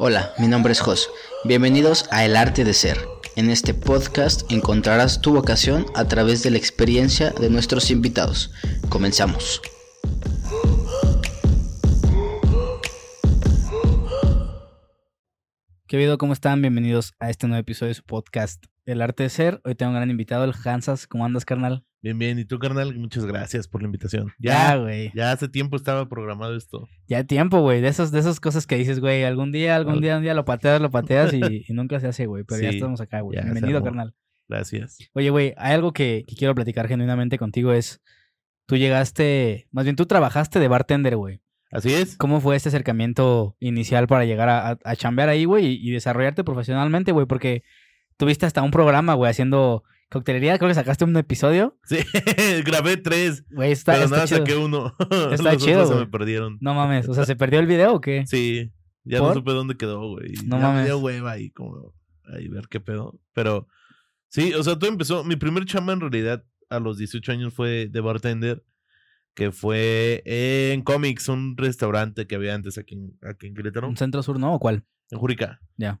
Hola, 0.00 0.32
mi 0.38 0.48
nombre 0.48 0.72
es 0.72 0.80
Jos. 0.80 1.08
Bienvenidos 1.44 2.08
a 2.10 2.24
El 2.24 2.34
Arte 2.34 2.64
de 2.64 2.74
Ser. 2.74 2.98
En 3.36 3.48
este 3.48 3.74
podcast 3.74 4.50
encontrarás 4.50 5.20
tu 5.20 5.32
vocación 5.32 5.86
a 5.94 6.08
través 6.08 6.42
de 6.42 6.50
la 6.50 6.58
experiencia 6.58 7.30
de 7.30 7.48
nuestros 7.48 7.92
invitados. 7.92 8.50
Comenzamos. 8.88 9.62
¿Qué 15.86 15.96
habido? 15.96 16.18
¿Cómo 16.18 16.32
están? 16.32 16.60
Bienvenidos 16.60 17.12
a 17.20 17.30
este 17.30 17.46
nuevo 17.46 17.60
episodio 17.60 17.90
de 17.90 17.94
su 17.94 18.02
podcast 18.02 18.64
El 18.86 19.00
Arte 19.00 19.22
de 19.22 19.28
Ser. 19.28 19.60
Hoy 19.62 19.76
tengo 19.76 19.90
un 19.90 19.96
gran 19.96 20.10
invitado, 20.10 20.42
el 20.42 20.54
Hansas. 20.64 21.06
¿Cómo 21.06 21.24
andas, 21.24 21.44
carnal? 21.44 21.84
Bien, 22.04 22.18
bien. 22.18 22.38
¿Y 22.38 22.44
tú, 22.44 22.58
carnal? 22.58 22.94
Muchas 22.98 23.24
gracias 23.24 23.66
por 23.66 23.80
la 23.80 23.86
invitación. 23.86 24.30
Ya, 24.38 24.76
güey. 24.76 25.10
Ya 25.14 25.32
hace 25.32 25.48
tiempo 25.48 25.74
estaba 25.76 26.06
programado 26.06 26.54
esto. 26.54 26.86
Ya 27.08 27.24
tiempo, 27.24 27.62
güey. 27.62 27.80
De 27.80 27.88
esas, 27.88 28.12
de 28.12 28.18
esas 28.20 28.40
cosas 28.40 28.66
que 28.66 28.76
dices, 28.76 29.00
güey, 29.00 29.24
algún 29.24 29.52
día, 29.52 29.74
algún 29.74 29.94
Al- 29.94 30.00
día, 30.02 30.18
un 30.18 30.22
día 30.22 30.34
lo 30.34 30.44
pateas, 30.44 30.82
lo 30.82 30.90
pateas 30.90 31.32
y, 31.32 31.40
y 31.66 31.72
nunca 31.72 31.98
se 32.00 32.08
hace, 32.08 32.26
güey. 32.26 32.44
Pero 32.44 32.60
ya 32.60 32.68
estamos 32.68 33.00
acá, 33.00 33.22
güey. 33.22 33.40
Bienvenido, 33.40 33.82
carnal. 33.82 34.14
Gracias. 34.46 34.98
Oye, 35.14 35.30
güey, 35.30 35.54
hay 35.56 35.72
algo 35.72 35.94
que, 35.94 36.24
que 36.28 36.36
quiero 36.36 36.54
platicar 36.54 36.88
genuinamente 36.88 37.38
contigo 37.38 37.72
es, 37.72 38.02
tú 38.66 38.76
llegaste, 38.76 39.66
más 39.72 39.84
bien 39.84 39.96
tú 39.96 40.04
trabajaste 40.04 40.60
de 40.60 40.68
bartender, 40.68 41.16
güey. 41.16 41.40
Así 41.70 41.90
es. 41.90 42.18
¿Cómo 42.18 42.42
fue 42.42 42.54
este 42.54 42.68
acercamiento 42.68 43.56
inicial 43.60 44.06
para 44.08 44.26
llegar 44.26 44.50
a, 44.50 44.68
a, 44.72 44.78
a 44.84 44.94
chambear 44.96 45.30
ahí, 45.30 45.46
güey, 45.46 45.64
y, 45.68 45.88
y 45.88 45.90
desarrollarte 45.92 46.44
profesionalmente, 46.44 47.12
güey? 47.12 47.24
Porque 47.24 47.62
tuviste 48.18 48.44
hasta 48.44 48.60
un 48.62 48.70
programa, 48.72 49.14
güey, 49.14 49.30
haciendo 49.30 49.84
coctelería. 50.14 50.56
Creo 50.58 50.68
que 50.70 50.74
sacaste 50.74 51.04
un 51.04 51.14
episodio. 51.16 51.76
Sí, 51.84 51.98
grabé 52.64 52.96
tres, 52.96 53.44
Güey, 53.50 53.72
está, 53.72 53.92
pero 53.92 54.04
está 54.04 54.16
nada, 54.16 54.26
chido. 54.28 54.38
saqué 54.38 54.56
uno. 54.56 54.94
Está 55.32 55.52
Los 55.52 55.62
chido, 55.62 55.86
se 55.86 55.94
me 55.94 56.06
perdieron. 56.06 56.56
No 56.62 56.72
mames, 56.72 57.06
o 57.08 57.14
sea, 57.14 57.26
¿se 57.26 57.36
perdió 57.36 57.60
el 57.60 57.66
video 57.66 57.92
o 57.94 58.00
qué? 58.00 58.24
Sí, 58.26 58.72
ya 59.04 59.18
¿Por? 59.18 59.28
no 59.28 59.34
supe 59.34 59.52
dónde 59.52 59.76
quedó, 59.76 60.08
güey. 60.08 60.32
No 60.46 60.56
ya 60.58 60.62
mames. 60.62 60.80
me 60.80 60.84
dio 60.86 60.98
hueva 60.98 61.32
ahí, 61.32 61.50
como, 61.50 61.92
ahí 62.32 62.48
ver 62.48 62.68
qué 62.68 62.80
pedo. 62.80 63.20
Pero 63.34 63.68
sí, 64.28 64.54
o 64.54 64.62
sea, 64.62 64.78
todo 64.78 64.88
empezó. 64.90 65.24
Mi 65.24 65.36
primer 65.36 65.66
chamba 65.66 65.92
en 65.92 66.00
realidad 66.00 66.42
a 66.70 66.80
los 66.80 66.96
18 66.96 67.30
años 67.32 67.52
fue 67.52 67.88
de 67.88 68.00
bartender, 68.00 68.64
que 69.34 69.52
fue 69.52 70.22
en 70.24 70.82
Comics, 70.82 71.28
un 71.28 71.56
restaurante 71.56 72.26
que 72.26 72.36
había 72.36 72.54
antes 72.54 72.78
aquí 72.78 72.94
en, 72.94 73.18
aquí 73.28 73.48
en 73.48 73.54
Querétaro. 73.54 73.88
¿Un 73.88 73.96
centro 73.96 74.22
sur, 74.22 74.38
no? 74.38 74.54
¿O 74.54 74.58
cuál? 74.58 74.84
En 75.10 75.18
Jurica. 75.18 75.60
Ya. 75.76 76.00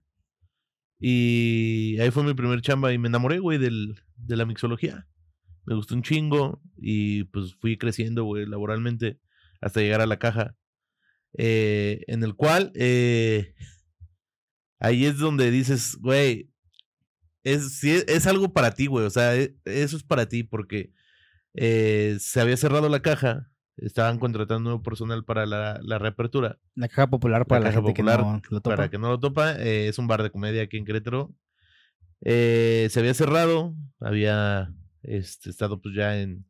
Y 1.06 1.98
ahí 2.00 2.10
fue 2.10 2.24
mi 2.24 2.32
primer 2.32 2.62
chamba 2.62 2.90
y 2.94 2.96
me 2.96 3.08
enamoré, 3.08 3.38
güey, 3.38 3.58
del, 3.58 4.00
de 4.16 4.36
la 4.38 4.46
mixología. 4.46 5.06
Me 5.66 5.74
gustó 5.74 5.94
un 5.94 6.02
chingo 6.02 6.62
y 6.78 7.24
pues 7.24 7.54
fui 7.56 7.76
creciendo, 7.76 8.24
güey, 8.24 8.46
laboralmente 8.46 9.20
hasta 9.60 9.82
llegar 9.82 10.00
a 10.00 10.06
la 10.06 10.18
caja. 10.18 10.56
Eh, 11.36 12.04
en 12.06 12.24
el 12.24 12.34
cual 12.36 12.72
eh, 12.74 13.54
ahí 14.78 15.04
es 15.04 15.18
donde 15.18 15.50
dices, 15.50 15.98
güey, 16.00 16.50
es, 17.42 17.84
es, 17.84 18.06
es 18.08 18.26
algo 18.26 18.54
para 18.54 18.72
ti, 18.72 18.86
güey. 18.86 19.04
O 19.04 19.10
sea, 19.10 19.36
e- 19.36 19.54
eso 19.66 19.98
es 19.98 20.04
para 20.04 20.26
ti 20.26 20.42
porque 20.42 20.94
eh, 21.52 22.16
se 22.18 22.40
había 22.40 22.56
cerrado 22.56 22.88
la 22.88 23.02
caja. 23.02 23.50
Estaban 23.76 24.18
contratando 24.18 24.60
nuevo 24.60 24.82
personal 24.82 25.24
para 25.24 25.46
la, 25.46 25.80
la 25.82 25.98
reapertura 25.98 26.58
La 26.76 26.88
caja 26.88 27.08
popular 27.08 27.44
para 27.44 27.60
la, 27.60 27.66
caja 27.70 27.80
gente 27.80 27.92
popular, 27.92 28.18
que 28.18 28.24
no 28.24 28.40
lo 28.50 28.60
topa. 28.60 28.76
para 28.76 28.88
que 28.90 28.98
no 28.98 29.08
lo 29.08 29.18
topa, 29.18 29.52
eh, 29.58 29.88
es 29.88 29.98
un 29.98 30.06
bar 30.06 30.22
de 30.22 30.30
comedia 30.30 30.62
aquí 30.62 30.76
en 30.76 30.84
Querétaro. 30.84 31.34
Eh, 32.20 32.88
se 32.90 33.00
había 33.00 33.14
cerrado, 33.14 33.74
había 34.00 34.72
este, 35.02 35.50
estado 35.50 35.82
pues 35.82 35.94
ya 35.94 36.20
en, 36.20 36.46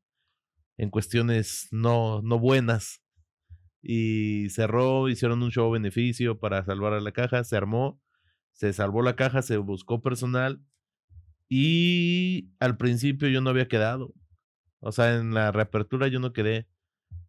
en 0.76 0.90
cuestiones 0.90 1.68
no, 1.70 2.22
no 2.22 2.38
buenas. 2.38 3.00
Y 3.82 4.48
cerró, 4.50 5.08
hicieron 5.08 5.42
un 5.42 5.50
show 5.50 5.70
beneficio 5.70 6.38
para 6.38 6.64
salvar 6.64 6.94
a 6.94 7.00
la 7.00 7.12
caja, 7.12 7.44
se 7.44 7.56
armó, 7.56 8.00
se 8.52 8.72
salvó 8.72 9.02
la 9.02 9.16
caja, 9.16 9.42
se 9.42 9.58
buscó 9.58 10.00
personal. 10.00 10.62
Y 11.48 12.50
al 12.60 12.76
principio 12.76 13.28
yo 13.28 13.40
no 13.40 13.50
había 13.50 13.68
quedado. 13.68 14.14
O 14.80 14.92
sea, 14.92 15.16
en 15.16 15.34
la 15.34 15.52
reapertura 15.52 16.08
yo 16.08 16.20
no 16.20 16.32
quedé. 16.32 16.66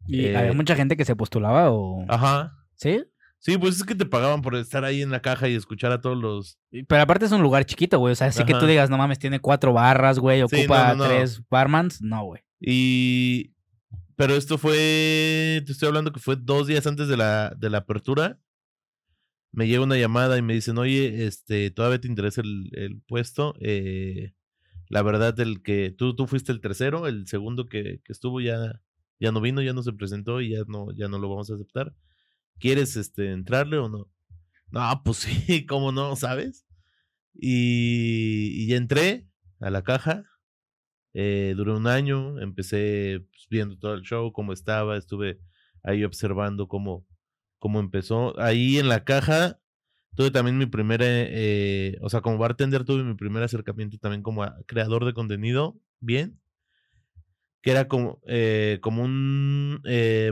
¿Y 0.07 0.25
eh, 0.25 0.38
había 0.38 0.53
mucha 0.53 0.75
gente 0.75 0.97
que 0.97 1.05
se 1.05 1.16
postulaba 1.16 1.71
o...? 1.71 2.05
Ajá. 2.07 2.53
¿Sí? 2.75 3.03
Sí, 3.45 3.59
pues 3.59 3.75
es 3.75 3.83
que 3.83 3.93
te 3.93 4.07
pagaban 4.07 4.41
por 4.41 4.55
estar 4.55 4.83
ahí 4.83 5.03
en 5.03 5.11
la 5.11 5.21
caja 5.21 5.47
y 5.47 5.53
escuchar 5.53 5.91
a 5.91 6.01
todos 6.01 6.17
los. 6.17 6.57
Pero 6.88 7.01
aparte 7.01 7.25
es 7.25 7.31
un 7.31 7.43
lugar 7.43 7.63
chiquito, 7.66 7.99
güey. 7.99 8.13
O 8.13 8.15
sea, 8.15 8.25
así 8.27 8.44
que 8.44 8.55
tú 8.55 8.65
digas, 8.65 8.89
no 8.89 8.97
mames, 8.97 9.19
tiene 9.19 9.39
cuatro 9.39 9.71
barras, 9.71 10.17
güey, 10.17 10.41
ocupa 10.41 10.95
no, 10.95 10.95
no, 10.95 11.03
no. 11.03 11.09
tres 11.09 11.44
barmans. 11.47 12.01
No, 12.01 12.23
güey. 12.23 12.41
Y. 12.59 13.53
Pero 14.15 14.35
esto 14.35 14.57
fue. 14.57 15.61
Te 15.63 15.71
estoy 15.71 15.89
hablando 15.89 16.11
que 16.11 16.19
fue 16.19 16.38
dos 16.38 16.65
días 16.65 16.88
antes 16.88 17.07
de 17.07 17.17
la, 17.17 17.53
de 17.55 17.69
la 17.69 17.79
apertura. 17.79 18.39
Me 19.51 19.67
llega 19.67 19.83
una 19.83 19.97
llamada 19.97 20.39
y 20.39 20.41
me 20.41 20.55
dicen, 20.55 20.79
oye, 20.79 21.27
este, 21.27 21.69
todavía 21.69 22.01
te 22.01 22.07
interesa 22.07 22.41
el, 22.41 22.71
el 22.73 22.99
puesto. 23.01 23.53
Eh, 23.59 24.33
la 24.89 25.03
verdad, 25.03 25.39
el 25.39 25.61
que 25.61 25.94
tú, 25.95 26.15
tú 26.15 26.25
fuiste 26.25 26.51
el 26.51 26.61
tercero, 26.61 27.05
el 27.05 27.27
segundo 27.27 27.67
que, 27.67 28.01
que 28.03 28.11
estuvo 28.11 28.41
ya, 28.41 28.81
ya 29.19 29.31
no 29.31 29.41
vino, 29.41 29.61
ya 29.61 29.73
no 29.73 29.83
se 29.83 29.93
presentó 29.93 30.41
y 30.41 30.51
ya 30.51 30.63
no, 30.67 30.91
ya 30.91 31.07
no 31.07 31.19
lo 31.19 31.29
vamos 31.29 31.49
a 31.49 31.55
aceptar. 31.55 31.93
¿Quieres 32.59 32.95
este, 32.95 33.31
entrarle 33.31 33.77
o 33.77 33.89
no? 33.89 34.09
No, 34.71 35.01
pues 35.03 35.17
sí, 35.47 35.65
cómo 35.65 35.91
no, 35.91 36.15
¿sabes? 36.15 36.65
Y, 37.33 38.63
y 38.63 38.67
ya 38.67 38.77
entré 38.77 39.27
a 39.59 39.69
la 39.69 39.83
caja. 39.83 40.23
Eh, 41.13 41.53
duré 41.55 41.71
un 41.71 41.87
año, 41.87 42.39
empecé 42.41 43.25
pues, 43.31 43.47
viendo 43.49 43.77
todo 43.77 43.93
el 43.93 44.01
show, 44.01 44.33
cómo 44.33 44.51
estaba, 44.51 44.97
estuve 44.97 45.39
ahí 45.83 46.03
observando 46.03 46.67
cómo, 46.67 47.05
cómo 47.57 47.79
empezó. 47.79 48.37
Ahí 48.39 48.79
en 48.79 48.89
la 48.89 49.05
caja 49.05 49.59
tuve 50.15 50.31
también 50.31 50.57
mi 50.57 50.65
primera, 50.65 51.05
eh, 51.07 51.97
o 52.01 52.09
sea, 52.09 52.21
como 52.21 52.37
bartender 52.37 52.83
tuve 52.83 53.03
mi 53.03 53.15
primer 53.15 53.43
acercamiento 53.43 53.97
también 53.97 54.23
como 54.23 54.45
creador 54.65 55.05
de 55.05 55.13
contenido, 55.13 55.79
bien, 55.99 56.39
que 57.65 57.71
era 57.71 57.87
como, 57.87 58.21
eh, 58.27 58.77
como 58.79 59.01
un 59.03 59.81
eh, 59.85 60.31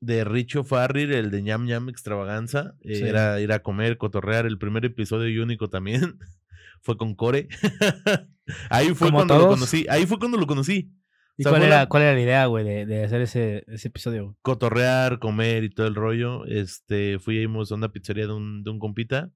de 0.00 0.24
Richo 0.24 0.64
Farrir, 0.64 1.12
el 1.12 1.30
de 1.30 1.42
ñam 1.42 1.64
ñam 1.64 1.88
extravaganza, 1.88 2.74
eh, 2.80 2.96
Sí. 2.96 3.04
era 3.04 3.40
ir 3.40 3.52
a 3.52 3.60
comer, 3.60 3.96
cotorrear, 3.96 4.46
el 4.46 4.58
primer 4.58 4.84
episodio 4.84 5.28
y 5.28 5.38
único 5.38 5.70
también 5.70 6.18
fue 6.82 6.96
con 6.96 7.14
Core. 7.14 7.46
ahí 8.70 8.88
fue 8.94 9.08
Como 9.08 9.18
cuando 9.18 9.38
lo 9.38 9.46
conocí, 9.48 9.86
ahí 9.88 10.06
fue 10.06 10.18
cuando 10.18 10.38
lo 10.38 10.46
conocí. 10.48 10.90
¿Y 11.38 11.42
O 11.42 11.44
sea, 11.44 11.52
cuál, 11.52 11.62
era, 11.62 11.76
la- 11.82 11.86
cuál 11.88 12.02
era 12.02 12.14
la 12.14 12.20
idea, 12.20 12.46
güey, 12.46 12.64
de, 12.64 12.84
de 12.86 13.04
hacer 13.04 13.20
ese, 13.20 13.62
ese 13.68 13.86
episodio? 13.88 14.24
güey? 14.24 14.36
cotorrear, 14.42 15.20
comer 15.20 15.62
y 15.62 15.70
todo 15.70 15.86
el 15.86 15.94
rollo. 15.94 16.44
Este, 16.46 17.18
fuimos 17.20 17.70
a 17.70 17.76
una 17.76 17.90
pizzería 17.92 18.26
de 18.26 18.32
un, 18.32 18.64
de 18.64 18.70
un 18.70 18.78
compita. 18.80 19.30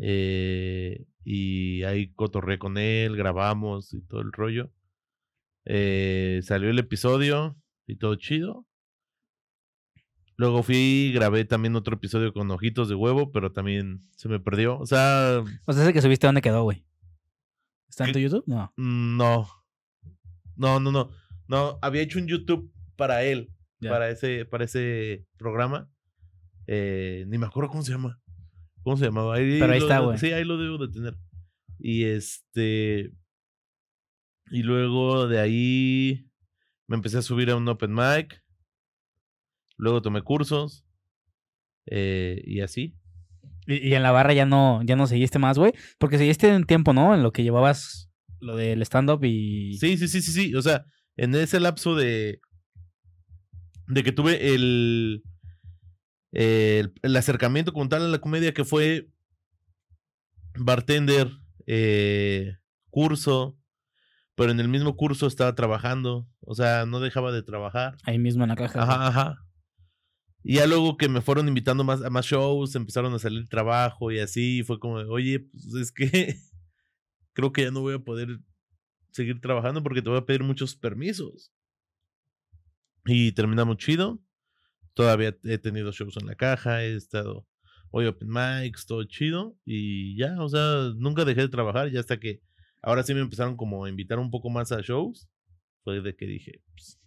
eh, 0.00 1.06
y 1.24 1.82
ahí 1.82 2.12
cotorreé 2.14 2.58
con 2.58 2.78
él, 2.78 3.16
grabamos 3.16 3.92
y 3.94 4.02
todo 4.02 4.20
el 4.20 4.30
rollo. 4.32 4.70
Eh, 5.66 6.40
salió 6.42 6.70
el 6.70 6.78
episodio 6.78 7.56
y 7.86 7.96
todo 7.96 8.14
chido. 8.16 8.66
Luego 10.36 10.62
fui 10.62 10.76
y 10.76 11.12
grabé 11.12 11.44
también 11.44 11.76
otro 11.76 11.96
episodio 11.96 12.32
con 12.32 12.50
ojitos 12.50 12.88
de 12.88 12.94
huevo, 12.94 13.32
pero 13.32 13.52
también 13.52 14.00
se 14.16 14.28
me 14.28 14.38
perdió. 14.38 14.78
O 14.78 14.86
sea, 14.86 15.42
O 15.66 15.72
sea, 15.72 15.82
ese 15.82 15.92
que 15.92 16.02
subiste, 16.02 16.26
¿dónde 16.26 16.42
quedó, 16.42 16.62
güey? 16.62 16.84
¿Está 17.88 18.04
en 18.04 18.12
tu 18.12 18.18
YouTube? 18.18 18.44
No. 18.46 18.72
mm, 18.76 19.16
no. 19.16 19.48
No, 20.56 20.80
no, 20.80 20.92
no. 20.92 21.10
No, 21.48 21.78
había 21.80 22.02
hecho 22.02 22.18
un 22.18 22.26
YouTube 22.26 22.72
para 22.96 23.22
él. 23.24 23.52
Para 23.80 24.10
ese, 24.10 24.44
para 24.44 24.64
ese 24.64 25.26
programa. 25.36 25.90
Eh, 26.66 27.24
ni 27.28 27.38
me 27.38 27.46
acuerdo 27.46 27.70
cómo 27.70 27.82
se 27.82 27.92
llama. 27.92 28.20
¿Cómo 28.82 28.96
se 28.96 29.04
llamaba? 29.04 29.36
Ahí 29.36 29.58
Pero 29.58 29.72
ahí 29.72 29.80
lo 29.80 29.86
está, 29.86 30.00
güey. 30.00 30.18
Sí, 30.18 30.32
ahí 30.32 30.44
lo 30.44 30.58
debo 30.58 30.78
de 30.78 30.92
tener. 30.92 31.16
Y 31.78 32.04
este. 32.04 33.12
Y 34.50 34.62
luego 34.62 35.26
de 35.26 35.40
ahí 35.40 36.30
me 36.86 36.96
empecé 36.96 37.18
a 37.18 37.22
subir 37.22 37.50
a 37.50 37.56
un 37.56 37.68
open 37.68 37.92
mic. 37.94 38.42
Luego 39.76 40.02
tomé 40.02 40.22
cursos. 40.22 40.84
eh, 41.86 42.42
y 42.44 42.60
así. 42.60 42.96
Y, 43.66 43.88
y 43.88 43.94
en 43.94 44.02
la 44.02 44.12
barra 44.12 44.32
ya 44.32 44.46
no, 44.46 44.80
ya 44.84 44.96
no 44.96 45.06
seguiste 45.06 45.38
más, 45.38 45.58
güey. 45.58 45.72
Porque 45.98 46.18
seguiste 46.18 46.54
un 46.54 46.64
tiempo, 46.64 46.92
¿no? 46.92 47.14
En 47.14 47.22
lo 47.22 47.32
que 47.32 47.42
llevabas 47.42 48.10
lo 48.40 48.54
del 48.56 48.82
stand-up 48.82 49.24
y... 49.24 49.76
Sí, 49.78 49.96
sí, 49.96 50.08
sí, 50.08 50.22
sí, 50.22 50.30
sí. 50.32 50.54
O 50.54 50.62
sea, 50.62 50.84
en 51.16 51.34
ese 51.34 51.58
lapso 51.60 51.94
de. 51.96 52.40
De 53.88 54.02
que 54.04 54.12
tuve 54.12 54.54
el. 54.54 55.22
El, 56.32 56.92
el 57.02 57.16
acercamiento 57.16 57.72
como 57.72 57.88
tal 57.88 58.02
a 58.02 58.08
la 58.08 58.18
comedia 58.20 58.54
que 58.54 58.64
fue. 58.64 59.08
Bartender. 60.58 61.30
eh, 61.66 62.56
curso. 62.90 63.58
Pero 64.36 64.52
en 64.52 64.60
el 64.60 64.68
mismo 64.68 64.96
curso 64.96 65.26
estaba 65.26 65.54
trabajando. 65.54 66.28
O 66.40 66.54
sea, 66.54 66.86
no 66.86 67.00
dejaba 67.00 67.32
de 67.32 67.42
trabajar. 67.42 67.96
Ahí 68.04 68.18
mismo 68.18 68.44
en 68.44 68.50
la 68.50 68.56
caja. 68.56 68.82
Ajá, 68.82 69.06
ajá. 69.08 69.46
Y 70.44 70.56
ya 70.56 70.66
luego 70.66 70.96
que 70.96 71.08
me 71.08 71.22
fueron 71.22 71.48
invitando 71.48 71.82
más, 71.82 72.02
a 72.02 72.10
más 72.10 72.24
shows, 72.24 72.76
empezaron 72.76 73.12
a 73.12 73.18
salir 73.18 73.48
trabajo 73.48 74.12
y 74.12 74.20
así, 74.20 74.62
fue 74.62 74.78
como, 74.78 74.94
oye, 74.94 75.40
pues 75.40 75.74
es 75.74 75.90
que 75.90 76.36
creo 77.32 77.52
que 77.52 77.62
ya 77.62 77.72
no 77.72 77.80
voy 77.80 77.94
a 77.94 77.98
poder 77.98 78.38
seguir 79.10 79.40
trabajando 79.40 79.82
porque 79.82 80.02
te 80.02 80.08
voy 80.08 80.18
a 80.18 80.24
pedir 80.26 80.44
muchos 80.44 80.76
permisos. 80.76 81.52
Y 83.06 83.32
terminamos 83.32 83.78
chido. 83.78 84.22
Todavía 84.94 85.36
he 85.44 85.58
tenido 85.58 85.90
shows 85.90 86.16
en 86.16 86.26
la 86.26 86.36
caja, 86.36 86.84
he 86.84 86.94
estado. 86.94 87.46
voy 87.90 88.06
a 88.06 88.10
open 88.10 88.28
mics, 88.28 88.86
todo 88.86 89.02
chido. 89.02 89.58
Y 89.64 90.16
ya, 90.16 90.40
o 90.40 90.48
sea, 90.48 90.92
nunca 90.96 91.24
dejé 91.24 91.40
de 91.40 91.48
trabajar, 91.48 91.90
ya 91.90 91.98
hasta 91.98 92.20
que 92.20 92.40
ahora 92.82 93.02
sí 93.02 93.14
me 93.14 93.20
empezaron 93.20 93.56
como 93.56 93.84
a 93.84 93.88
invitar 93.90 94.18
un 94.18 94.30
poco 94.30 94.50
más 94.50 94.72
a 94.72 94.80
shows. 94.80 95.28
Fue 95.84 96.00
de 96.00 96.16
que 96.16 96.26
dije, 96.26 96.62
pues, 96.74 96.98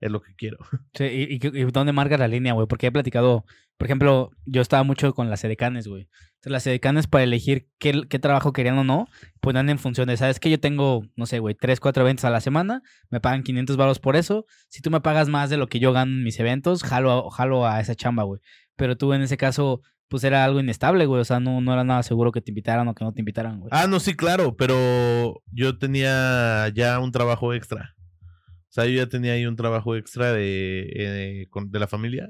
es 0.00 0.10
lo 0.10 0.20
que 0.22 0.34
quiero. 0.34 0.58
Sí, 0.94 1.04
¿y, 1.04 1.34
y- 1.46 1.64
dónde 1.72 1.92
marcas 1.92 2.18
la 2.20 2.28
línea, 2.28 2.52
güey? 2.52 2.66
Porque 2.66 2.88
he 2.88 2.92
platicado, 2.92 3.44
por 3.78 3.86
ejemplo, 3.86 4.30
yo 4.46 4.60
estaba 4.62 4.82
mucho 4.82 5.14
con 5.14 5.30
las 5.30 5.42
edecanes, 5.44 5.86
güey. 5.88 6.08
Las 6.44 6.66
edecanes 6.66 7.06
para 7.06 7.22
elegir 7.22 7.68
qué, 7.78 8.02
qué 8.08 8.18
trabajo 8.18 8.52
querían 8.52 8.76
o 8.76 8.82
no, 8.84 9.06
ponían 9.40 9.68
en 9.70 9.78
función 9.78 10.08
de, 10.08 10.16
¿sabes 10.16 10.40
que 10.40 10.50
Yo 10.50 10.58
tengo, 10.58 11.06
no 11.14 11.26
sé, 11.26 11.38
güey, 11.38 11.54
tres, 11.54 11.78
cuatro 11.78 12.02
eventos 12.02 12.24
a 12.24 12.30
la 12.30 12.40
semana, 12.40 12.82
me 13.10 13.20
pagan 13.20 13.44
500 13.44 13.76
baros 13.76 14.00
por 14.00 14.16
eso. 14.16 14.44
Si 14.68 14.82
tú 14.82 14.90
me 14.90 15.00
pagas 15.00 15.28
más 15.28 15.50
de 15.50 15.56
lo 15.56 15.68
que 15.68 15.78
yo 15.78 15.92
gano 15.92 16.10
en 16.12 16.24
mis 16.24 16.40
eventos, 16.40 16.82
jalo, 16.82 17.30
jalo 17.30 17.64
a 17.66 17.80
esa 17.80 17.94
chamba, 17.94 18.24
güey. 18.24 18.40
Pero 18.74 18.96
tú 18.96 19.12
en 19.12 19.22
ese 19.22 19.36
caso, 19.36 19.82
pues 20.12 20.24
era 20.24 20.44
algo 20.44 20.60
inestable, 20.60 21.06
güey. 21.06 21.22
O 21.22 21.24
sea, 21.24 21.40
no, 21.40 21.60
no 21.62 21.72
era 21.72 21.84
nada 21.84 22.02
seguro 22.02 22.30
que 22.32 22.42
te 22.42 22.50
invitaran 22.50 22.86
o 22.86 22.94
que 22.94 23.02
no 23.02 23.12
te 23.14 23.22
invitaran, 23.22 23.58
güey. 23.60 23.70
Ah, 23.72 23.86
no, 23.86 23.98
sí, 23.98 24.14
claro, 24.14 24.54
pero 24.56 25.42
yo 25.50 25.78
tenía 25.78 26.68
ya 26.68 27.00
un 27.00 27.10
trabajo 27.12 27.54
extra. 27.54 27.94
O 28.20 28.68
sea, 28.74 28.84
yo 28.84 28.92
ya 28.92 29.08
tenía 29.08 29.32
ahí 29.32 29.46
un 29.46 29.56
trabajo 29.56 29.96
extra 29.96 30.32
de, 30.34 30.86
eh, 30.94 31.46
con- 31.48 31.70
de 31.70 31.78
la 31.78 31.88
familia. 31.88 32.28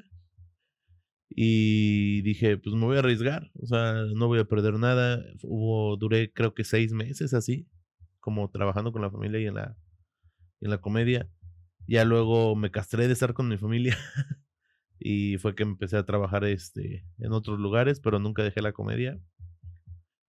Y 1.28 2.22
dije, 2.22 2.56
pues 2.58 2.74
me 2.76 2.84
voy 2.84 2.96
a 2.96 3.00
arriesgar. 3.00 3.50
O 3.60 3.66
sea, 3.66 3.94
no 4.14 4.28
voy 4.28 4.38
a 4.38 4.44
perder 4.44 4.74
nada. 4.74 5.22
Hubo, 5.42 5.96
duré 5.96 6.32
creo 6.32 6.54
que 6.54 6.62
seis 6.64 6.92
meses 6.92 7.34
así, 7.34 7.66
como 8.20 8.48
trabajando 8.50 8.92
con 8.92 9.02
la 9.02 9.10
familia 9.10 9.40
y 9.40 9.46
en 9.46 9.54
la, 9.54 9.76
en 10.60 10.70
la 10.70 10.78
comedia. 10.78 11.28
Ya 11.88 12.04
luego 12.04 12.54
me 12.54 12.70
castré 12.70 13.06
de 13.08 13.12
estar 13.14 13.34
con 13.34 13.48
mi 13.48 13.56
familia. 13.58 13.96
y 15.04 15.38
fue 15.38 15.54
que 15.54 15.62
empecé 15.62 15.96
a 15.96 16.04
trabajar 16.04 16.44
este, 16.44 17.04
en 17.18 17.32
otros 17.32 17.58
lugares, 17.58 18.00
pero 18.00 18.18
nunca 18.18 18.42
dejé 18.42 18.62
la 18.62 18.72
comedia. 18.72 19.18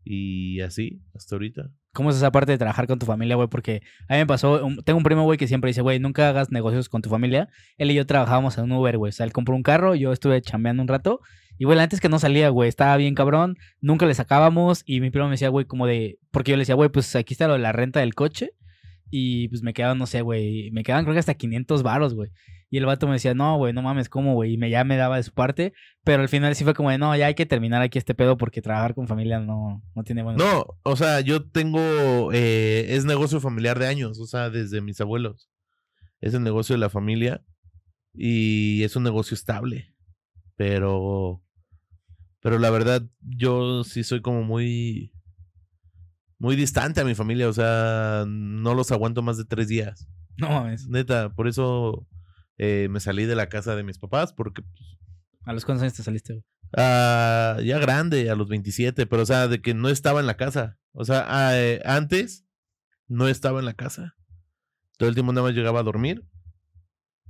Y 0.06 0.62
así, 0.62 1.02
hasta 1.16 1.36
ahorita. 1.36 1.72
¿Cómo 1.94 2.10
es 2.10 2.18
esa 2.18 2.32
parte 2.32 2.52
de 2.52 2.58
trabajar 2.58 2.88
con 2.88 3.00
tu 3.00 3.06
familia, 3.06 3.36
güey? 3.36 3.48
Porque 3.48 3.84
a 4.10 4.14
mí 4.14 4.20
me 4.20 4.26
pasó, 4.26 4.68
tengo 4.84 4.98
un 4.98 5.04
primo, 5.04 5.24
güey, 5.24 5.38
que 5.38 5.48
siempre 5.48 5.70
dice, 5.70 5.82
güey, 5.82 6.00
nunca 6.00 6.28
hagas 6.28 6.52
negocios 6.52 6.90
con 6.90 7.02
tu 7.02 7.10
familia. 7.10 7.50
Él 7.78 7.92
y 7.92 7.94
yo 7.94 8.06
trabajábamos 8.06 8.58
en 8.58 8.66
un 8.66 8.74
Uber, 8.74 8.98
güey. 8.98 9.10
O 9.10 9.14
sea, 9.14 9.26
él 9.26 9.32
compró 9.32 9.56
un 9.56 9.64
carro, 9.64 9.96
yo 9.96 10.12
estuve 10.12 10.42
chambeando 10.42 10.82
un 10.82 10.88
rato. 10.88 11.22
Y, 11.58 11.66
güey, 11.66 11.80
antes 11.80 12.02
que 12.02 12.10
no 12.10 12.20
salía, 12.20 12.50
güey, 12.50 12.68
estaba 12.68 12.98
bien 12.98 13.14
cabrón. 13.16 13.58
Nunca 13.80 14.06
le 14.06 14.16
sacábamos. 14.16 14.84
Y 14.86 15.02
mi 15.02 15.12
primo 15.12 15.28
me 15.28 15.34
decía, 15.34 15.50
güey, 15.50 15.66
como 15.66 15.86
de... 15.86 16.18
Porque 16.32 16.52
yo 16.52 16.58
le 16.58 16.62
decía, 16.62 16.76
güey, 16.76 16.90
pues 16.90 17.16
aquí 17.16 17.36
está 17.36 17.48
lo 17.48 17.54
de 17.54 17.60
la 17.60 17.72
renta 17.72 18.00
del 18.00 18.16
coche. 18.16 18.54
Y 19.16 19.48
pues 19.50 19.62
me 19.62 19.74
quedaban, 19.74 20.00
no 20.00 20.08
sé, 20.08 20.22
güey, 20.24 20.72
me 20.72 20.82
quedaban 20.82 21.06
creo 21.06 21.14
que 21.14 21.20
hasta 21.20 21.36
500 21.36 21.84
varos, 21.84 22.16
güey. 22.16 22.32
Y 22.72 22.80
el 22.80 22.88
vato 22.88 23.06
me 23.06 23.14
decía, 23.14 23.36
no, 23.36 23.58
güey, 23.58 23.72
no 23.72 23.84
mames, 23.84 24.10
¿cómo, 24.10 24.34
güey? 24.34 24.54
Y 24.54 24.58
me, 24.58 24.72
ya 24.72 24.84
me 24.84 24.98
daba 24.98 25.18
de 25.18 25.24
su 25.24 25.32
parte. 25.32 25.74
Pero 26.04 26.24
al 26.24 26.30
final 26.30 26.56
sí 26.56 26.64
fue 26.64 26.74
como 26.74 26.90
de, 26.90 26.98
no, 26.98 27.16
ya 27.16 27.28
hay 27.28 27.36
que 27.36 27.46
terminar 27.46 27.84
aquí 27.84 28.00
este 28.00 28.16
pedo 28.16 28.38
porque 28.38 28.64
trabajar 28.64 28.96
con 28.96 29.08
familia 29.08 29.40
no, 29.40 29.84
no 29.94 30.04
tiene 30.04 30.24
buenos... 30.24 30.44
No, 30.44 30.66
o 30.82 30.96
sea, 30.96 31.22
yo 31.22 31.48
tengo, 31.48 32.32
eh, 32.34 32.88
es 32.90 33.06
negocio 33.06 33.40
familiar 33.40 33.78
de 33.78 33.86
años, 33.86 34.20
o 34.20 34.26
sea, 34.26 34.50
desde 34.50 34.82
mis 34.82 35.00
abuelos. 35.00 35.48
Es 36.20 36.34
el 36.34 36.42
negocio 36.42 36.74
de 36.74 36.80
la 36.80 36.90
familia 36.90 37.46
y 38.16 38.82
es 38.82 38.96
un 38.96 39.04
negocio 39.04 39.36
estable. 39.36 39.94
Pero, 40.56 41.44
pero 42.42 42.58
la 42.58 42.72
verdad, 42.72 43.04
yo 43.22 43.84
sí 43.84 44.04
soy 44.04 44.22
como 44.22 44.42
muy, 44.42 45.14
muy 46.44 46.58
distante 46.58 47.00
a 47.00 47.06
mi 47.06 47.16
familia, 47.16 47.48
o 47.48 47.54
sea, 47.54 48.26
no 48.28 48.74
los 48.74 48.92
aguanto 48.92 49.22
más 49.22 49.38
de 49.38 49.46
tres 49.46 49.70
días. 49.70 50.10
No 50.36 50.50
mames. 50.50 50.90
Neta, 50.90 51.34
por 51.34 51.48
eso 51.48 52.06
eh, 52.58 52.90
me 52.92 53.00
salí 53.00 53.24
de 53.24 53.36
la 53.36 53.48
casa 53.48 53.78
de 53.78 53.84
mis 53.84 53.98
papás, 53.98 54.34
porque 54.34 54.62
pues, 54.62 54.98
¿A 55.46 55.54
los 55.54 55.64
cuántos 55.64 55.84
años 55.84 55.94
te 55.94 56.04
saliste, 56.04 56.34
güey? 56.34 56.44
Ah, 56.76 57.60
ya 57.64 57.80
grande, 57.80 58.30
a 58.30 58.36
los 58.36 58.50
27, 58.50 59.06
pero 59.06 59.22
o 59.22 59.26
sea, 59.26 59.48
de 59.48 59.62
que 59.62 59.74
no 59.74 59.88
estaba 59.88 60.20
en 60.20 60.28
la 60.28 60.36
casa. 60.36 60.78
O 60.92 61.06
sea, 61.06 61.24
ah, 61.30 61.58
eh, 61.58 61.82
antes 61.86 62.46
no 63.08 63.30
estaba 63.30 63.60
en 63.60 63.66
la 63.66 63.76
casa. 63.76 64.16
Todo 64.98 65.08
el 65.08 65.16
tiempo 65.16 65.32
nada 65.32 65.48
más 65.48 65.56
llegaba 65.56 65.80
a 65.80 65.84
dormir, 65.84 66.26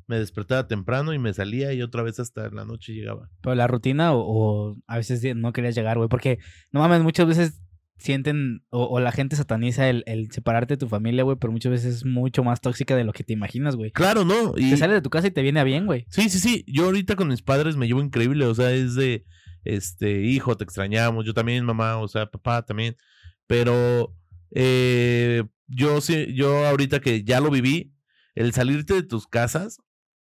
me 0.07 0.17
despertaba 0.17 0.67
temprano 0.67 1.13
y 1.13 1.19
me 1.19 1.33
salía 1.35 1.71
y 1.73 1.83
otra 1.83 2.01
vez 2.01 2.19
hasta 2.19 2.49
la 2.49 2.65
noche 2.65 2.93
llegaba. 2.93 3.29
Pero 3.41 3.53
la 3.53 3.67
rutina 3.67 4.13
o, 4.13 4.23
o 4.25 4.77
a 4.87 4.97
veces 4.97 5.35
no 5.35 5.53
querías 5.53 5.75
llegar, 5.75 5.97
güey. 5.97 6.09
Porque, 6.09 6.39
no 6.71 6.79
mames, 6.79 7.03
muchas 7.03 7.27
veces 7.27 7.62
sienten 7.97 8.65
o, 8.69 8.85
o 8.85 8.99
la 8.99 9.11
gente 9.11 9.35
sataniza 9.35 9.89
el, 9.89 10.03
el 10.07 10.31
separarte 10.31 10.73
de 10.73 10.77
tu 10.77 10.87
familia, 10.89 11.23
güey. 11.23 11.37
Pero 11.39 11.53
muchas 11.53 11.71
veces 11.71 11.95
es 11.95 12.05
mucho 12.05 12.43
más 12.43 12.59
tóxica 12.61 12.95
de 12.95 13.03
lo 13.03 13.13
que 13.13 13.23
te 13.23 13.33
imaginas, 13.33 13.75
güey. 13.75 13.91
Claro, 13.91 14.25
¿no? 14.25 14.53
Y 14.57 14.71
Te 14.71 14.77
sales 14.77 14.95
de 14.95 15.01
tu 15.01 15.09
casa 15.09 15.27
y 15.27 15.31
te 15.31 15.41
viene 15.41 15.59
a 15.59 15.63
bien, 15.63 15.85
güey. 15.85 16.05
sí, 16.09 16.29
sí, 16.29 16.39
sí, 16.39 16.63
yo 16.67 16.85
ahorita 16.85 17.15
con 17.15 17.27
mis 17.29 17.41
padres 17.41 17.77
me 17.77 17.87
llevo 17.87 18.01
increíble, 18.01 18.45
o 18.45 18.55
sea, 18.55 18.71
es 18.71 18.95
de, 18.95 19.25
este, 19.63 20.21
hijo, 20.23 20.57
te 20.57 20.63
extrañamos, 20.63 21.25
yo 21.25 21.33
también, 21.33 21.63
mamá, 21.65 21.97
o 21.97 22.07
sea, 22.07 22.25
papá 22.25 22.65
también, 22.65 22.95
pero 23.47 24.15
eh, 24.51 25.43
yo 25.67 26.01
sí, 26.01 26.33
yo 26.33 26.65
ahorita 26.67 26.99
que 26.99 27.23
ya 27.23 27.39
lo 27.39 27.49
viví, 27.49 27.93
el 28.35 28.51
salirte 28.53 28.93
de 28.95 29.03
tus 29.03 29.27
casas, 29.27 29.77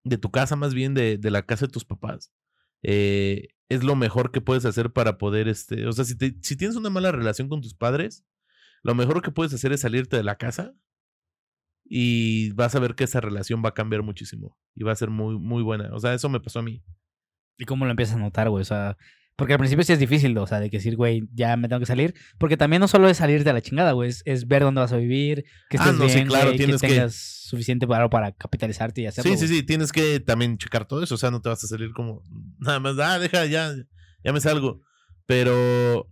de 0.03 0.17
tu 0.17 0.31
casa 0.31 0.55
más 0.55 0.73
bien, 0.73 0.93
de, 0.93 1.17
de 1.17 1.31
la 1.31 1.43
casa 1.43 1.65
de 1.67 1.71
tus 1.71 1.85
papás, 1.85 2.31
eh, 2.83 3.49
es 3.69 3.83
lo 3.83 3.95
mejor 3.95 4.31
que 4.31 4.41
puedes 4.41 4.65
hacer 4.65 4.91
para 4.93 5.17
poder, 5.17 5.47
este, 5.47 5.87
o 5.87 5.91
sea, 5.91 6.05
si, 6.05 6.17
te- 6.17 6.37
si 6.41 6.55
tienes 6.55 6.75
una 6.77 6.89
mala 6.89 7.11
relación 7.11 7.49
con 7.49 7.61
tus 7.61 7.73
padres, 7.73 8.25
lo 8.83 8.95
mejor 8.95 9.21
que 9.21 9.31
puedes 9.31 9.53
hacer 9.53 9.71
es 9.73 9.81
salirte 9.81 10.15
de 10.17 10.23
la 10.23 10.37
casa 10.37 10.73
y 11.85 12.51
vas 12.51 12.75
a 12.75 12.79
ver 12.79 12.95
que 12.95 13.05
esa 13.05 13.21
relación 13.21 13.61
va 13.63 13.69
a 13.69 13.73
cambiar 13.73 14.03
muchísimo 14.03 14.57
y 14.75 14.83
va 14.83 14.91
a 14.91 14.95
ser 14.95 15.09
muy, 15.09 15.37
muy 15.39 15.63
buena. 15.63 15.89
O 15.93 15.99
sea, 15.99 16.13
eso 16.13 16.29
me 16.29 16.39
pasó 16.39 16.59
a 16.59 16.63
mí. 16.63 16.83
¿Y 17.57 17.65
cómo 17.65 17.85
lo 17.85 17.91
empiezas 17.91 18.15
a 18.15 18.19
notar, 18.19 18.49
güey? 18.49 18.61
O 18.61 18.65
sea, 18.65 18.97
porque 19.37 19.53
al 19.53 19.59
principio 19.59 19.85
sí 19.85 19.93
es 19.93 19.99
difícil, 19.99 20.37
o 20.37 20.45
sea, 20.47 20.59
de 20.59 20.69
que 20.69 20.77
decir, 20.77 20.95
güey, 20.97 21.29
ya 21.33 21.55
me 21.55 21.69
tengo 21.69 21.79
que 21.79 21.85
salir. 21.85 22.13
Porque 22.37 22.57
también 22.57 22.79
no 22.81 22.87
solo 22.89 23.07
es 23.07 23.17
salir 23.17 23.43
de 23.45 23.53
la 23.53 23.61
chingada, 23.61 23.91
güey. 23.93 24.09
Es, 24.09 24.21
es 24.25 24.47
ver 24.47 24.63
dónde 24.63 24.81
vas 24.81 24.91
a 24.91 24.97
vivir, 24.97 25.45
que 25.69 25.77
Ah, 25.77 25.83
estés 25.85 25.95
no, 25.99 26.09
sí, 26.09 26.15
bien, 26.15 26.27
claro, 26.27 26.47
güey, 26.47 26.57
tienes 26.57 26.81
que 26.81 26.87
que- 26.87 26.93
tengas 26.95 27.15
suficiente 27.15 27.87
para, 27.87 28.09
para 28.09 28.31
capitalizarte 28.33 29.01
y 29.01 29.05
hacerlo. 29.05 29.31
Sí, 29.31 29.37
sí, 29.37 29.47
sí, 29.47 29.63
tienes 29.63 29.93
que 29.93 30.19
también 30.19 30.57
checar 30.57 30.85
todo 30.85 31.01
eso, 31.01 31.15
o 31.15 31.17
sea, 31.17 31.31
no 31.31 31.39
te 31.41 31.47
vas 31.49 31.63
a 31.63 31.67
salir 31.67 31.91
como 31.93 32.25
nada 32.59 32.79
más, 32.81 32.97
ah, 32.99 33.19
deja, 33.19 33.45
ya, 33.45 33.73
ya 34.23 34.33
me 34.33 34.41
salgo. 34.41 34.81
Pero, 35.27 36.11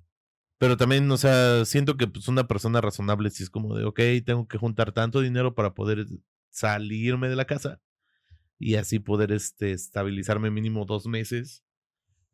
pero 0.57 0.77
también, 0.77 1.09
o 1.11 1.17
sea, 1.17 1.65
siento 1.65 1.97
que 1.97 2.07
pues 2.07 2.27
una 2.29 2.47
persona 2.47 2.79
razonable 2.79 3.29
si 3.31 3.43
es 3.43 3.49
como 3.49 3.75
de, 3.75 3.83
ok, 3.85 3.99
tengo 4.25 4.47
que 4.47 4.57
juntar 4.57 4.91
tanto 4.93 5.19
dinero 5.19 5.55
para 5.55 5.73
poder 5.73 6.05
salirme 6.51 7.27
de 7.27 7.35
la 7.35 7.45
casa 7.45 7.81
y 8.59 8.75
así 8.75 8.99
poder, 8.99 9.31
este, 9.33 9.71
estabilizarme 9.73 10.51
mínimo 10.51 10.85
dos 10.85 11.05
meses 11.07 11.63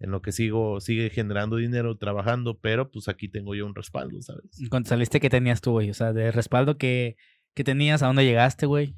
en 0.02 0.12
lo 0.12 0.22
que 0.22 0.32
sigo, 0.32 0.80
sigue 0.82 1.10
generando 1.10 1.56
dinero, 1.58 1.96
trabajando, 1.98 2.60
pero 2.60 2.90
pues 2.92 3.08
aquí 3.08 3.30
tengo 3.30 3.56
yo 3.56 3.66
un 3.66 3.76
respaldo, 3.76 4.22
¿sabes? 4.22 4.44
Cuando 4.70 4.90
saliste, 4.90 5.20
¿qué 5.20 5.30
tenías 5.30 5.62
tú, 5.62 5.72
güey? 5.72 5.90
O 5.90 5.94
sea, 5.94 6.12
de 6.12 6.32
respaldo 6.32 6.78
que, 6.78 7.16
que 7.54 7.64
tenías, 7.64 8.02
a 8.04 8.08
dónde 8.08 8.26
llegaste, 8.26 8.66
güey. 8.66 8.96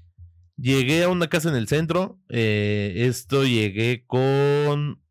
Llegué 0.58 1.04
a 1.04 1.10
una 1.10 1.28
casa 1.28 1.50
en 1.50 1.56
el 1.56 1.68
centro. 1.68 2.20
eh, 2.30 2.94
esto 3.08 3.44
llegué 3.44 4.06
con 4.08 5.02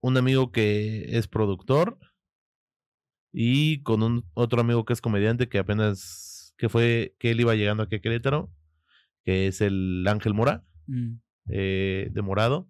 un 0.00 0.16
amigo 0.16 0.50
que 0.52 1.16
es 1.16 1.28
productor 1.28 1.98
y 3.32 3.82
con 3.82 4.02
un 4.02 4.24
otro 4.34 4.60
amigo 4.60 4.84
que 4.84 4.92
es 4.92 5.00
comediante 5.00 5.48
que 5.48 5.58
apenas 5.58 6.54
que 6.58 6.68
fue 6.68 7.14
que 7.18 7.30
él 7.32 7.40
iba 7.40 7.54
llegando 7.54 7.82
aquí 7.82 7.96
a 7.96 8.00
Querétaro, 8.00 8.50
que 9.24 9.46
es 9.48 9.60
el 9.60 10.04
Ángel 10.08 10.34
Mora 10.34 10.64
Mm. 10.88 11.18
eh, 11.50 12.08
de 12.12 12.22
Morado 12.22 12.68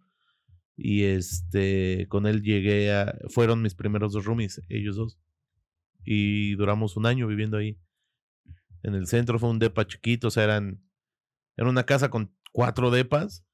y 0.77 1.05
este 1.05 2.07
con 2.09 2.27
él 2.27 2.43
llegué 2.43 2.93
a 2.93 3.17
fueron 3.29 3.63
mis 3.63 3.75
primeros 3.75 4.13
dos 4.13 4.25
roomies, 4.25 4.61
ellos 4.69 4.97
dos 4.97 5.19
y 6.05 6.55
duramos 6.55 6.97
un 6.97 7.07
año 7.07 7.27
viviendo 7.27 7.57
ahí. 7.57 7.79
En 8.83 8.95
el 8.95 9.07
centro 9.09 9.39
fue 9.39 9.51
un 9.51 9.59
depa 9.59 9.87
chiquito, 9.87 10.29
o 10.29 10.31
sea, 10.31 10.45
eran 10.45 10.83
era 11.57 11.69
una 11.69 11.85
casa 11.85 12.11
con 12.11 12.35
cuatro 12.53 12.91
depas 12.91 13.45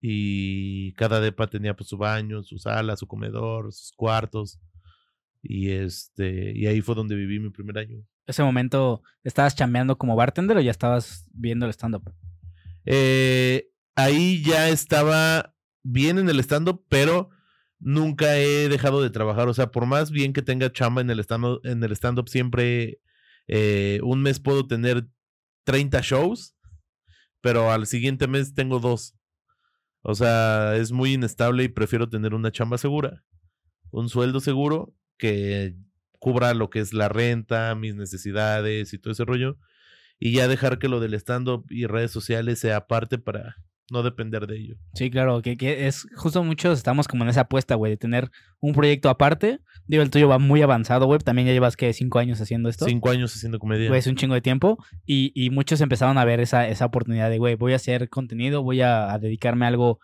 y 0.00 0.92
cada 0.94 1.20
depa 1.20 1.46
tenía 1.46 1.74
pues 1.74 1.88
su 1.88 1.96
baño, 1.96 2.42
su 2.42 2.58
sala, 2.58 2.96
su 2.96 3.06
comedor, 3.06 3.72
sus 3.72 3.92
cuartos. 3.92 4.60
Y 5.42 5.70
este 5.70 6.52
y 6.54 6.66
ahí 6.66 6.80
fue 6.80 6.94
donde 6.94 7.14
viví 7.14 7.38
mi 7.38 7.50
primer 7.50 7.78
año. 7.78 8.04
Ese 8.26 8.42
momento, 8.42 9.02
¿estabas 9.22 9.54
chambeando 9.54 9.96
como 9.96 10.16
bartender 10.16 10.56
o 10.56 10.60
ya 10.60 10.70
estabas 10.70 11.26
viendo 11.32 11.66
el 11.66 11.72
stand-up? 11.72 12.12
Eh, 12.86 13.70
ahí 13.94 14.42
ya 14.42 14.68
estaba 14.68 15.53
bien 15.84 16.18
en 16.18 16.28
el 16.28 16.40
stand-up, 16.40 16.84
pero 16.88 17.30
nunca 17.78 18.36
he 18.38 18.68
dejado 18.68 19.00
de 19.02 19.10
trabajar. 19.10 19.48
O 19.48 19.54
sea, 19.54 19.70
por 19.70 19.86
más 19.86 20.10
bien 20.10 20.32
que 20.32 20.42
tenga 20.42 20.72
chamba 20.72 21.00
en 21.00 21.10
el 21.10 21.20
stand-up, 21.20 21.60
en 21.62 21.84
el 21.84 21.92
stand-up 21.92 22.28
siempre 22.28 23.00
eh, 23.46 24.00
un 24.02 24.22
mes 24.22 24.40
puedo 24.40 24.66
tener 24.66 25.06
30 25.64 26.00
shows, 26.02 26.56
pero 27.40 27.70
al 27.70 27.86
siguiente 27.86 28.26
mes 28.26 28.54
tengo 28.54 28.80
dos. 28.80 29.14
O 30.02 30.16
sea, 30.16 30.76
es 30.76 30.90
muy 30.90 31.12
inestable 31.12 31.62
y 31.62 31.68
prefiero 31.68 32.08
tener 32.08 32.34
una 32.34 32.50
chamba 32.50 32.78
segura, 32.78 33.24
un 33.90 34.08
sueldo 34.08 34.40
seguro 34.40 34.94
que 35.16 35.76
cubra 36.18 36.54
lo 36.54 36.70
que 36.70 36.80
es 36.80 36.92
la 36.92 37.08
renta, 37.08 37.74
mis 37.74 37.94
necesidades 37.94 38.92
y 38.92 38.98
todo 38.98 39.12
ese 39.12 39.24
rollo 39.24 39.58
y 40.18 40.32
ya 40.32 40.48
dejar 40.48 40.78
que 40.78 40.88
lo 40.88 41.00
del 41.00 41.14
stand-up 41.14 41.66
y 41.70 41.86
redes 41.86 42.10
sociales 42.10 42.58
sea 42.58 42.78
aparte 42.78 43.18
para, 43.18 43.56
no 43.90 44.02
depender 44.02 44.46
de 44.46 44.56
ello. 44.56 44.76
Sí, 44.94 45.10
claro, 45.10 45.42
que, 45.42 45.56
que 45.56 45.86
es 45.86 46.06
justo 46.16 46.42
muchos 46.42 46.78
estamos 46.78 47.06
como 47.06 47.24
en 47.24 47.30
esa 47.30 47.42
apuesta, 47.42 47.74
güey, 47.74 47.92
de 47.92 47.96
tener 47.96 48.30
un 48.60 48.72
proyecto 48.72 49.08
aparte. 49.10 49.60
Digo, 49.86 50.02
el 50.02 50.10
tuyo 50.10 50.28
va 50.28 50.38
muy 50.38 50.62
avanzado, 50.62 51.06
güey. 51.06 51.18
También 51.18 51.46
ya 51.46 51.52
llevas, 51.52 51.76
que 51.76 51.92
Cinco 51.92 52.18
años 52.18 52.40
haciendo 52.40 52.68
esto. 52.68 52.86
Cinco 52.86 53.10
años 53.10 53.34
haciendo 53.34 53.58
comedia. 53.58 53.88
Güey, 53.88 53.98
es 53.98 54.06
un 54.06 54.16
chingo 54.16 54.34
de 54.34 54.40
tiempo. 54.40 54.82
Y, 55.04 55.32
y 55.34 55.50
muchos 55.50 55.80
empezaron 55.82 56.16
a 56.16 56.24
ver 56.24 56.40
esa, 56.40 56.66
esa 56.66 56.86
oportunidad 56.86 57.28
de, 57.28 57.38
güey, 57.38 57.56
voy 57.56 57.74
a 57.74 57.76
hacer 57.76 58.08
contenido, 58.08 58.62
voy 58.62 58.80
a, 58.80 59.12
a 59.12 59.18
dedicarme 59.18 59.66
a 59.66 59.68
algo, 59.68 60.00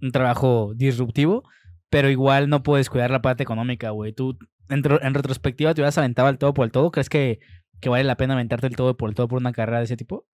un 0.00 0.10
trabajo 0.10 0.72
disruptivo, 0.74 1.44
pero 1.90 2.10
igual 2.10 2.48
no 2.48 2.64
puedes 2.64 2.90
cuidar 2.90 3.12
la 3.12 3.22
parte 3.22 3.44
económica, 3.44 3.90
güey. 3.90 4.12
Tú, 4.12 4.36
en, 4.68 4.82
en 5.00 5.14
retrospectiva, 5.14 5.72
te 5.74 5.80
hubieras 5.80 5.98
aventado 5.98 6.28
el 6.28 6.38
todo 6.38 6.54
por 6.54 6.64
el 6.64 6.72
todo. 6.72 6.90
¿Crees 6.90 7.08
que, 7.08 7.38
que 7.80 7.88
vale 7.88 8.02
la 8.02 8.16
pena 8.16 8.34
aventarte 8.34 8.66
el 8.66 8.74
todo 8.74 8.96
por 8.96 9.10
el 9.10 9.14
todo 9.14 9.28
por 9.28 9.40
una 9.40 9.52
carrera 9.52 9.78
de 9.78 9.84
ese 9.84 9.96
tipo? 9.96 10.26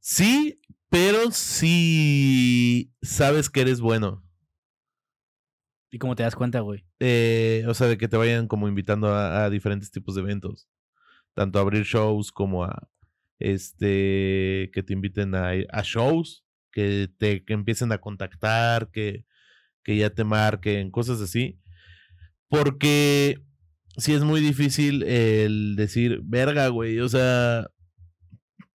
Sí, 0.00 0.60
pero 0.90 1.30
sí 1.30 2.92
sabes 3.02 3.50
que 3.50 3.60
eres 3.60 3.80
bueno. 3.80 4.24
¿Y 5.90 5.98
cómo 5.98 6.14
te 6.14 6.22
das 6.22 6.34
cuenta, 6.36 6.60
güey? 6.60 6.84
Eh, 7.00 7.64
o 7.66 7.74
sea, 7.74 7.86
de 7.86 7.96
que 7.96 8.08
te 8.08 8.16
vayan 8.16 8.46
como 8.46 8.68
invitando 8.68 9.08
a, 9.08 9.44
a 9.44 9.50
diferentes 9.50 9.90
tipos 9.90 10.14
de 10.14 10.20
eventos. 10.20 10.68
Tanto 11.34 11.58
a 11.58 11.62
abrir 11.62 11.84
shows 11.84 12.30
como 12.30 12.64
a 12.64 12.88
este 13.38 14.70
que 14.72 14.82
te 14.82 14.92
inviten 14.92 15.34
a, 15.34 15.50
a 15.70 15.82
shows, 15.82 16.44
que 16.72 17.08
te 17.18 17.44
que 17.44 17.54
empiecen 17.54 17.92
a 17.92 17.98
contactar, 17.98 18.90
que, 18.90 19.24
que 19.82 19.96
ya 19.96 20.10
te 20.10 20.24
marquen, 20.24 20.90
cosas 20.90 21.20
así. 21.20 21.58
Porque 22.48 23.42
sí 23.96 24.14
es 24.14 24.24
muy 24.24 24.40
difícil 24.40 25.02
el 25.04 25.76
decir, 25.76 26.20
verga, 26.24 26.68
güey. 26.68 27.00
O 27.00 27.08
sea, 27.08 27.68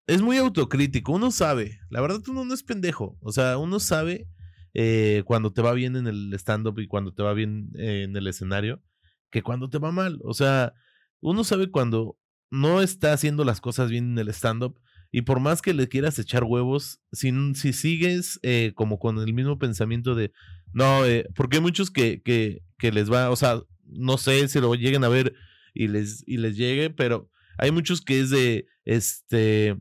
es 0.07 0.21
muy 0.21 0.37
autocrítico. 0.37 1.13
Uno 1.13 1.31
sabe. 1.31 1.79
La 1.89 2.01
verdad, 2.01 2.21
uno 2.27 2.45
no 2.45 2.53
es 2.53 2.63
pendejo. 2.63 3.17
O 3.21 3.31
sea, 3.31 3.57
uno 3.57 3.79
sabe 3.79 4.27
eh, 4.73 5.23
cuando 5.25 5.53
te 5.53 5.61
va 5.61 5.73
bien 5.73 5.95
en 5.95 6.07
el 6.07 6.33
stand-up 6.33 6.79
y 6.79 6.87
cuando 6.87 7.13
te 7.13 7.23
va 7.23 7.33
bien 7.33 7.71
eh, 7.77 8.03
en 8.03 8.15
el 8.15 8.27
escenario 8.27 8.81
que 9.29 9.43
cuando 9.43 9.69
te 9.69 9.79
va 9.79 9.91
mal. 9.91 10.19
O 10.23 10.33
sea, 10.33 10.73
uno 11.21 11.43
sabe 11.43 11.71
cuando 11.71 12.17
no 12.49 12.81
está 12.81 13.13
haciendo 13.13 13.45
las 13.45 13.61
cosas 13.61 13.89
bien 13.89 14.11
en 14.11 14.19
el 14.19 14.29
stand-up 14.29 14.79
y 15.11 15.21
por 15.23 15.39
más 15.39 15.61
que 15.61 15.73
le 15.73 15.87
quieras 15.87 16.19
echar 16.19 16.43
huevos, 16.43 17.01
si, 17.11 17.31
si 17.55 17.73
sigues 17.73 18.39
eh, 18.43 18.71
como 18.75 18.99
con 18.99 19.19
el 19.19 19.33
mismo 19.33 19.57
pensamiento 19.57 20.15
de, 20.15 20.31
no, 20.73 21.01
porque 21.35 21.57
hay 21.57 21.61
muchos 21.61 21.91
que, 21.91 22.21
que, 22.21 22.63
que 22.77 22.91
les 22.91 23.11
va, 23.11 23.29
o 23.29 23.35
sea, 23.35 23.61
no 23.85 24.17
sé 24.17 24.47
si 24.47 24.59
lo 24.59 24.73
lleguen 24.75 25.03
a 25.03 25.09
ver 25.09 25.33
y 25.73 25.87
les, 25.89 26.23
y 26.27 26.37
les 26.37 26.55
llegue, 26.55 26.89
pero 26.89 27.29
hay 27.57 27.71
muchos 27.71 28.01
que 28.01 28.21
es 28.21 28.29
de, 28.29 28.65
este, 28.85 29.77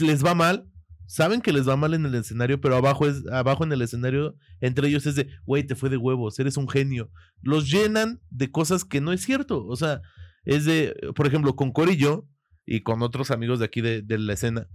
les 0.00 0.24
va 0.24 0.34
mal, 0.34 0.66
saben 1.06 1.40
que 1.40 1.52
les 1.52 1.68
va 1.68 1.76
mal 1.76 1.94
en 1.94 2.06
el 2.06 2.14
escenario, 2.14 2.60
pero 2.60 2.76
abajo 2.76 3.06
es 3.06 3.26
abajo 3.32 3.64
en 3.64 3.72
el 3.72 3.82
escenario 3.82 4.36
entre 4.60 4.88
ellos 4.88 5.06
es 5.06 5.16
de, 5.16 5.28
güey, 5.44 5.66
te 5.66 5.74
fue 5.74 5.90
de 5.90 5.96
huevos, 5.96 6.38
eres 6.38 6.56
un 6.56 6.68
genio. 6.68 7.10
Los 7.42 7.70
llenan 7.70 8.20
de 8.30 8.50
cosas 8.50 8.84
que 8.84 9.00
no 9.00 9.12
es 9.12 9.22
cierto, 9.22 9.66
o 9.66 9.76
sea, 9.76 10.02
es 10.44 10.64
de, 10.64 10.94
por 11.14 11.26
ejemplo, 11.26 11.56
con 11.56 11.72
Corey 11.72 11.94
y 11.94 11.98
yo 11.98 12.28
y 12.66 12.82
con 12.82 13.02
otros 13.02 13.30
amigos 13.30 13.58
de 13.58 13.64
aquí 13.64 13.80
de, 13.80 14.04
la 14.18 14.32
escena, 14.32 14.68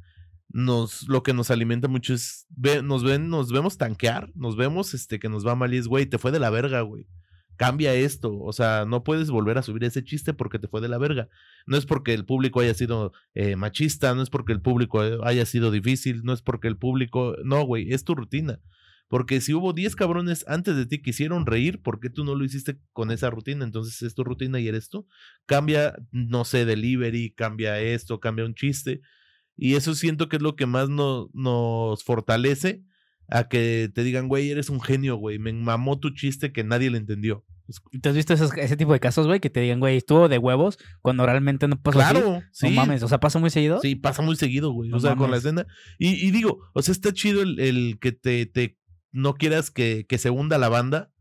nos 0.50 1.08
lo 1.08 1.24
que 1.24 1.34
nos 1.34 1.52
alimenta 1.52 1.88
mucho 1.88 2.14
es 2.14 2.48
nos 2.84 3.04
ven, 3.04 3.30
nos 3.30 3.52
vemos 3.52 3.78
tanquear, 3.78 4.32
nos 4.36 4.58
vemos 4.58 4.94
este 4.94 5.20
que 5.20 5.30
nos 5.30 5.46
va 5.46 5.56
mal 5.56 5.74
y 5.74 5.78
es, 5.78 5.88
güey, 5.88 6.06
te 6.06 6.18
fue 6.18 6.32
de 6.32 6.40
la 6.40 6.50
verga, 6.50 6.82
güey. 6.82 7.08
Cambia 7.58 7.94
esto, 7.94 8.38
o 8.38 8.52
sea, 8.54 8.86
no 8.86 9.04
puedes 9.04 9.30
volver 9.30 9.58
a 9.58 9.64
subir 9.64 9.84
ese 9.84 10.04
chiste 10.04 10.34
porque 10.34 10.60
te 10.60 10.68
fue 10.68 10.82
de 10.82 10.90
la 10.90 10.98
verga. 10.98 11.30
No 11.66 11.78
es 11.78 11.86
porque 11.86 12.14
el 12.14 12.26
público 12.26 12.60
haya 12.60 12.74
sido 12.74 13.14
eh, 13.34 13.56
machista, 13.56 14.14
no 14.14 14.22
es 14.22 14.30
porque 14.30 14.54
el 14.54 14.62
público 14.62 15.02
haya 15.24 15.46
sido 15.46 15.72
difícil, 15.72 16.24
no 16.24 16.34
es 16.34 16.42
porque 16.42 16.68
el 16.68 16.78
público, 16.78 17.36
no, 17.44 17.64
güey, 17.64 17.94
es 17.94 18.04
tu 18.04 18.16
rutina. 18.16 18.60
Porque 19.08 19.40
si 19.40 19.54
hubo 19.54 19.74
10 19.74 19.96
cabrones 19.96 20.44
antes 20.48 20.76
de 20.76 20.86
ti 20.86 21.02
que 21.02 21.12
hicieron 21.12 21.46
reír, 21.46 21.82
¿por 21.82 22.00
qué 22.00 22.10
tú 22.10 22.26
no 22.26 22.36
lo 22.36 22.44
hiciste 22.44 22.80
con 22.92 23.12
esa 23.12 23.30
rutina? 23.30 23.64
Entonces 23.64 24.02
es 24.02 24.16
tu 24.16 24.24
rutina 24.24 24.60
y 24.60 24.68
eres 24.68 24.90
tú. 24.90 25.08
Cambia, 25.46 25.96
no 26.12 26.44
sé, 26.44 26.66
delivery, 26.66 27.32
cambia 27.32 27.80
esto, 27.80 28.20
cambia 28.20 28.46
un 28.46 28.56
chiste. 28.56 29.02
Y 29.56 29.76
eso 29.76 29.94
siento 29.94 30.28
que 30.28 30.38
es 30.38 30.42
lo 30.42 30.56
que 30.56 30.66
más 30.66 30.90
no, 30.90 31.30
nos 31.34 32.04
fortalece 32.04 32.84
a 33.28 33.48
que 33.48 33.90
te 33.94 34.04
digan, 34.04 34.28
güey, 34.28 34.50
eres 34.52 34.70
un 34.70 34.82
genio, 34.82 35.16
güey. 35.18 35.40
Me 35.40 35.52
mamó 35.54 36.00
tu 36.00 36.12
chiste 36.12 36.52
que 36.52 36.64
nadie 36.64 36.90
le 36.92 36.98
entendió. 36.98 37.44
¿Te 38.02 38.10
has 38.10 38.16
visto 38.16 38.34
esos- 38.34 38.56
ese 38.58 38.78
tipo 38.78 38.94
de 38.94 39.00
casos, 39.00 39.26
güey? 39.26 39.40
Que 39.40 39.50
te 39.50 39.60
digan, 39.60 39.80
güey, 39.80 39.98
estuvo 39.98 40.30
de 40.30 40.38
huevos 40.38 40.78
cuando 41.02 41.26
realmente 41.26 41.68
no 41.68 41.82
pasa 41.82 42.10
así? 42.10 42.12
Claro, 42.20 42.44
sí. 42.52 42.68
No 42.70 42.76
mames, 42.76 43.02
o 43.02 43.08
sea, 43.08 43.20
pasa 43.20 43.40
muy 43.40 43.50
seguido. 43.50 43.80
Sí, 43.82 43.96
pasa 43.96 44.22
muy 44.22 44.36
seguido, 44.36 44.72
güey. 44.72 44.90
No 44.92 44.98
o 44.98 45.00
sea, 45.00 45.16
con 45.16 45.32
la 45.32 45.38
escena. 45.38 45.66
Y, 45.98 46.10
y 46.28 46.30
digo, 46.32 46.60
o 46.74 46.82
sea, 46.84 46.92
está 46.92 47.12
chido 47.12 47.42
el, 47.42 47.60
el 47.60 47.98
que 48.00 48.12
te, 48.12 48.46
te 48.46 48.78
no 49.12 49.34
quieras 49.34 49.72
que, 49.72 50.06
que 50.08 50.18
se 50.20 50.30
hunda 50.30 50.58
la 50.60 50.70
banda. 50.70 51.12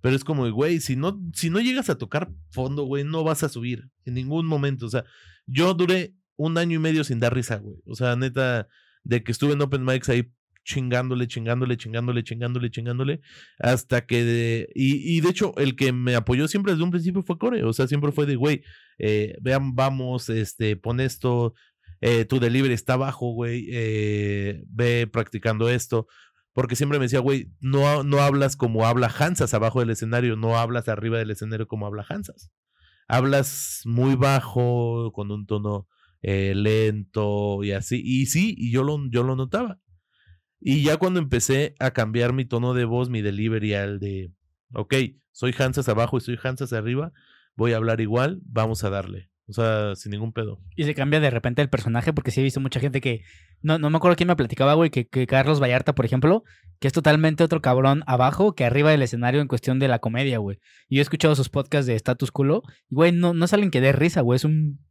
Pero 0.00 0.14
es 0.16 0.24
como, 0.24 0.48
güey, 0.50 0.80
si 0.80 0.94
no, 0.96 1.20
si 1.32 1.50
no 1.50 1.60
llegas 1.60 1.88
a 1.90 1.98
tocar 1.98 2.30
fondo, 2.50 2.84
güey, 2.84 3.02
no 3.04 3.24
vas 3.24 3.42
a 3.44 3.48
subir 3.48 3.88
en 4.04 4.14
ningún 4.14 4.46
momento. 4.46 4.86
O 4.86 4.90
sea, 4.90 5.04
yo 5.46 5.72
duré 5.74 6.14
un 6.36 6.58
año 6.58 6.76
y 6.76 6.78
medio 6.80 7.02
sin 7.04 7.18
dar 7.20 7.34
risa, 7.34 7.56
güey. 7.56 7.76
O 7.86 7.94
sea, 7.94 8.14
neta, 8.16 8.68
de 9.04 9.22
que 9.24 9.32
estuve 9.32 9.52
en 9.54 9.62
Open 9.62 9.84
Mics 9.84 10.08
ahí 10.08 10.30
chingándole, 10.66 11.28
chingándole, 11.28 11.76
chingándole, 11.76 12.24
chingándole, 12.24 12.70
chingándole, 12.70 13.20
hasta 13.58 14.04
que, 14.04 14.68
y, 14.74 15.16
y 15.16 15.20
de 15.20 15.28
hecho, 15.30 15.54
el 15.56 15.76
que 15.76 15.92
me 15.92 16.16
apoyó 16.16 16.48
siempre 16.48 16.72
desde 16.72 16.84
un 16.84 16.90
principio 16.90 17.22
fue 17.22 17.38
Core, 17.38 17.62
o 17.62 17.72
sea, 17.72 17.86
siempre 17.86 18.10
fue 18.10 18.26
de, 18.26 18.34
güey, 18.34 18.62
eh, 18.98 19.36
vean, 19.40 19.76
vamos, 19.76 20.28
este, 20.28 20.76
pon 20.76 21.00
esto, 21.00 21.54
eh, 22.00 22.24
tu 22.24 22.40
delivery 22.40 22.74
está 22.74 22.94
abajo, 22.94 23.32
güey, 23.32 23.68
eh, 23.70 24.64
ve 24.66 25.06
practicando 25.06 25.70
esto, 25.70 26.08
porque 26.52 26.74
siempre 26.74 26.98
me 26.98 27.04
decía, 27.04 27.20
güey, 27.20 27.52
no, 27.60 28.02
no 28.02 28.18
hablas 28.18 28.56
como 28.56 28.86
habla 28.86 29.12
Hansas 29.16 29.54
abajo 29.54 29.78
del 29.78 29.90
escenario, 29.90 30.34
no 30.34 30.58
hablas 30.58 30.88
arriba 30.88 31.18
del 31.18 31.30
escenario 31.30 31.68
como 31.68 31.86
habla 31.86 32.04
Hansas. 32.08 32.50
Hablas 33.08 33.82
muy 33.84 34.16
bajo, 34.16 35.12
con 35.12 35.30
un 35.30 35.46
tono 35.46 35.86
lento 36.22 37.62
y 37.62 37.70
así. 37.70 38.00
Y 38.02 38.26
sí, 38.26 38.54
y 38.58 38.72
yo 38.72 38.82
lo, 38.82 38.98
yo 39.10 39.22
lo 39.22 39.36
notaba. 39.36 39.78
Y 40.60 40.82
ya 40.82 40.96
cuando 40.96 41.20
empecé 41.20 41.74
a 41.78 41.90
cambiar 41.92 42.32
mi 42.32 42.44
tono 42.44 42.74
de 42.74 42.84
voz, 42.84 43.10
mi 43.10 43.22
delivery 43.22 43.74
al 43.74 43.98
de, 43.98 44.32
ok, 44.72 44.94
soy 45.32 45.54
Hansas 45.58 45.88
abajo 45.88 46.16
y 46.16 46.20
soy 46.20 46.38
Hansas 46.42 46.72
arriba, 46.72 47.12
voy 47.56 47.72
a 47.72 47.76
hablar 47.76 48.00
igual, 48.00 48.40
vamos 48.44 48.84
a 48.84 48.90
darle. 48.90 49.30
O 49.48 49.52
sea, 49.52 49.94
sin 49.94 50.10
ningún 50.10 50.32
pedo. 50.32 50.58
Y 50.74 50.84
se 50.84 50.94
cambia 50.94 51.20
de 51.20 51.30
repente 51.30 51.62
el 51.62 51.68
personaje, 51.68 52.12
porque 52.12 52.32
sí 52.32 52.40
he 52.40 52.44
visto 52.44 52.60
mucha 52.60 52.80
gente 52.80 53.00
que. 53.00 53.22
No, 53.62 53.78
no 53.78 53.90
me 53.90 53.96
acuerdo 53.96 54.16
quién 54.16 54.26
me 54.26 54.34
platicaba, 54.34 54.74
güey, 54.74 54.90
que, 54.90 55.06
que 55.06 55.26
Carlos 55.28 55.62
Vallarta, 55.62 55.94
por 55.94 56.04
ejemplo, 56.04 56.42
que 56.80 56.88
es 56.88 56.92
totalmente 56.92 57.44
otro 57.44 57.62
cabrón 57.62 58.02
abajo 58.08 58.54
que 58.54 58.64
arriba 58.64 58.90
del 58.90 59.02
escenario 59.02 59.40
en 59.40 59.46
cuestión 59.46 59.78
de 59.78 59.86
la 59.86 60.00
comedia, 60.00 60.38
güey. 60.38 60.58
Y 60.88 60.96
yo 60.96 61.00
he 61.00 61.02
escuchado 61.02 61.36
sus 61.36 61.48
podcasts 61.48 61.86
de 61.86 61.94
Status 61.94 62.32
Culo, 62.32 62.62
y, 62.90 62.96
güey, 62.96 63.12
no, 63.12 63.34
no 63.34 63.44
es 63.44 63.52
alguien 63.52 63.70
que 63.70 63.80
dé 63.80 63.92
risa, 63.92 64.20
güey, 64.20 64.36
es 64.36 64.44
un 64.44 64.84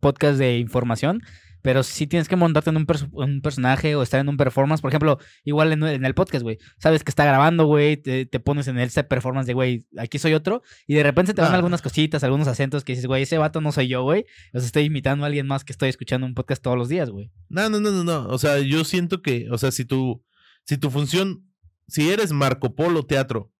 podcast 0.00 0.38
de 0.38 0.58
información. 0.58 1.22
Pero 1.62 1.82
sí 1.84 2.06
tienes 2.06 2.28
que 2.28 2.34
montarte 2.36 2.70
en 2.70 2.76
un, 2.76 2.86
un 3.12 3.40
personaje 3.40 3.94
o 3.94 4.02
estar 4.02 4.20
en 4.20 4.28
un 4.28 4.36
performance. 4.36 4.80
Por 4.80 4.90
ejemplo, 4.90 5.18
igual 5.44 5.72
en, 5.72 5.82
en 5.84 6.04
el 6.04 6.14
podcast, 6.14 6.42
güey. 6.42 6.58
Sabes 6.78 7.04
que 7.04 7.10
está 7.10 7.24
grabando, 7.24 7.66
güey. 7.66 7.96
Te, 7.96 8.26
te 8.26 8.40
pones 8.40 8.66
en 8.68 8.78
el 8.78 8.90
set 8.90 9.06
performance 9.08 9.46
de, 9.46 9.54
güey, 9.54 9.86
aquí 9.96 10.18
soy 10.18 10.34
otro. 10.34 10.62
Y 10.86 10.94
de 10.94 11.02
repente 11.02 11.34
te 11.34 11.40
van 11.40 11.52
Ah. 11.52 11.56
algunas 11.56 11.80
cositas, 11.82 12.24
algunos 12.24 12.48
acentos 12.48 12.82
que 12.84 12.92
dices, 12.92 13.06
güey, 13.06 13.22
ese 13.22 13.38
vato 13.38 13.60
no 13.60 13.70
soy 13.72 13.88
yo, 13.88 14.02
güey. 14.02 14.26
Sea, 14.52 14.60
estoy 14.60 14.84
imitando 14.84 15.24
a 15.24 15.28
alguien 15.28 15.46
más 15.46 15.64
que 15.64 15.72
estoy 15.72 15.88
escuchando 15.88 16.26
un 16.26 16.34
podcast 16.34 16.62
todos 16.62 16.76
los 16.76 16.88
días, 16.88 17.10
güey. 17.10 17.30
No, 17.48 17.70
no, 17.70 17.80
no, 17.80 17.90
no, 17.92 18.02
no. 18.04 18.26
O 18.28 18.38
sea, 18.38 18.58
yo 18.58 18.84
siento 18.84 19.22
que, 19.22 19.48
o 19.50 19.56
sea, 19.58 19.70
si 19.70 19.84
tu, 19.84 20.24
si 20.64 20.78
tu 20.78 20.90
función, 20.90 21.44
si 21.86 22.10
eres 22.10 22.32
Marco 22.32 22.74
Polo 22.74 23.04
Teatro, 23.04 23.50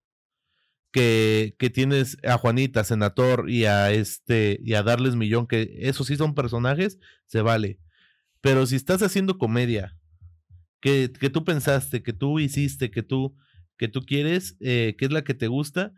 que, 0.90 1.54
que 1.58 1.70
tienes 1.70 2.18
a 2.22 2.36
Juanita, 2.36 2.84
Senator 2.84 3.48
y 3.48 3.64
a 3.64 3.90
este, 3.92 4.58
y 4.62 4.74
a 4.74 4.82
Darles 4.82 5.16
Millón, 5.16 5.46
que 5.46 5.74
esos 5.78 6.06
sí 6.06 6.16
son 6.16 6.34
personajes, 6.34 6.98
se 7.26 7.40
vale. 7.40 7.78
Pero 8.42 8.66
si 8.66 8.76
estás 8.76 9.02
haciendo 9.02 9.38
comedia, 9.38 9.96
que, 10.82 11.10
que 11.18 11.30
tú 11.30 11.44
pensaste, 11.44 12.02
que 12.02 12.12
tú 12.12 12.38
hiciste, 12.38 12.90
que 12.90 13.02
tú, 13.02 13.34
que 13.78 13.88
tú 13.88 14.02
quieres, 14.02 14.56
eh, 14.60 14.96
que 14.98 15.06
es 15.06 15.12
la 15.12 15.24
que 15.24 15.32
te 15.32 15.46
gusta, 15.46 15.92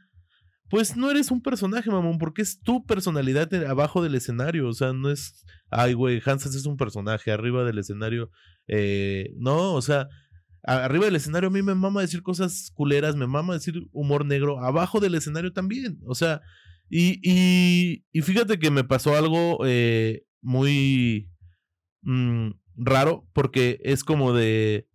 pues 0.68 0.96
no 0.96 1.10
eres 1.10 1.30
un 1.30 1.42
personaje, 1.42 1.90
mamón, 1.90 2.18
porque 2.18 2.42
es 2.42 2.60
tu 2.60 2.84
personalidad 2.84 3.52
abajo 3.66 4.02
del 4.02 4.14
escenario. 4.14 4.68
O 4.68 4.72
sea, 4.74 4.92
no 4.92 5.10
es, 5.10 5.44
ay, 5.70 5.94
güey, 5.94 6.22
Hansas 6.24 6.54
es 6.54 6.66
un 6.66 6.76
personaje, 6.76 7.32
arriba 7.32 7.64
del 7.64 7.78
escenario, 7.78 8.30
eh, 8.68 9.30
no, 9.38 9.74
o 9.74 9.82
sea, 9.82 10.08
arriba 10.62 11.06
del 11.06 11.16
escenario 11.16 11.48
a 11.48 11.52
mí 11.52 11.62
me 11.62 11.74
mama 11.74 12.00
decir 12.00 12.22
cosas 12.22 12.70
culeras, 12.74 13.16
me 13.16 13.26
mama 13.26 13.54
decir 13.54 13.74
humor 13.92 14.24
negro, 14.24 14.60
abajo 14.60 15.00
del 15.00 15.14
escenario 15.14 15.52
también, 15.52 15.98
o 16.06 16.14
sea, 16.14 16.40
y, 16.88 17.20
y, 17.22 18.04
y 18.12 18.22
fíjate 18.22 18.58
que 18.58 18.70
me 18.70 18.84
pasó 18.84 19.16
algo 19.16 19.58
eh, 19.66 20.24
muy 20.40 21.28
mm, 22.04 22.50
raro, 22.76 23.28
porque 23.32 23.80
es 23.84 24.04
como 24.04 24.32
de, 24.32 24.88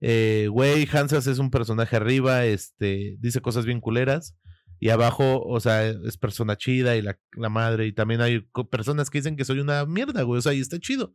eh, 0.00 0.48
güey, 0.50 0.88
Hansas 0.92 1.26
es 1.26 1.38
un 1.38 1.50
personaje 1.50 1.96
arriba, 1.96 2.44
este, 2.44 3.16
dice 3.20 3.40
cosas 3.40 3.64
bien 3.66 3.80
culeras. 3.80 4.36
Y 4.80 4.90
abajo, 4.90 5.40
o 5.42 5.60
sea, 5.60 5.86
es 5.88 6.18
persona 6.18 6.56
chida 6.56 6.96
y 6.96 7.02
la, 7.02 7.18
la 7.36 7.48
madre. 7.48 7.86
Y 7.86 7.92
también 7.92 8.20
hay 8.20 8.40
personas 8.70 9.08
que 9.08 9.18
dicen 9.18 9.36
que 9.36 9.44
soy 9.44 9.60
una 9.60 9.86
mierda, 9.86 10.22
güey. 10.22 10.38
O 10.38 10.42
sea, 10.42 10.52
y 10.52 10.60
está 10.60 10.78
chido. 10.78 11.14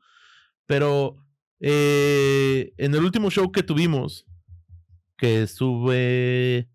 Pero 0.66 1.18
eh, 1.60 2.74
en 2.78 2.96
el 2.96 3.04
último 3.04 3.30
show 3.30 3.52
que 3.52 3.64
tuvimos, 3.64 4.26
que 5.18 5.44
estuve 5.44 6.70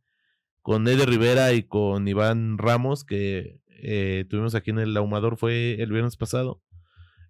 con 0.62 0.86
Eddie 0.86 1.06
Rivera 1.06 1.52
y 1.52 1.64
con 1.64 2.06
Iván 2.06 2.58
Ramos, 2.58 3.04
que 3.04 3.60
eh, 3.68 4.26
tuvimos 4.28 4.54
aquí 4.54 4.70
en 4.70 4.78
el 4.78 4.96
ahumador, 4.96 5.36
fue 5.36 5.80
el 5.82 5.90
viernes 5.90 6.16
pasado. 6.16 6.62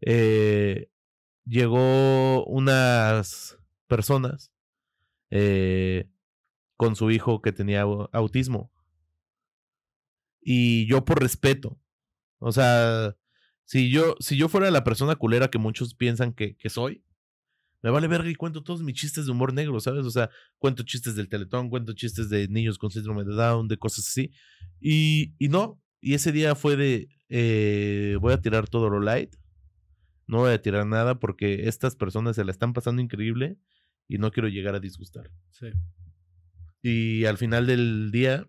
Eh, 0.00 0.88
llegó 1.44 2.44
unas 2.46 3.58
personas 3.86 4.52
eh, 5.30 6.08
con 6.76 6.96
su 6.96 7.10
hijo 7.10 7.42
que 7.42 7.52
tenía 7.52 7.82
autismo. 8.12 8.72
Y 10.40 10.86
yo 10.86 11.04
por 11.04 11.20
respeto, 11.20 11.78
o 12.38 12.52
sea, 12.52 13.16
si 13.64 13.90
yo, 13.90 14.14
si 14.20 14.36
yo 14.36 14.48
fuera 14.48 14.70
la 14.70 14.84
persona 14.84 15.16
culera 15.16 15.48
que 15.48 15.58
muchos 15.58 15.94
piensan 15.94 16.34
que, 16.34 16.56
soy, 16.68 17.02
me 17.82 17.90
vale 17.90 18.08
verga 18.08 18.28
y 18.28 18.34
cuento 18.34 18.62
todos 18.62 18.82
mis 18.82 18.94
chistes 18.94 19.24
de 19.24 19.32
humor 19.32 19.54
negro, 19.54 19.80
¿sabes? 19.80 20.04
O 20.04 20.10
sea, 20.10 20.30
cuento 20.58 20.82
chistes 20.82 21.16
del 21.16 21.28
teletón, 21.28 21.70
cuento 21.70 21.94
chistes 21.94 22.28
de 22.28 22.48
niños 22.48 22.78
con 22.78 22.90
síndrome 22.90 23.24
de 23.24 23.34
Down, 23.34 23.68
de 23.68 23.78
cosas 23.78 24.06
así. 24.06 24.32
Y, 24.80 25.34
y 25.38 25.48
no, 25.48 25.80
y 26.00 26.12
ese 26.12 26.32
día 26.32 26.54
fue 26.54 26.76
de, 26.76 27.08
eh, 27.30 28.18
voy 28.20 28.34
a 28.34 28.40
tirar 28.40 28.68
todo 28.68 28.90
lo 28.90 29.00
light, 29.00 29.34
no 30.26 30.38
voy 30.38 30.52
a 30.52 30.62
tirar 30.62 30.87
nada 30.87 31.19
porque 31.19 31.69
estas 31.69 31.97
personas 31.97 32.37
se 32.37 32.45
la 32.45 32.50
están 32.50 32.73
pasando 32.73 33.02
increíble 33.02 33.57
y 34.09 34.19
no 34.19 34.31
quiero 34.31 34.49
llegar 34.49 34.75
a 34.75 34.81
disgustar. 34.81 35.31
Sí. 35.50 35.66
Y 36.83 37.25
al 37.25 37.38
final 37.38 37.66
del 37.66 38.11
día 38.11 38.49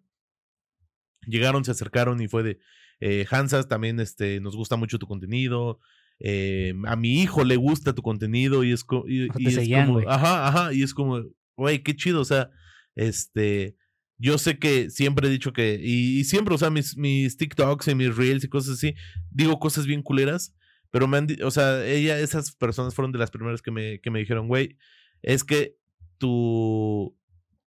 llegaron, 1.22 1.64
se 1.66 1.72
acercaron 1.72 2.22
y 2.22 2.28
fue 2.28 2.44
de, 2.44 2.60
eh, 3.00 3.26
Hansas, 3.30 3.68
también 3.68 4.00
este, 4.00 4.40
nos 4.40 4.56
gusta 4.56 4.76
mucho 4.76 5.00
tu 5.00 5.08
contenido, 5.08 5.80
eh, 6.20 6.74
a 6.86 6.96
mi 6.96 7.22
hijo 7.22 7.44
le 7.44 7.58
gusta 7.58 7.94
tu 7.94 8.02
contenido 8.02 8.64
y 8.64 8.72
es, 8.72 8.84
co 8.84 9.06
y, 9.08 9.30
Te 9.30 9.44
y 9.44 9.48
es 9.48 9.56
seguían, 9.56 9.88
como, 9.88 10.10
ajá, 10.10 10.48
ajá, 10.48 10.74
y 10.74 10.82
es 10.82 10.94
como, 10.94 11.24
güey, 11.58 11.84
qué 11.84 11.96
chido, 11.96 12.22
o 12.22 12.26
sea, 12.26 12.52
este, 12.96 13.76
yo 14.18 14.38
sé 14.38 14.58
que 14.58 14.90
siempre 14.90 15.28
he 15.28 15.32
dicho 15.32 15.52
que, 15.52 15.80
y, 15.82 16.20
y 16.20 16.24
siempre, 16.24 16.56
o 16.56 16.58
sea, 16.58 16.70
mis, 16.70 16.96
mis 16.98 17.36
TikToks 17.36 17.90
y 17.90 17.96
mis 17.96 18.16
Reels 18.16 18.46
y 18.46 18.48
cosas 18.48 18.76
así, 18.76 18.96
digo 19.30 19.60
cosas 19.60 19.86
bien 19.86 20.02
culeras, 20.02 20.56
pero 20.96 21.10
me 21.10 21.18
han, 21.18 21.28
o 21.44 21.52
sea, 21.52 21.86
ella, 21.86 22.18
esas 22.20 22.56
personas 22.56 22.96
fueron 22.96 23.12
de 23.12 23.20
las 23.20 23.30
primeras 23.30 23.62
que 23.62 23.70
me, 23.70 24.00
que 24.00 24.10
me 24.12 24.20
dijeron, 24.20 24.48
güey, 24.48 24.78
es 25.24 25.44
que 25.44 25.76
tu, 26.18 27.20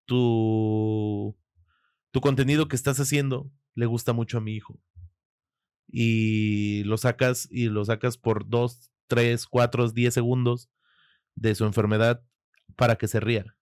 tu, 0.06 1.38
tu 2.12 2.22
contenido 2.22 2.70
que 2.70 2.78
estás 2.78 3.02
haciendo 3.02 3.52
le 3.76 3.86
gusta 3.86 4.14
mucho 4.14 4.38
a 4.38 4.42
mi 4.42 4.56
hijo 4.56 4.80
y 5.90 6.86
lo 6.86 6.96
sacas 6.96 7.50
y 7.52 7.68
lo 7.68 7.84
sacas 7.84 8.18
por 8.18 8.48
dos, 8.48 8.94
tres, 9.08 9.46
cuatro, 9.46 9.92
diez 9.92 10.14
segundos 10.14 10.70
de 11.36 11.54
su 11.54 11.66
enfermedad 11.66 12.24
para 12.78 12.96
que 12.96 13.10
se 13.10 13.20
ría. 13.20 13.58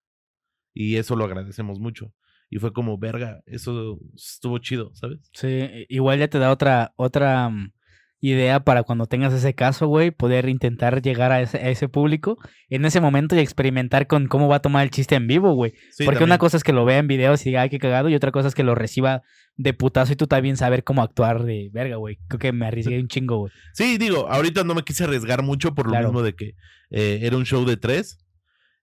Y 0.76 0.98
eso 0.98 1.16
lo 1.16 1.26
agradecemos 1.26 1.80
mucho. 1.80 2.14
Y 2.52 2.60
fue 2.60 2.72
como, 2.72 3.00
verga, 3.00 3.42
eso 3.48 4.00
estuvo 4.14 4.60
chido, 4.60 4.94
¿sabes? 4.94 5.28
Sí, 5.34 5.88
igual 5.90 6.20
ya 6.20 6.28
te 6.28 6.38
da 6.38 6.52
otra, 6.52 6.94
otra 6.98 7.50
mm, 7.50 7.74
idea 8.22 8.62
para 8.62 8.84
cuando 8.84 9.06
tengas 9.06 9.34
ese 9.34 9.54
caso, 9.54 9.88
güey, 9.88 10.10
poder 10.12 10.50
intentar 10.50 11.02
llegar 11.02 11.32
a 11.32 11.42
ese, 11.42 11.58
a 11.58 11.70
ese 11.70 11.88
público 11.90 12.38
en 12.70 12.86
ese 12.86 13.00
momento 13.02 13.36
y 13.36 13.40
experimentar 13.40 14.08
con 14.08 14.28
cómo 14.28 14.48
va 14.48 14.56
a 14.58 14.62
tomar 14.62 14.84
el 14.84 14.90
chiste 14.90 15.16
en 15.16 15.28
vivo, 15.28 15.54
güey. 15.54 15.74
Sí, 15.92 16.06
Porque 16.06 16.20
también. 16.20 16.30
una 16.32 16.38
cosa 16.40 16.58
es 16.58 16.64
que 16.64 16.74
lo 16.74 16.86
vea 16.86 16.98
en 16.98 17.08
videos 17.08 17.42
y 17.46 17.50
diga, 17.50 17.62
ay, 17.62 17.70
qué 17.70 17.78
cagado, 17.80 18.10
y 18.10 18.16
otra 18.16 18.32
cosa 18.32 18.48
es 18.48 18.56
que 18.56 18.64
lo 18.64 18.74
reciba 18.74 19.22
de 19.58 19.74
putazo 19.74 20.14
y 20.14 20.16
tú 20.16 20.28
también 20.28 20.58
saber 20.58 20.84
cómo 20.84 21.04
actuar 21.04 21.44
de 21.44 21.70
verga, 21.72 21.98
güey. 21.98 22.18
Creo 22.28 22.40
que 22.40 22.52
me 22.52 22.66
arriesgué 22.66 23.00
un 23.00 23.08
chingo, 23.08 23.38
güey. 23.38 23.54
Sí, 23.74 23.98
digo, 23.98 24.28
ahorita 24.30 24.64
no 24.64 24.74
me 24.76 24.84
quise 24.84 25.04
arriesgar 25.04 25.44
mucho 25.44 25.76
por 25.76 25.86
lo 25.86 25.92
Claro. 25.92 26.08
mismo 26.08 26.22
de 26.24 26.34
que 26.34 26.56
eh, 26.90 27.20
era 27.24 27.38
un 27.38 27.46
show 27.46 27.64
de 27.66 27.78
tres. 27.78 28.18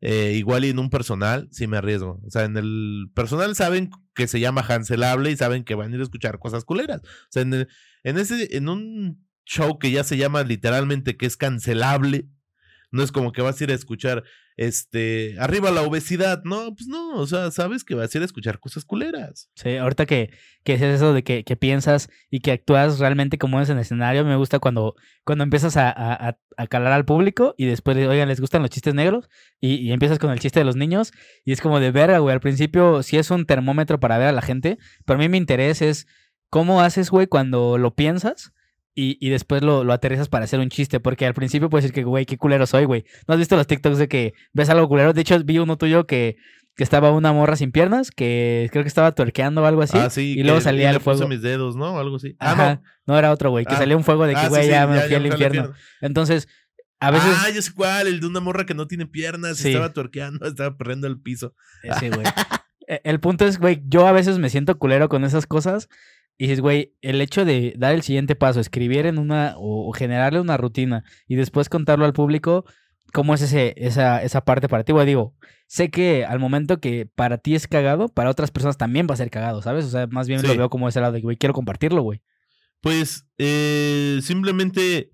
Eh, 0.04 0.32
igual 0.36 0.64
y 0.64 0.70
en 0.70 0.80
un 0.80 0.90
personal 0.90 1.46
sí 1.52 1.68
me 1.68 1.76
arriesgo. 1.76 2.20
O 2.26 2.30
sea, 2.30 2.42
en 2.44 2.56
el 2.56 3.06
personal 3.14 3.54
saben 3.54 3.90
que 4.16 4.26
se 4.26 4.40
llama 4.40 4.64
Hanselable 4.68 5.30
y 5.30 5.36
saben 5.36 5.62
que 5.62 5.76
van 5.76 5.92
a 5.92 5.94
ir 5.94 6.00
a 6.00 6.02
escuchar 6.04 6.40
cosas 6.40 6.64
culeras. 6.64 7.02
O 7.02 7.06
sea, 7.30 7.42
en, 7.42 7.54
el- 7.54 7.68
en 8.04 8.18
ese, 8.18 8.56
en 8.56 8.68
un 8.68 9.26
show 9.44 9.78
que 9.78 9.90
ya 9.90 10.04
se 10.04 10.16
llama 10.16 10.42
literalmente 10.44 11.16
que 11.16 11.26
es 11.26 11.36
cancelable, 11.36 12.26
no 12.90 13.02
es 13.02 13.10
como 13.12 13.32
que 13.32 13.42
vas 13.42 13.60
a 13.60 13.64
ir 13.64 13.70
a 13.70 13.74
escuchar 13.74 14.22
este 14.56 15.34
arriba 15.38 15.70
la 15.70 15.80
obesidad. 15.82 16.42
No, 16.44 16.74
pues 16.74 16.86
no, 16.86 17.14
o 17.14 17.26
sea, 17.26 17.50
sabes 17.50 17.84
que 17.84 17.94
vas 17.94 18.14
a 18.14 18.18
ir 18.18 18.22
a 18.22 18.26
escuchar 18.26 18.60
cosas 18.60 18.84
culeras. 18.84 19.50
Sí, 19.54 19.76
ahorita 19.76 20.04
que, 20.04 20.30
que 20.62 20.74
es 20.74 20.82
eso 20.82 21.14
de 21.14 21.24
que, 21.24 21.42
que 21.42 21.56
piensas 21.56 22.10
y 22.30 22.40
que 22.40 22.52
actúas 22.52 22.98
realmente 22.98 23.38
como 23.38 23.60
es 23.62 23.70
en 23.70 23.76
el 23.78 23.82
escenario, 23.82 24.24
me 24.26 24.36
gusta 24.36 24.58
cuando, 24.58 24.94
cuando 25.24 25.42
empiezas 25.44 25.76
a, 25.78 25.88
a- 25.90 26.36
a- 26.58 26.66
calar 26.68 26.92
al 26.92 27.06
público 27.06 27.54
y 27.56 27.64
después, 27.64 27.96
oigan, 27.96 28.28
¿les 28.28 28.40
gustan 28.40 28.60
los 28.62 28.70
chistes 28.70 28.94
negros? 28.94 29.30
Y, 29.58 29.76
y 29.76 29.90
empiezas 29.92 30.18
con 30.18 30.30
el 30.30 30.38
chiste 30.38 30.60
de 30.60 30.64
los 30.66 30.76
niños 30.76 31.12
y 31.46 31.52
es 31.52 31.60
como 31.62 31.80
de 31.80 31.90
verga, 31.90 32.18
güey. 32.18 32.34
Al 32.34 32.40
principio 32.40 33.02
sí 33.02 33.16
es 33.16 33.30
un 33.30 33.46
termómetro 33.46 34.00
para 34.00 34.18
ver 34.18 34.28
a 34.28 34.32
la 34.32 34.42
gente, 34.42 34.76
pero 35.06 35.18
a 35.18 35.20
mí 35.22 35.28
mi 35.30 35.38
interés 35.38 35.80
es 35.80 36.06
cómo 36.52 36.82
haces, 36.82 37.08
güey, 37.08 37.26
cuando 37.26 37.78
lo 37.78 37.94
piensas. 37.94 38.52
Y, 38.94 39.16
y 39.26 39.30
después 39.30 39.62
lo, 39.62 39.84
lo 39.84 39.94
aterrizas 39.94 40.28
para 40.28 40.44
hacer 40.44 40.60
un 40.60 40.68
chiste, 40.68 41.00
porque 41.00 41.24
al 41.24 41.32
principio 41.32 41.70
puedes 41.70 41.84
decir 41.84 41.94
que, 41.94 42.04
güey, 42.04 42.26
qué 42.26 42.36
culero 42.36 42.66
soy, 42.66 42.84
güey. 42.84 43.06
¿No 43.26 43.32
has 43.32 43.38
visto 43.38 43.56
los 43.56 43.66
TikToks 43.66 43.96
de 43.96 44.06
que 44.06 44.34
ves 44.52 44.68
algo 44.68 44.86
culero? 44.86 45.14
De 45.14 45.22
hecho, 45.22 45.42
vi 45.42 45.58
uno 45.58 45.78
tuyo 45.78 46.06
que, 46.06 46.36
que 46.76 46.84
estaba 46.84 47.10
una 47.10 47.32
morra 47.32 47.56
sin 47.56 47.72
piernas, 47.72 48.10
que 48.10 48.68
creo 48.70 48.84
que 48.84 48.88
estaba 48.88 49.14
tuerqueando 49.14 49.62
o 49.62 49.64
algo 49.64 49.80
así. 49.80 49.96
ah, 49.96 50.10
sí. 50.10 50.34
y 50.36 50.42
luego 50.42 50.60
salía 50.60 50.90
el 50.90 51.00
fuego. 51.00 51.20
puse 51.20 51.28
mis 51.30 51.40
dedos, 51.40 51.74
¿no? 51.74 51.98
Algo 51.98 52.16
así. 52.16 52.36
Ah, 52.38 52.52
Ajá, 52.52 52.82
no. 53.06 53.16
era 53.16 53.32
otro, 53.32 53.48
güey, 53.48 53.64
que 53.64 53.72
Ah. 53.72 53.78
salía 53.78 53.96
un 53.96 54.04
fuego 54.04 54.26
de 54.26 54.34
que, 54.34 54.40
Ah, 54.40 54.44
sí, 54.44 54.48
güey, 54.50 54.62
sí, 54.64 54.68
ya 54.68 54.86
me 54.86 54.96
ya- 54.96 55.06
ya 55.08 55.08
me 55.08 55.08
fui 55.08 55.16
al 55.16 55.26
infierno. 55.54 55.72
Entonces, 56.02 56.48
a 57.00 57.10
veces... 57.10 57.34
Ah, 57.38 57.48
yo 57.48 57.62
sé 57.62 57.72
cuál, 57.72 58.08
el 58.08 58.20
de 58.20 58.26
una 58.26 58.40
morra 58.40 58.66
que 58.66 58.74
no 58.74 58.86
tiene 58.88 59.06
piernas, 59.06 59.56
Sí. 59.56 59.68
estaba 59.68 59.94
tuerqueando, 59.94 60.44
estaba 60.46 60.76
perdiendo 60.76 61.06
el 61.06 61.18
piso. 61.18 61.54
Ese, 61.82 62.10
güey. 62.10 62.26
E- 62.88 63.00
El 63.04 63.20
punto 63.20 63.46
es, 63.46 63.58
güey, 63.58 63.80
yo 63.86 64.06
a 64.06 64.12
veces 64.12 64.38
me 64.38 64.50
siento 64.50 64.76
culero 64.78 65.08
con 65.08 65.24
esas 65.24 65.46
cosas. 65.46 65.88
Y 66.38 66.44
dices, 66.44 66.60
güey, 66.60 66.94
el 67.02 67.20
hecho 67.20 67.44
de 67.44 67.74
dar 67.76 67.94
el 67.94 68.02
siguiente 68.02 68.34
paso, 68.34 68.60
escribir 68.60 69.06
en 69.06 69.18
una 69.18 69.54
o, 69.56 69.88
o 69.88 69.92
generarle 69.92 70.40
una 70.40 70.56
rutina 70.56 71.04
y 71.28 71.36
después 71.36 71.68
contarlo 71.68 72.04
al 72.04 72.12
público, 72.12 72.64
¿cómo 73.12 73.34
es 73.34 73.42
ese, 73.42 73.74
esa, 73.76 74.22
esa 74.22 74.44
parte 74.44 74.68
para 74.68 74.84
ti? 74.84 74.92
Güey, 74.92 75.06
digo, 75.06 75.34
sé 75.66 75.90
que 75.90 76.24
al 76.24 76.38
momento 76.38 76.80
que 76.80 77.06
para 77.06 77.38
ti 77.38 77.54
es 77.54 77.68
cagado, 77.68 78.08
para 78.08 78.30
otras 78.30 78.50
personas 78.50 78.78
también 78.78 79.06
va 79.08 79.14
a 79.14 79.18
ser 79.18 79.30
cagado, 79.30 79.62
¿sabes? 79.62 79.84
O 79.84 79.90
sea, 79.90 80.06
más 80.08 80.26
bien 80.26 80.42
lo 80.42 80.56
veo 80.56 80.70
como 80.70 80.88
ese 80.88 81.00
lado 81.00 81.12
de, 81.12 81.20
güey, 81.20 81.36
quiero 81.36 81.54
compartirlo, 81.54 82.02
güey. 82.02 82.22
Pues 82.80 83.26
eh, 83.38 84.18
simplemente 84.22 85.12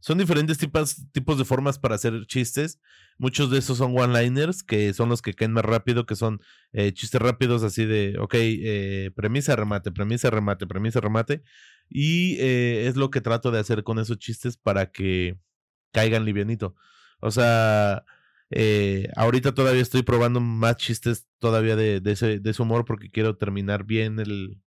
son 0.00 0.18
diferentes 0.18 0.58
tipos, 0.58 0.96
tipos 1.12 1.38
de 1.38 1.44
formas 1.44 1.78
para 1.78 1.94
hacer 1.94 2.26
chistes. 2.26 2.80
Muchos 3.18 3.50
de 3.50 3.58
esos 3.58 3.78
son 3.78 3.96
one-liners, 3.96 4.62
que 4.62 4.92
son 4.94 5.08
los 5.08 5.22
que 5.22 5.34
caen 5.34 5.52
más 5.52 5.64
rápido, 5.64 6.06
que 6.06 6.16
son 6.16 6.40
eh, 6.72 6.92
chistes 6.92 7.20
rápidos 7.20 7.62
así 7.62 7.84
de, 7.84 8.16
ok, 8.18 8.34
eh, 8.34 9.10
premisa, 9.14 9.56
remate, 9.56 9.92
premisa, 9.92 10.30
remate, 10.30 10.66
premisa, 10.66 11.00
remate. 11.00 11.42
Y 11.88 12.36
eh, 12.40 12.86
es 12.88 12.96
lo 12.96 13.10
que 13.10 13.20
trato 13.20 13.50
de 13.50 13.58
hacer 13.58 13.84
con 13.84 13.98
esos 13.98 14.18
chistes 14.18 14.56
para 14.56 14.90
que 14.90 15.38
caigan 15.92 16.24
livianito. 16.24 16.74
O 17.20 17.30
sea, 17.30 18.04
eh, 18.50 19.08
ahorita 19.16 19.52
todavía 19.54 19.82
estoy 19.82 20.02
probando 20.02 20.40
más 20.40 20.76
chistes 20.76 21.28
todavía 21.38 21.76
de, 21.76 22.00
de 22.00 22.12
ese, 22.12 22.40
de 22.40 22.50
ese 22.50 22.62
humor 22.62 22.84
porque 22.84 23.10
quiero 23.10 23.36
terminar 23.36 23.84
bien 23.84 24.18
el, 24.18 24.60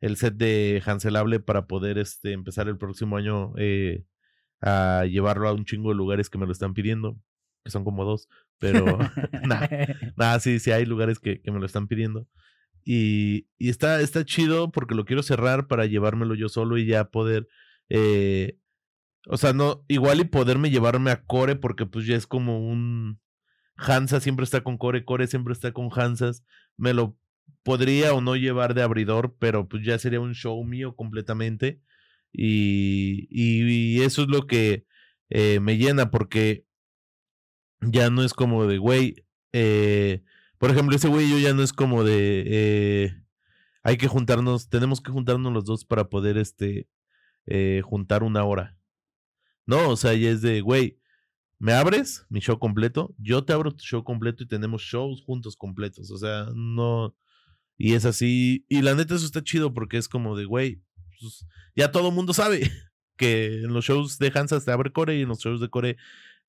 el 0.00 0.16
set 0.16 0.34
de 0.34 0.82
Hanselable 0.84 1.40
para 1.40 1.66
poder 1.66 1.98
este, 1.98 2.32
empezar 2.32 2.68
el 2.68 2.76
próximo 2.76 3.16
año 3.16 3.54
eh, 3.56 4.04
a 4.62 5.04
llevarlo 5.06 5.48
a 5.48 5.52
un 5.52 5.64
chingo 5.64 5.90
de 5.90 5.96
lugares 5.96 6.30
que 6.30 6.38
me 6.38 6.46
lo 6.46 6.52
están 6.52 6.72
pidiendo, 6.72 7.18
que 7.64 7.70
son 7.70 7.84
como 7.84 8.04
dos, 8.04 8.28
pero 8.58 8.84
nada, 9.44 9.68
nada, 10.16 10.40
sí, 10.40 10.58
sí 10.58 10.70
hay 10.70 10.86
lugares 10.86 11.18
que, 11.18 11.42
que 11.42 11.50
me 11.50 11.58
lo 11.58 11.66
están 11.66 11.88
pidiendo. 11.88 12.26
Y, 12.84 13.46
y 13.58 13.68
está, 13.68 14.00
está 14.00 14.24
chido 14.24 14.72
porque 14.72 14.94
lo 14.94 15.04
quiero 15.04 15.22
cerrar 15.22 15.68
para 15.68 15.86
llevármelo 15.86 16.34
yo 16.34 16.48
solo 16.48 16.78
y 16.78 16.86
ya 16.86 17.10
poder, 17.10 17.48
eh, 17.88 18.58
o 19.26 19.36
sea, 19.36 19.52
no, 19.52 19.84
igual 19.88 20.20
y 20.20 20.24
poderme 20.24 20.70
llevarme 20.70 21.10
a 21.10 21.22
Core 21.24 21.56
porque 21.56 21.86
pues 21.86 22.06
ya 22.06 22.16
es 22.16 22.26
como 22.26 22.66
un... 22.66 23.20
Hansa 23.76 24.20
siempre 24.20 24.44
está 24.44 24.62
con 24.62 24.78
Core, 24.78 25.04
Core 25.04 25.26
siempre 25.26 25.52
está 25.52 25.72
con 25.72 25.88
Hansas. 25.94 26.44
Me 26.76 26.92
lo 26.92 27.16
podría 27.62 28.14
o 28.14 28.20
no 28.20 28.36
llevar 28.36 28.74
de 28.74 28.82
abridor, 28.82 29.36
pero 29.38 29.68
pues 29.68 29.84
ya 29.84 29.98
sería 29.98 30.20
un 30.20 30.34
show 30.34 30.62
mío 30.64 30.96
completamente. 30.96 31.80
Y, 32.32 33.28
y, 33.30 34.02
eso 34.02 34.22
es 34.22 34.28
lo 34.28 34.46
que 34.46 34.86
eh, 35.30 35.60
me 35.60 35.76
llena 35.76 36.10
porque 36.10 36.66
ya 37.80 38.10
no 38.10 38.22
es 38.22 38.32
como 38.32 38.66
de, 38.66 38.78
güey, 38.78 39.26
eh, 39.52 40.22
por 40.58 40.70
ejemplo, 40.70 40.96
ese 40.96 41.08
güey 41.08 41.30
yo 41.30 41.38
ya 41.38 41.52
no 41.52 41.62
es 41.62 41.72
como 41.72 42.04
de, 42.04 42.44
eh, 42.46 43.22
hay 43.82 43.96
que 43.96 44.08
juntarnos, 44.08 44.68
tenemos 44.68 45.00
que 45.00 45.12
juntarnos 45.12 45.52
los 45.52 45.64
dos 45.64 45.84
para 45.84 46.08
poder, 46.08 46.38
este, 46.38 46.88
juntar 47.82 48.22
una 48.22 48.44
hora. 48.44 48.78
No, 49.66 49.90
o 49.90 49.96
sea, 49.96 50.14
ya 50.14 50.30
es 50.30 50.42
de, 50.42 50.60
güey, 50.60 50.98
me 51.62 51.74
abres 51.74 52.26
mi 52.28 52.40
show 52.40 52.58
completo, 52.58 53.14
yo 53.18 53.44
te 53.44 53.52
abro 53.52 53.70
tu 53.70 53.84
show 53.84 54.02
completo 54.02 54.42
y 54.42 54.48
tenemos 54.48 54.82
shows 54.82 55.22
juntos 55.22 55.56
completos. 55.56 56.10
O 56.10 56.18
sea, 56.18 56.48
no. 56.56 57.14
Y 57.78 57.94
es 57.94 58.04
así. 58.04 58.66
Y 58.68 58.82
la 58.82 58.96
neta, 58.96 59.14
eso 59.14 59.24
está 59.24 59.44
chido 59.44 59.72
porque 59.72 59.96
es 59.96 60.08
como 60.08 60.36
de, 60.36 60.44
güey, 60.44 60.82
pues, 61.22 61.46
ya 61.74 61.90
todo 61.90 62.10
mundo 62.10 62.34
sabe 62.34 62.70
que 63.16 63.62
en 63.62 63.72
los 63.72 63.84
shows 63.86 64.18
de 64.18 64.30
Hansas 64.34 64.64
te 64.66 64.72
abre 64.72 64.92
Core 64.92 65.16
y 65.18 65.22
en 65.22 65.28
los 65.28 65.38
shows 65.38 65.60
de 65.60 65.70
Core 65.70 65.96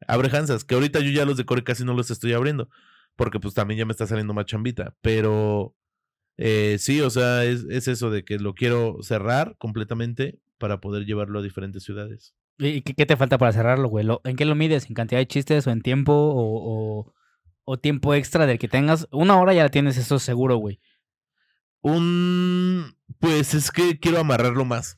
abre 0.08 0.36
Hansas. 0.36 0.66
Que 0.66 0.76
ahorita 0.76 1.00
yo 1.00 1.12
ya 1.12 1.24
los 1.26 1.38
de 1.38 1.46
Core 1.46 1.64
casi 1.64 1.86
no 1.86 1.94
los 1.94 2.12
estoy 2.12 2.34
abriendo. 2.34 2.68
porque 3.16 3.40
pues 3.40 3.54
también 3.54 3.78
ya 3.78 3.86
me 3.86 3.92
está 3.92 4.08
saliendo 4.08 4.34
más 4.34 4.46
chambita. 4.48 4.96
Pero 5.02 5.76
eh, 6.38 6.78
sí, 6.80 7.00
o 7.02 7.10
sea, 7.12 7.46
es, 7.46 7.64
es 7.70 7.88
eso 7.88 8.10
de 8.10 8.26
que 8.26 8.40
lo 8.40 8.56
quiero 8.56 8.98
cerrar 9.04 9.56
completamente 9.60 10.40
para 10.58 10.82
poder 10.82 11.06
llevarlo 11.06 11.40
a 11.40 11.44
diferentes 11.44 11.84
ciudades. 11.84 12.34
¿Y 12.58 12.82
qué, 12.82 13.06
te 13.06 13.18
falta 13.18 13.38
para 13.38 13.52
cerrarlo, 13.52 13.88
güey? 13.88 14.06
¿Lo- 14.06 14.22
¿En 14.24 14.36
qué 14.36 14.46
lo 14.46 14.56
mides? 14.56 14.88
¿En 14.88 14.94
cantidad 14.96 15.20
de 15.20 15.28
chistes 15.28 15.68
o 15.68 15.72
en 15.72 15.82
tiempo 15.82 17.14
o 17.66 17.78
tiempo 17.78 18.14
extra 18.14 18.46
del 18.46 18.60
que 18.60 18.68
tengas? 18.68 19.08
Una 19.12 19.40
hora 19.40 19.54
ya 19.54 19.64
la 19.64 19.70
tienes, 19.70 19.98
eso 19.98 20.20
seguro, 20.20 20.58
güey. 20.58 20.80
Un. 21.84 22.96
Pues 23.20 23.54
es 23.54 23.72
que 23.72 24.00
quiero 24.00 24.20
amarrarlo 24.20 24.66
más. 24.66 24.98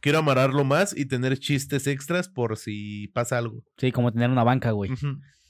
Quiero 0.00 0.18
amarrarlo 0.18 0.64
más 0.64 0.96
y 0.96 1.06
tener 1.06 1.38
chistes 1.38 1.86
extras 1.86 2.28
por 2.28 2.56
si 2.56 3.08
pasa 3.08 3.38
algo. 3.38 3.62
Sí, 3.78 3.92
como 3.92 4.12
tener 4.12 4.30
una 4.30 4.44
banca, 4.44 4.70
güey. 4.70 4.90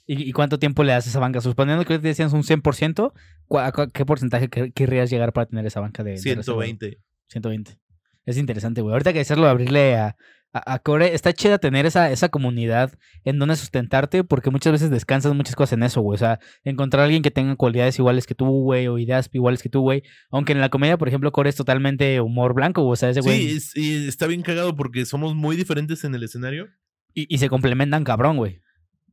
¿Y, 0.07 0.29
y 0.29 0.33
cuánto 0.33 0.59
tiempo 0.59 0.83
le 0.83 0.93
das 0.93 1.07
a 1.07 1.11
esa 1.11 1.21
banca? 1.21 1.41
Suponiendo 1.41 1.85
que 1.85 1.93
ahorita 1.95 2.09
decías 2.09 2.33
un 2.33 2.43
100%, 2.43 3.13
¿cuá- 3.47 3.67
a 3.67 3.73
cua- 3.73 3.91
¿qué 3.93 4.05
porcentaje 4.05 4.51
quer- 4.51 4.73
querrías 4.73 5.09
llegar 5.09 5.33
para 5.33 5.47
tener 5.47 5.67
esa 5.67 5.81
banca 5.81 6.03
de, 6.03 6.11
de 6.13 6.17
reserva? 6.17 6.43
120. 6.65 6.99
120. 7.29 7.79
Es 8.27 8.37
interesante, 8.37 8.81
güey. 8.81 8.93
Ahorita 8.93 9.13
que 9.13 9.21
hacerlo, 9.21 9.47
abrirle 9.49 9.97
a, 9.97 10.17
a, 10.53 10.75
a 10.75 10.79
Core, 10.81 11.15
está 11.15 11.33
chida 11.33 11.59
tener 11.59 11.87
esa, 11.87 12.11
esa 12.11 12.29
comunidad 12.29 12.93
en 13.25 13.39
donde 13.39 13.57
sustentarte, 13.57 14.25
porque 14.25 14.51
muchas 14.51 14.73
veces 14.73 14.91
descansas 14.91 15.35
muchas 15.35 15.55
cosas 15.55 15.75
en 15.75 15.83
eso, 15.85 16.01
güey. 16.01 16.15
O 16.17 16.19
sea, 16.19 16.41
encontrar 16.65 17.03
a 17.03 17.05
alguien 17.05 17.23
que 17.23 17.31
tenga 17.31 17.55
cualidades 17.57 17.99
iguales 17.99 18.27
que 18.27 18.35
tú, 18.35 18.47
güey, 18.47 18.87
o 18.89 18.99
ideas 18.99 19.29
iguales 19.33 19.63
que 19.63 19.69
tú, 19.69 19.81
güey. 19.83 20.03
Aunque 20.31 20.53
en 20.53 20.61
la 20.61 20.69
comedia, 20.69 20.97
por 20.99 21.09
ejemplo, 21.09 21.31
Core 21.33 21.51
es 21.51 21.57
totalmente 21.57 22.21
humor 22.21 22.55
blanco, 22.55 22.83
güey. 22.83 22.93
O 22.95 22.97
sea, 22.97 23.11
ese 23.11 23.21
güey. 23.21 23.39
Sí, 23.51 23.57
es- 23.57 23.77
y 23.77 24.09
está 24.09 24.27
bien 24.27 24.43
cagado 24.43 24.75
porque 24.77 25.07
somos 25.07 25.35
muy 25.35 25.57
diferentes 25.57 26.03
en 26.05 26.15
el 26.15 26.23
escenario. 26.23 26.69
y, 27.15 27.33
y 27.33 27.39
se 27.39 27.49
complementan 27.49 28.05
cabrón, 28.05 28.37
güey. 28.37 28.61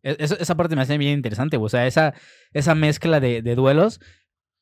E- 0.03 0.15
esa 0.19 0.55
parte 0.55 0.75
me 0.75 0.81
hace 0.83 0.97
bien 0.97 1.13
interesante, 1.13 1.57
güey. 1.57 1.65
O 1.65 1.69
sea, 1.69 1.85
esa, 1.87 2.13
esa 2.53 2.75
mezcla 2.75 3.19
de, 3.19 3.41
de 3.41 3.55
duelos. 3.55 3.99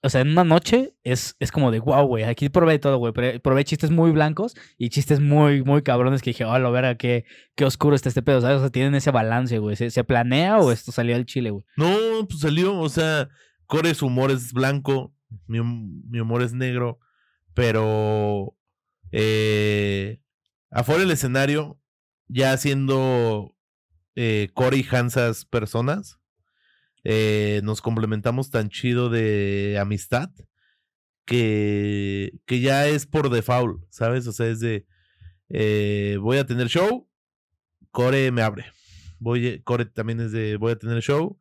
O 0.06 0.10
sea, 0.10 0.22
en 0.22 0.30
una 0.30 0.44
noche 0.44 0.94
es, 1.04 1.36
es 1.40 1.52
como 1.52 1.72
de 1.72 1.80
wow, 1.80 2.06
güey. 2.06 2.26
Aquí 2.26 2.50
probé 2.50 2.78
todo, 2.78 2.98
güey. 2.98 3.12
Probé 3.40 3.64
chistes 3.64 3.90
muy 3.90 4.12
blancos 4.12 4.56
y 4.78 4.90
chistes 4.90 5.20
muy, 5.20 5.64
muy 5.64 5.82
cabrones 5.82 6.22
que 6.22 6.30
dije, 6.30 6.46
oh, 6.46 6.60
lo 6.60 6.72
verga, 6.72 6.96
qué, 6.96 7.26
qué 7.56 7.66
oscuro 7.66 7.96
está 7.96 8.10
este 8.10 8.22
pedo. 8.22 8.38
O 8.38 8.42
sea, 8.42 8.70
tienen 8.70 8.94
ese 8.94 9.10
balance, 9.10 9.58
güey. 9.58 9.76
¿Se, 9.76 9.90
se 9.90 10.04
planea 10.04 10.60
o 10.60 10.72
esto 10.72 10.92
salió 10.92 11.16
del 11.16 11.26
chile, 11.26 11.50
güey? 11.50 11.66
No, 11.76 12.28
pues 12.28 12.42
salió, 12.42 12.78
o 12.78 12.88
sea, 12.88 13.30
Core 13.66 13.96
su 13.96 14.06
humor 14.06 14.30
es 14.30 14.54
blanco, 14.54 15.12
mi, 15.48 15.60
mi 15.62 16.20
humor 16.20 16.44
es 16.44 16.54
negro, 16.54 17.00
pero 17.56 18.56
eh, 19.12 20.22
afuera 20.70 21.02
del 21.02 21.12
escenario, 21.12 21.80
ya 22.28 22.56
siendo 22.58 23.56
eh, 24.16 24.50
Core 24.54 24.78
y 24.78 24.86
Hansas 24.88 25.46
personas, 25.46 26.20
eh, 27.06 27.62
nos 27.64 27.82
complementamos 27.82 28.50
tan 28.50 28.70
chido 28.70 29.10
de 29.10 29.78
amistad 29.80 30.32
que, 31.24 32.34
que 32.46 32.62
ya 32.62 32.88
es 32.88 33.06
por 33.06 33.30
default, 33.30 33.84
¿sabes? 33.92 34.26
O 34.26 34.32
sea, 34.32 34.48
es 34.48 34.60
de, 34.60 34.88
eh, 35.50 36.18
voy 36.20 36.38
a 36.38 36.48
tener 36.48 36.68
show, 36.68 37.08
Core 37.92 38.32
me 38.32 38.42
abre. 38.42 38.66
Voy, 39.20 39.62
Core 39.62 39.86
también 39.86 40.20
es 40.20 40.32
de, 40.32 40.58
voy 40.58 40.72
a 40.72 40.80
tener 40.80 41.02
show. 41.02 41.40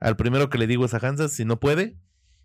Al 0.00 0.16
primero 0.16 0.50
que 0.50 0.58
le 0.58 0.66
digo 0.66 0.84
es 0.84 0.92
a 0.92 0.98
Hansas, 0.98 1.32
si 1.32 1.44
no 1.44 1.60
puede, 1.60 1.96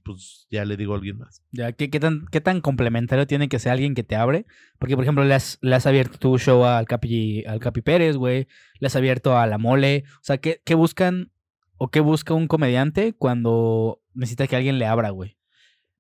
pues 0.04 0.46
ya 0.52 0.66
le 0.66 0.78
digo 0.78 0.94
a 0.94 0.98
alguien 0.98 1.18
más. 1.18 1.42
Ya, 1.52 1.72
¿qué, 1.72 1.90
qué 1.90 2.00
tan, 2.00 2.28
¿Qué 2.28 2.42
tan 2.42 2.62
complementario 2.62 3.26
tiene 3.26 3.50
que 3.50 3.58
ser 3.58 3.72
alguien 3.72 3.96
que 3.96 4.04
te 4.04 4.16
abre? 4.16 4.46
Porque, 4.78 4.96
por 4.96 5.04
ejemplo, 5.04 5.24
le 5.24 5.34
has, 5.34 5.58
has 5.64 5.88
abierto 5.88 6.20
tu 6.20 6.38
show 6.38 6.64
al 6.64 6.86
Capi, 6.86 7.44
al 7.46 7.60
Capi 7.60 7.82
Pérez, 7.82 8.18
güey. 8.18 8.48
Le 8.80 8.88
has 8.88 8.96
abierto 8.96 9.36
a 9.36 9.48
La 9.48 9.58
Mole. 9.58 10.04
O 10.18 10.24
sea, 10.24 10.38
¿qué, 10.38 10.62
qué 10.64 10.76
buscan 10.76 11.32
o 11.78 11.90
qué 11.90 12.00
busca 12.00 12.34
un 12.34 12.48
comediante 12.48 13.14
cuando 13.14 14.02
necesita 14.14 14.48
que 14.48 14.56
alguien 14.56 14.80
le 14.80 14.86
abra, 14.86 15.10
güey? 15.10 15.38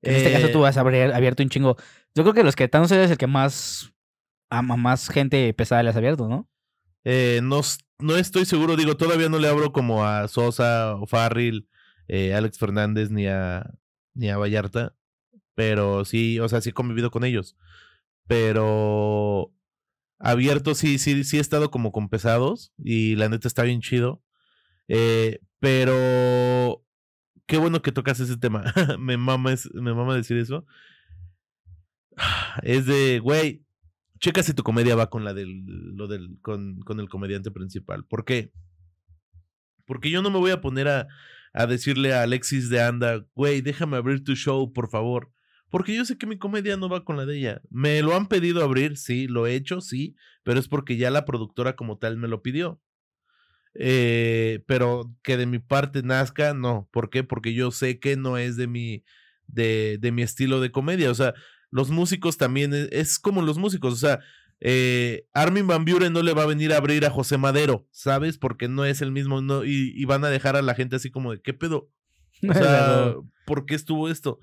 En 0.01 0.15
este 0.15 0.31
caso 0.31 0.47
Eh, 0.47 0.51
tú 0.51 0.65
has 0.65 0.77
abrir- 0.77 1.13
abierto 1.13 1.41
un 1.43 1.49
chingo. 1.49 1.75
Yo 2.13 2.23
creo 2.23 2.33
que 2.33 2.43
los 2.43 2.55
que 2.55 2.65
están 2.65 2.83
es 2.83 2.91
el 2.91 3.17
que 3.17 3.27
más 3.27 3.91
a, 4.49 4.61
más 4.61 5.09
gente 5.09 5.51
pesada 5.53 5.81
le 5.83 5.89
has 5.89 5.95
abierto, 5.95 6.27
¿no? 6.29 6.47
Eh, 7.03 7.39
no, 7.43 7.61
no 7.99 8.15
estoy 8.17 8.45
seguro, 8.45 8.75
digo, 8.75 8.95
todavía 8.97 9.29
no 9.29 9.39
le 9.39 9.47
abro 9.47 9.71
como 9.73 10.05
a 10.05 10.27
Sosa 10.27 10.95
o 10.95 11.07
Farril, 11.07 11.67
eh, 12.07 12.33
Alex 12.33 12.57
Fernández 12.57 13.09
ni 13.09 13.27
a, 13.27 13.69
ni 14.13 14.29
a 14.29 14.37
Vallarta, 14.37 14.95
pero 15.55 16.05
sí, 16.05 16.39
o 16.39 16.47
sea, 16.49 16.61
sí 16.61 16.69
he 16.69 16.73
convivido 16.73 17.09
con 17.11 17.23
ellos. 17.25 17.55
Pero 18.27 19.51
abierto 20.19 20.75
sí, 20.75 20.97
sí, 20.97 21.23
sí 21.23 21.37
he 21.37 21.41
estado 21.41 21.71
como 21.71 21.91
con 21.91 22.09
pesados 22.09 22.71
y 22.77 23.15
la 23.15 23.29
neta 23.29 23.47
está 23.47 23.63
bien 23.63 23.81
chido. 23.81 24.21
Eh, 24.87 25.39
pero 25.65 26.85
qué 27.47 27.57
bueno 27.57 27.81
que 27.81 27.91
tocas 27.91 28.19
ese 28.19 28.37
tema. 28.37 28.71
me, 28.99 29.17
mama 29.17 29.51
es- 29.51 29.73
me 29.73 29.95
mama 29.95 30.15
decir 30.15 30.37
eso. 30.37 30.63
Es 32.61 32.85
de, 32.85 33.17
güey, 33.17 33.65
checa 34.19 34.43
si 34.43 34.53
tu 34.53 34.61
comedia 34.61 34.95
va 34.95 35.09
con 35.09 35.23
la 35.25 35.33
del, 35.33 35.65
lo 35.95 36.07
del, 36.07 36.37
con, 36.43 36.79
con 36.81 36.99
el 36.99 37.09
comediante 37.09 37.49
principal. 37.49 38.05
¿Por 38.05 38.25
qué? 38.25 38.51
Porque 39.87 40.11
yo 40.11 40.21
no 40.21 40.29
me 40.29 40.37
voy 40.37 40.51
a 40.51 40.61
poner 40.61 40.87
a, 40.87 41.07
a 41.51 41.65
decirle 41.65 42.13
a 42.13 42.21
Alexis 42.21 42.69
de 42.69 42.81
Anda, 42.83 43.25
güey, 43.33 43.61
déjame 43.61 43.97
abrir 43.97 44.23
tu 44.23 44.35
show, 44.35 44.71
por 44.71 44.87
favor. 44.91 45.31
Porque 45.71 45.95
yo 45.95 46.05
sé 46.05 46.15
que 46.19 46.27
mi 46.27 46.37
comedia 46.37 46.77
no 46.77 46.89
va 46.89 47.03
con 47.03 47.17
la 47.17 47.25
de 47.25 47.39
ella. 47.39 47.61
Me 47.71 48.03
lo 48.03 48.15
han 48.15 48.27
pedido 48.27 48.63
abrir, 48.63 48.97
sí, 48.97 49.25
lo 49.27 49.47
he 49.47 49.55
hecho, 49.55 49.81
sí, 49.81 50.15
pero 50.43 50.59
es 50.59 50.67
porque 50.67 50.95
ya 50.95 51.09
la 51.09 51.25
productora 51.25 51.75
como 51.75 51.97
tal 51.97 52.17
me 52.17 52.27
lo 52.27 52.43
pidió. 52.43 52.79
Eh, 53.77 54.63
pero 54.67 55.13
que 55.21 55.37
de 55.37 55.45
mi 55.45 55.59
parte 55.59 56.01
nazca, 56.01 56.53
no. 56.53 56.89
¿Por 56.91 57.09
qué? 57.09 57.23
Porque 57.23 57.53
yo 57.53 57.71
sé 57.71 57.99
que 57.99 58.15
no 58.15 58.37
es 58.37 58.55
de 58.55 58.67
mi, 58.67 59.03
de, 59.47 59.97
de 59.99 60.11
mi 60.11 60.21
estilo 60.21 60.61
de 60.61 60.71
comedia. 60.71 61.11
O 61.11 61.15
sea, 61.15 61.33
los 61.71 61.91
músicos 61.91 62.37
también 62.37 62.73
es, 62.73 62.89
es 62.91 63.19
como 63.19 63.41
los 63.41 63.57
músicos. 63.57 63.93
O 63.93 63.97
sea, 63.97 64.19
eh, 64.61 65.27
Armin 65.33 65.67
Van 65.67 65.85
Buren 65.85 66.13
no 66.13 66.23
le 66.23 66.33
va 66.33 66.43
a 66.43 66.47
venir 66.47 66.73
a 66.73 66.77
abrir 66.77 67.05
a 67.05 67.09
José 67.09 67.37
Madero, 67.37 67.87
¿sabes? 67.91 68.37
Porque 68.37 68.67
no 68.67 68.85
es 68.85 69.01
el 69.01 69.11
mismo, 69.11 69.41
no, 69.41 69.65
y, 69.65 69.93
y 69.95 70.05
van 70.05 70.23
a 70.23 70.29
dejar 70.29 70.55
a 70.55 70.61
la 70.61 70.75
gente 70.75 70.95
así 70.95 71.11
como 71.11 71.31
de, 71.31 71.41
¿qué 71.41 71.53
pedo? 71.53 71.91
O 72.49 72.53
sea, 72.53 73.13
¿por 73.45 73.65
qué 73.65 73.75
estuvo 73.75 74.09
esto? 74.09 74.39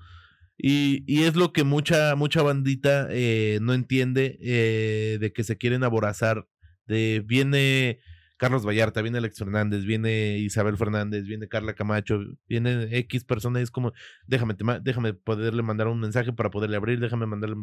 Y, 0.57 1.03
y 1.07 1.23
es 1.23 1.35
lo 1.35 1.53
que 1.53 1.63
mucha, 1.63 2.15
mucha 2.15 2.41
bandita 2.41 3.07
eh, 3.09 3.59
no 3.61 3.73
entiende 3.73 4.37
eh, 4.41 5.17
de 5.19 5.31
que 5.31 5.43
se 5.43 5.57
quieren 5.57 5.83
aborazar. 5.83 6.47
De 6.85 7.23
viene 7.25 7.99
Carlos 8.37 8.65
Vallarta, 8.65 9.01
viene 9.01 9.19
Alex 9.19 9.37
Fernández, 9.37 9.85
viene 9.85 10.37
Isabel 10.39 10.77
Fernández, 10.77 11.25
viene 11.25 11.47
Carla 11.47 11.73
Camacho, 11.73 12.19
viene 12.47 12.87
X 12.97 13.23
persona 13.23 13.59
y 13.59 13.63
es 13.63 13.71
como, 13.71 13.93
déjame, 14.25 14.55
te 14.55 14.63
déjame 14.81 15.13
poderle 15.13 15.61
mandar 15.61 15.87
un 15.87 15.99
mensaje 15.99 16.33
para 16.33 16.49
poderle 16.49 16.77
abrir, 16.77 16.99
déjame 16.99 17.25
mandarle. 17.25 17.55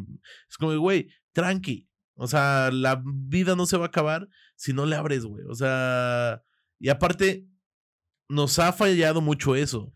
Es 0.49 0.57
como, 0.57 0.77
güey, 0.77 1.09
tranqui. 1.33 1.87
O 2.15 2.27
sea, 2.27 2.69
la 2.71 3.01
vida 3.05 3.55
no 3.55 3.65
se 3.65 3.77
va 3.77 3.85
a 3.85 3.87
acabar 3.87 4.27
si 4.55 4.73
no 4.73 4.85
le 4.85 4.95
abres, 4.95 5.25
güey. 5.25 5.43
O 5.49 5.55
sea, 5.55 6.41
y 6.79 6.89
aparte, 6.89 7.47
nos 8.29 8.59
ha 8.59 8.71
fallado 8.73 9.21
mucho 9.21 9.55
eso. 9.55 9.93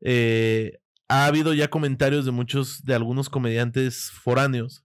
Eh, 0.00 0.78
ha 1.08 1.26
habido 1.26 1.54
ya 1.54 1.68
comentarios 1.68 2.24
de 2.24 2.30
muchos, 2.30 2.84
de 2.84 2.94
algunos 2.94 3.28
comediantes 3.28 4.10
foráneos, 4.10 4.84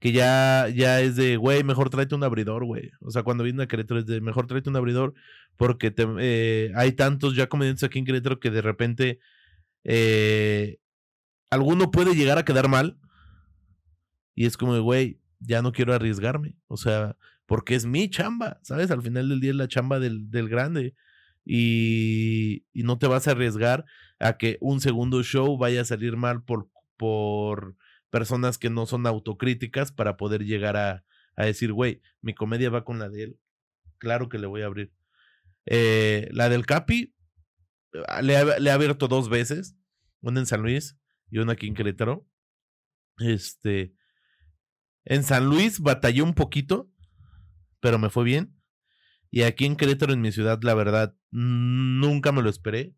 que 0.00 0.12
ya, 0.12 0.68
ya 0.74 1.00
es 1.02 1.16
de, 1.16 1.36
güey, 1.36 1.62
mejor 1.64 1.90
tráete 1.90 2.14
un 2.16 2.24
abridor, 2.24 2.64
güey. 2.64 2.90
O 3.00 3.10
sea, 3.10 3.22
cuando 3.22 3.44
vienen 3.44 3.60
a 3.62 3.68
Querétaro 3.68 4.00
es 4.00 4.06
de, 4.06 4.20
mejor 4.20 4.46
tráete 4.48 4.70
un 4.70 4.76
abridor, 4.76 5.14
porque 5.56 5.90
te- 5.92 6.06
eh, 6.20 6.72
hay 6.76 6.92
tantos 6.92 7.36
ya 7.36 7.48
comediantes 7.48 7.84
aquí 7.84 7.98
en 8.00 8.06
Querétaro 8.06 8.40
que 8.40 8.50
de 8.50 8.62
repente 8.62 9.20
eh, 9.84 10.78
alguno 11.50 11.90
puede 11.90 12.14
llegar 12.14 12.38
a 12.38 12.44
quedar 12.44 12.68
mal. 12.68 12.98
Y 14.34 14.46
es 14.46 14.56
como, 14.56 14.78
güey, 14.80 15.20
ya 15.40 15.62
no 15.62 15.72
quiero 15.72 15.92
arriesgarme. 15.94 16.56
O 16.66 16.76
sea, 16.76 17.16
porque 17.46 17.74
es 17.74 17.84
mi 17.86 18.08
chamba, 18.08 18.58
¿sabes? 18.62 18.90
Al 18.90 19.02
final 19.02 19.28
del 19.28 19.40
día 19.40 19.50
es 19.50 19.56
la 19.56 19.68
chamba 19.68 19.98
del, 19.98 20.30
del 20.30 20.48
grande. 20.48 20.94
Y, 21.44 22.64
y 22.72 22.82
no 22.84 22.98
te 22.98 23.06
vas 23.06 23.26
a 23.28 23.32
arriesgar 23.32 23.84
a 24.18 24.36
que 24.38 24.56
un 24.60 24.80
segundo 24.80 25.22
show 25.22 25.58
vaya 25.58 25.80
a 25.82 25.84
salir 25.84 26.16
mal 26.16 26.42
por, 26.44 26.68
por 26.96 27.76
personas 28.10 28.58
que 28.58 28.70
no 28.70 28.86
son 28.86 29.06
autocríticas 29.06 29.92
para 29.92 30.16
poder 30.16 30.44
llegar 30.44 30.76
a, 30.76 31.04
a 31.36 31.44
decir, 31.44 31.72
güey, 31.72 32.02
mi 32.20 32.34
comedia 32.34 32.70
va 32.70 32.84
con 32.84 32.98
la 32.98 33.08
de 33.08 33.22
él. 33.22 33.40
Claro 33.98 34.28
que 34.28 34.38
le 34.38 34.46
voy 34.46 34.62
a 34.62 34.66
abrir. 34.66 34.92
Eh, 35.66 36.28
la 36.32 36.48
del 36.48 36.66
Capi, 36.66 37.14
ah, 38.08 38.22
le, 38.22 38.60
le 38.60 38.70
he 38.70 38.72
abierto 38.72 39.08
dos 39.08 39.28
veces, 39.28 39.76
una 40.20 40.40
en 40.40 40.46
San 40.46 40.62
Luis 40.62 40.98
y 41.30 41.38
una 41.38 41.52
aquí 41.52 41.66
en 41.66 41.74
Querétaro. 41.74 42.26
Este, 43.18 43.94
en 45.04 45.22
San 45.22 45.46
Luis 45.46 45.80
batallé 45.80 46.22
un 46.22 46.34
poquito, 46.34 46.90
pero 47.80 47.98
me 47.98 48.10
fue 48.10 48.24
bien. 48.24 48.56
Y 49.30 49.42
aquí 49.42 49.64
en 49.64 49.76
Querétaro, 49.76 50.12
en 50.12 50.20
mi 50.20 50.32
ciudad, 50.32 50.60
la 50.62 50.74
verdad, 50.74 51.16
nunca 51.30 52.32
me 52.32 52.42
lo 52.42 52.50
esperé 52.50 52.96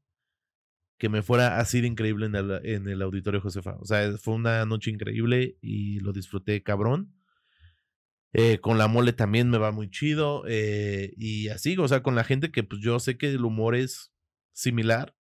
que 1.03 1.09
me 1.09 1.23
fuera 1.23 1.59
así 1.59 1.81
de 1.81 1.89
increíble 1.89 2.27
en 2.27 2.37
el, 2.37 2.61
en 2.65 2.89
el 2.89 3.03
auditorio 3.03 3.41
Josefa. 3.41 3.75
O 3.81 3.85
sea, 3.85 4.17
fue 4.19 4.35
una 4.35 4.65
noche 4.67 4.89
increíble 4.89 5.59
y 5.61 5.99
lo 5.99 6.13
disfruté 6.13 6.63
cabrón. 6.63 7.13
Eh, 8.33 8.61
con 8.61 8.79
la 8.79 8.87
mole 8.87 9.13
también 9.13 9.51
me 9.51 9.59
va 9.59 9.73
muy 9.73 9.91
chido. 9.91 10.45
eh, 10.47 11.13
y 11.17 11.49
así, 11.49 11.77
o 11.77 11.89
sea, 11.89 12.05
con 12.05 12.15
la 12.15 12.23
gente 12.23 12.53
que 12.53 12.63
pues 12.63 12.81
yo 12.81 13.01
sé 13.01 13.19
que 13.19 13.31
el 13.31 13.45
humor 13.45 13.75
es 13.75 14.13
similar. 14.53 15.17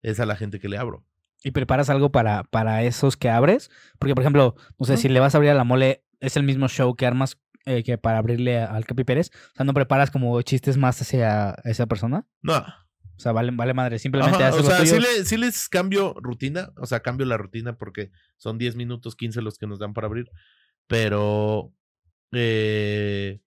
es 0.00 0.20
a 0.20 0.26
la 0.26 0.36
gente 0.36 0.60
que 0.60 0.68
le 0.68 0.78
abro. 0.78 1.04
¿Y 1.42 1.50
preparas 1.50 1.90
algo 1.90 2.12
para, 2.12 2.44
para 2.44 2.84
esos 2.84 3.16
que 3.16 3.30
abres? 3.30 3.72
Porque, 3.98 4.14
por 4.14 4.22
ejemplo, 4.22 4.54
no 4.78 4.86
sé, 4.86 4.96
si 4.96 5.08
le 5.08 5.18
vas 5.18 5.34
a 5.34 5.38
abrir 5.38 5.50
a 5.50 5.54
la 5.54 5.64
mole, 5.64 6.04
es 6.20 6.36
el 6.36 6.44
mismo 6.44 6.68
show 6.68 6.94
que 6.94 7.04
armas 7.04 7.36
eh, 7.66 7.82
que 7.82 7.98
para 7.98 8.18
abrirle 8.18 8.60
al 8.60 8.86
Capi 8.86 9.02
Pérez. 9.02 9.32
O 9.54 9.56
sea, 9.56 9.64
no 9.64 9.74
preparas 9.74 10.12
como 10.12 10.40
chistes 10.42 10.76
más 10.76 11.02
hacia 11.02 11.56
esa 11.64 11.86
persona. 11.86 12.28
No. 12.42 12.64
O 13.16 13.20
sea, 13.20 13.32
vale, 13.32 13.50
vale 13.54 13.74
madre. 13.74 13.98
Simplemente 13.98 14.36
Ajá, 14.38 14.48
haces 14.48 14.60
o 14.60 14.62
lo 14.64 14.68
sea, 14.70 14.78
tuyo. 14.78 14.94
sí, 14.96 15.00
le- 15.00 15.24
sí 15.24 15.36
les 15.36 15.68
cambio 15.68 16.14
rutina, 16.20 16.70
o 16.76 16.86
sea, 16.86 17.00
cambio 17.00 17.26
la 17.26 17.36
rutina 17.36 17.76
porque 17.78 18.10
son 18.36 18.58
10 18.58 18.74
minutos, 18.76 19.14
15 19.16 19.40
los 19.42 19.56
que 19.58 19.66
nos 19.66 19.78
dan 19.78 19.94
para 19.94 20.06
abrir, 20.08 20.30
pero 20.88 21.72
eh, 22.32 23.40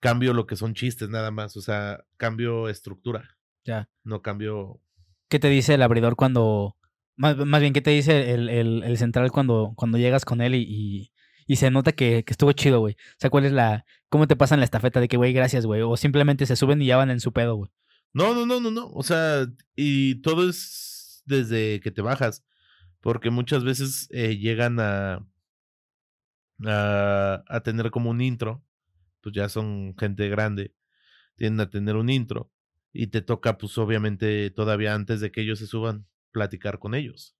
cambio 0.00 0.32
lo 0.34 0.46
que 0.46 0.56
son 0.56 0.74
chistes 0.74 1.08
nada 1.08 1.30
más, 1.30 1.56
o 1.56 1.60
sea, 1.60 2.04
cambio 2.16 2.68
estructura, 2.68 3.36
Ya. 3.64 3.88
no 4.04 4.22
cambio... 4.22 4.80
¿Qué 5.28 5.38
te 5.38 5.48
dice 5.50 5.74
el 5.74 5.82
abridor 5.82 6.16
cuando. 6.16 6.76
Más, 7.16 7.36
más 7.36 7.60
bien, 7.60 7.74
¿qué 7.74 7.82
te 7.82 7.90
dice 7.90 8.32
el, 8.32 8.48
el- 8.48 8.82
el 8.82 8.96
central 8.96 9.30
cuando, 9.30 9.72
cuando 9.76 9.98
llegas 9.98 10.24
con 10.24 10.40
él 10.40 10.54
y, 10.54 10.62
y, 10.66 11.12
y 11.46 11.56
se 11.56 11.70
nota 11.70 11.92
que, 11.92 12.24
que 12.24 12.32
estuvo 12.32 12.50
chido, 12.52 12.78
güey? 12.80 12.94
O 12.94 13.16
sea, 13.18 13.28
¿cuál 13.28 13.44
es 13.44 13.52
la. 13.52 13.84
¿Cómo 14.08 14.26
te 14.26 14.36
pasan 14.36 14.60
la 14.60 14.64
estafeta 14.64 15.00
de 15.00 15.08
que, 15.08 15.18
güey, 15.18 15.34
gracias, 15.34 15.66
güey? 15.66 15.82
O 15.82 15.98
simplemente 15.98 16.46
se 16.46 16.56
suben 16.56 16.80
y 16.80 16.86
ya 16.86 16.96
van 16.96 17.10
en 17.10 17.20
su 17.20 17.34
pedo, 17.34 17.56
güey. 17.56 17.70
No, 18.12 18.34
no, 18.34 18.46
no, 18.46 18.60
no, 18.60 18.70
no, 18.70 18.88
o 18.88 19.02
sea, 19.02 19.46
y 19.76 20.16
todo 20.22 20.48
es 20.48 21.22
desde 21.26 21.80
que 21.80 21.90
te 21.90 22.02
bajas, 22.02 22.44
porque 23.00 23.30
muchas 23.30 23.64
veces 23.64 24.08
eh, 24.10 24.36
llegan 24.38 24.80
a, 24.80 25.26
a, 26.66 27.60
tener 27.64 27.90
como 27.90 28.10
un 28.10 28.20
intro, 28.20 28.64
pues 29.20 29.34
ya 29.34 29.48
son 29.48 29.94
gente 29.98 30.28
grande, 30.28 30.74
tienden 31.36 31.60
a 31.66 31.70
tener 31.70 31.96
un 31.96 32.10
intro 32.10 32.50
y 32.92 33.08
te 33.08 33.22
toca 33.22 33.58
pues 33.58 33.76
obviamente 33.78 34.50
todavía 34.50 34.94
antes 34.94 35.20
de 35.20 35.30
que 35.30 35.42
ellos 35.42 35.58
se 35.58 35.66
suban 35.66 36.06
platicar 36.32 36.78
con 36.78 36.94
ellos 36.94 37.36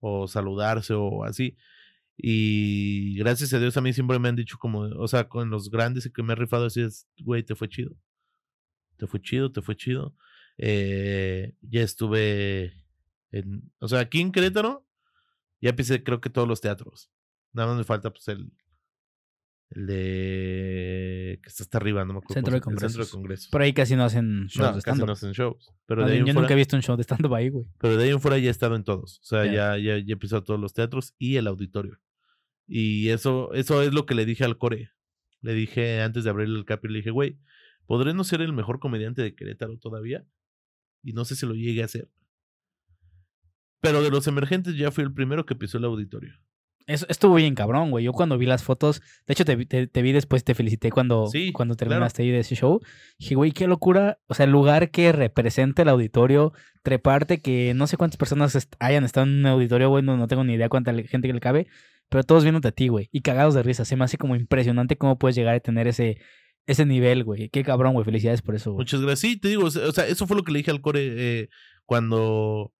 o 0.00 0.28
saludarse 0.28 0.94
o 0.94 1.24
así. 1.24 1.56
Y 2.16 3.16
gracias 3.18 3.54
a 3.54 3.60
Dios 3.60 3.76
a 3.76 3.80
mí 3.80 3.92
siempre 3.92 4.18
me 4.18 4.28
han 4.28 4.36
dicho 4.36 4.58
como, 4.58 4.80
o 4.80 5.08
sea, 5.08 5.28
con 5.28 5.50
los 5.50 5.70
grandes 5.70 6.06
y 6.06 6.12
que 6.12 6.22
me 6.22 6.32
he 6.32 6.36
rifado 6.36 6.66
así 6.66 6.82
es, 6.82 7.06
güey, 7.20 7.44
te 7.44 7.54
fue 7.54 7.68
chido. 7.68 7.94
Te 8.98 9.06
fue 9.06 9.20
chido, 9.22 9.50
te 9.52 9.62
fue 9.62 9.76
chido. 9.76 10.14
Eh, 10.58 11.54
ya 11.62 11.82
estuve 11.82 12.74
en, 13.30 13.70
o 13.78 13.88
sea, 13.88 14.00
aquí 14.00 14.20
en 14.20 14.32
Querétaro, 14.32 14.86
ya 15.60 15.74
pisé 15.74 16.02
creo 16.02 16.20
que 16.20 16.30
todos 16.30 16.46
los 16.48 16.60
teatros. 16.60 17.10
Nada 17.52 17.68
más 17.68 17.78
me 17.78 17.84
falta 17.84 18.10
pues 18.10 18.28
el, 18.28 18.52
el 19.70 19.86
de 19.86 21.40
que 21.42 21.48
está 21.48 21.62
hasta 21.62 21.78
arriba, 21.78 22.04
no 22.04 22.14
me 22.14 22.18
acuerdo. 22.18 22.34
Centro 22.34 22.52
de 22.52 22.56
el 22.58 22.62
centro 22.62 22.78
de 22.78 22.80
Congresos. 22.90 23.10
congresos. 23.10 23.48
Por 23.48 23.62
ahí 23.62 23.72
casi 23.72 23.96
no 23.96 24.04
hacen 24.04 24.46
shows 24.46 24.70
No, 24.70 24.76
de 24.76 24.82
casi 24.82 25.02
no 25.02 25.12
hacen 25.12 25.32
shows. 25.32 25.72
Pero 25.86 26.02
de, 26.04 26.06
ahí 26.06 26.12
bien, 26.18 26.20
en 26.22 26.26
Yo 26.26 26.32
fuera, 26.34 26.42
nunca 26.42 26.54
he 26.54 26.56
visto 26.56 26.76
un 26.76 26.82
show 26.82 26.96
de 26.96 27.02
stand-up 27.04 27.34
ahí, 27.34 27.48
güey. 27.50 27.66
pero 27.78 27.96
de 27.96 28.04
ahí 28.04 28.10
en 28.10 28.20
fuera 28.20 28.38
ya 28.38 28.48
he 28.48 28.50
estado 28.50 28.74
en 28.76 28.84
todos. 28.84 29.20
O 29.20 29.24
sea, 29.24 29.44
Ya. 29.46 29.76
ya, 29.76 29.78
ya, 29.78 29.98
ya 30.04 30.14
he 30.14 30.16
pisado 30.16 30.42
todos 30.42 30.58
los 30.60 30.72
teatros 30.74 31.14
y 31.18 31.36
el 31.36 31.46
auditorio. 31.46 31.98
Y 32.66 33.08
eso, 33.10 33.52
eso 33.54 33.82
es 33.82 33.92
lo 33.94 34.06
que 34.06 34.14
le 34.14 34.24
dije 34.26 34.44
al 34.44 34.58
core. 34.58 34.90
Le 35.40 35.54
dije 35.54 36.00
antes 36.02 36.24
de 36.24 36.30
abrir 36.30 36.48
el 36.48 36.64
capi, 36.64 36.88
le 36.88 36.98
dije, 36.98 37.10
güey, 37.10 37.38
¿podré 37.88 38.14
no 38.14 38.22
ser 38.22 38.40
el 38.42 38.52
mejor 38.52 38.78
comediante 38.78 39.22
de 39.22 39.34
Querétaro 39.34 39.78
todavía? 39.78 40.24
Y 41.02 41.14
no 41.14 41.24
sé 41.24 41.34
si 41.34 41.46
lo 41.46 41.54
llegue 41.54 41.82
a 41.82 41.86
hacer. 41.86 42.08
Pero 43.80 44.02
de 44.02 44.10
los 44.10 44.26
emergentes 44.26 44.76
ya 44.76 44.90
fui 44.90 45.04
el 45.04 45.12
primero 45.12 45.46
que 45.46 45.54
pisó 45.54 45.78
el 45.78 45.84
auditorio. 45.84 46.34
Eso 46.86 47.06
estuvo 47.08 47.34
bien 47.34 47.54
cabrón, 47.54 47.90
güey. 47.90 48.04
Yo 48.04 48.12
cuando 48.12 48.38
vi 48.38 48.46
las 48.46 48.62
fotos, 48.62 49.02
de 49.26 49.32
hecho 49.34 49.44
te, 49.44 49.56
vi- 49.56 49.66
te, 49.66 49.86
te 49.86 50.02
vi 50.02 50.12
después, 50.12 50.42
te 50.42 50.54
felicité 50.54 50.90
cuando, 50.90 51.26
Sí, 51.28 51.52
cuando 51.52 51.76
claro. 51.76 51.90
terminaste 51.90 52.22
ahí 52.22 52.30
de 52.30 52.38
ese 52.40 52.54
show. 52.54 52.80
Dije, 53.18 53.34
güey, 53.34 53.52
qué 53.52 53.66
locura. 53.66 54.18
O 54.26 54.34
sea, 54.34 54.44
el 54.46 54.52
lugar 54.52 54.90
que 54.90 55.12
representa 55.12 55.82
el 55.82 55.90
auditorio, 55.90 56.52
treparte, 56.82 57.40
que 57.42 57.72
no 57.74 57.86
sé 57.86 57.96
cuántas 57.98 58.16
personas 58.16 58.54
est- 58.54 58.74
hayan 58.80 59.04
estado 59.04 59.26
en 59.26 59.38
un 59.40 59.46
auditorio, 59.46 59.90
güey, 59.90 60.02
no, 60.02 60.16
no 60.16 60.28
tengo 60.28 60.44
ni 60.44 60.54
idea 60.54 60.68
cuánta 60.70 60.94
gente 60.94 61.28
que 61.28 61.34
le 61.34 61.40
cabe, 61.40 61.66
pero 62.08 62.24
todos 62.24 62.42
viéndote 62.42 62.68
a 62.68 62.72
ti, 62.72 62.88
güey, 62.88 63.10
y 63.12 63.20
cagados 63.20 63.52
de 63.54 63.62
risa. 63.62 63.84
Se 63.84 63.94
me 63.94 64.04
hace 64.04 64.16
como 64.16 64.34
impresionante 64.34 64.96
cómo 64.96 65.18
puedes 65.18 65.36
llegar 65.36 65.54
a 65.56 65.60
tener 65.60 65.86
ese, 65.88 66.18
ese 66.68 66.84
nivel, 66.84 67.24
güey. 67.24 67.48
Qué 67.48 67.64
cabrón, 67.64 67.94
güey. 67.94 68.04
Felicidades 68.04 68.42
por 68.42 68.54
eso. 68.54 68.74
Muchas 68.74 69.00
gracias. 69.00 69.20
Sí, 69.20 69.40
te 69.40 69.48
digo, 69.48 69.64
o 69.64 69.70
sea, 69.70 70.06
eso 70.06 70.26
fue 70.26 70.36
lo 70.36 70.44
que 70.44 70.52
le 70.52 70.58
dije 70.58 70.70
al 70.70 70.82
core 70.82 71.00
eh, 71.16 71.48
cuando. 71.86 72.74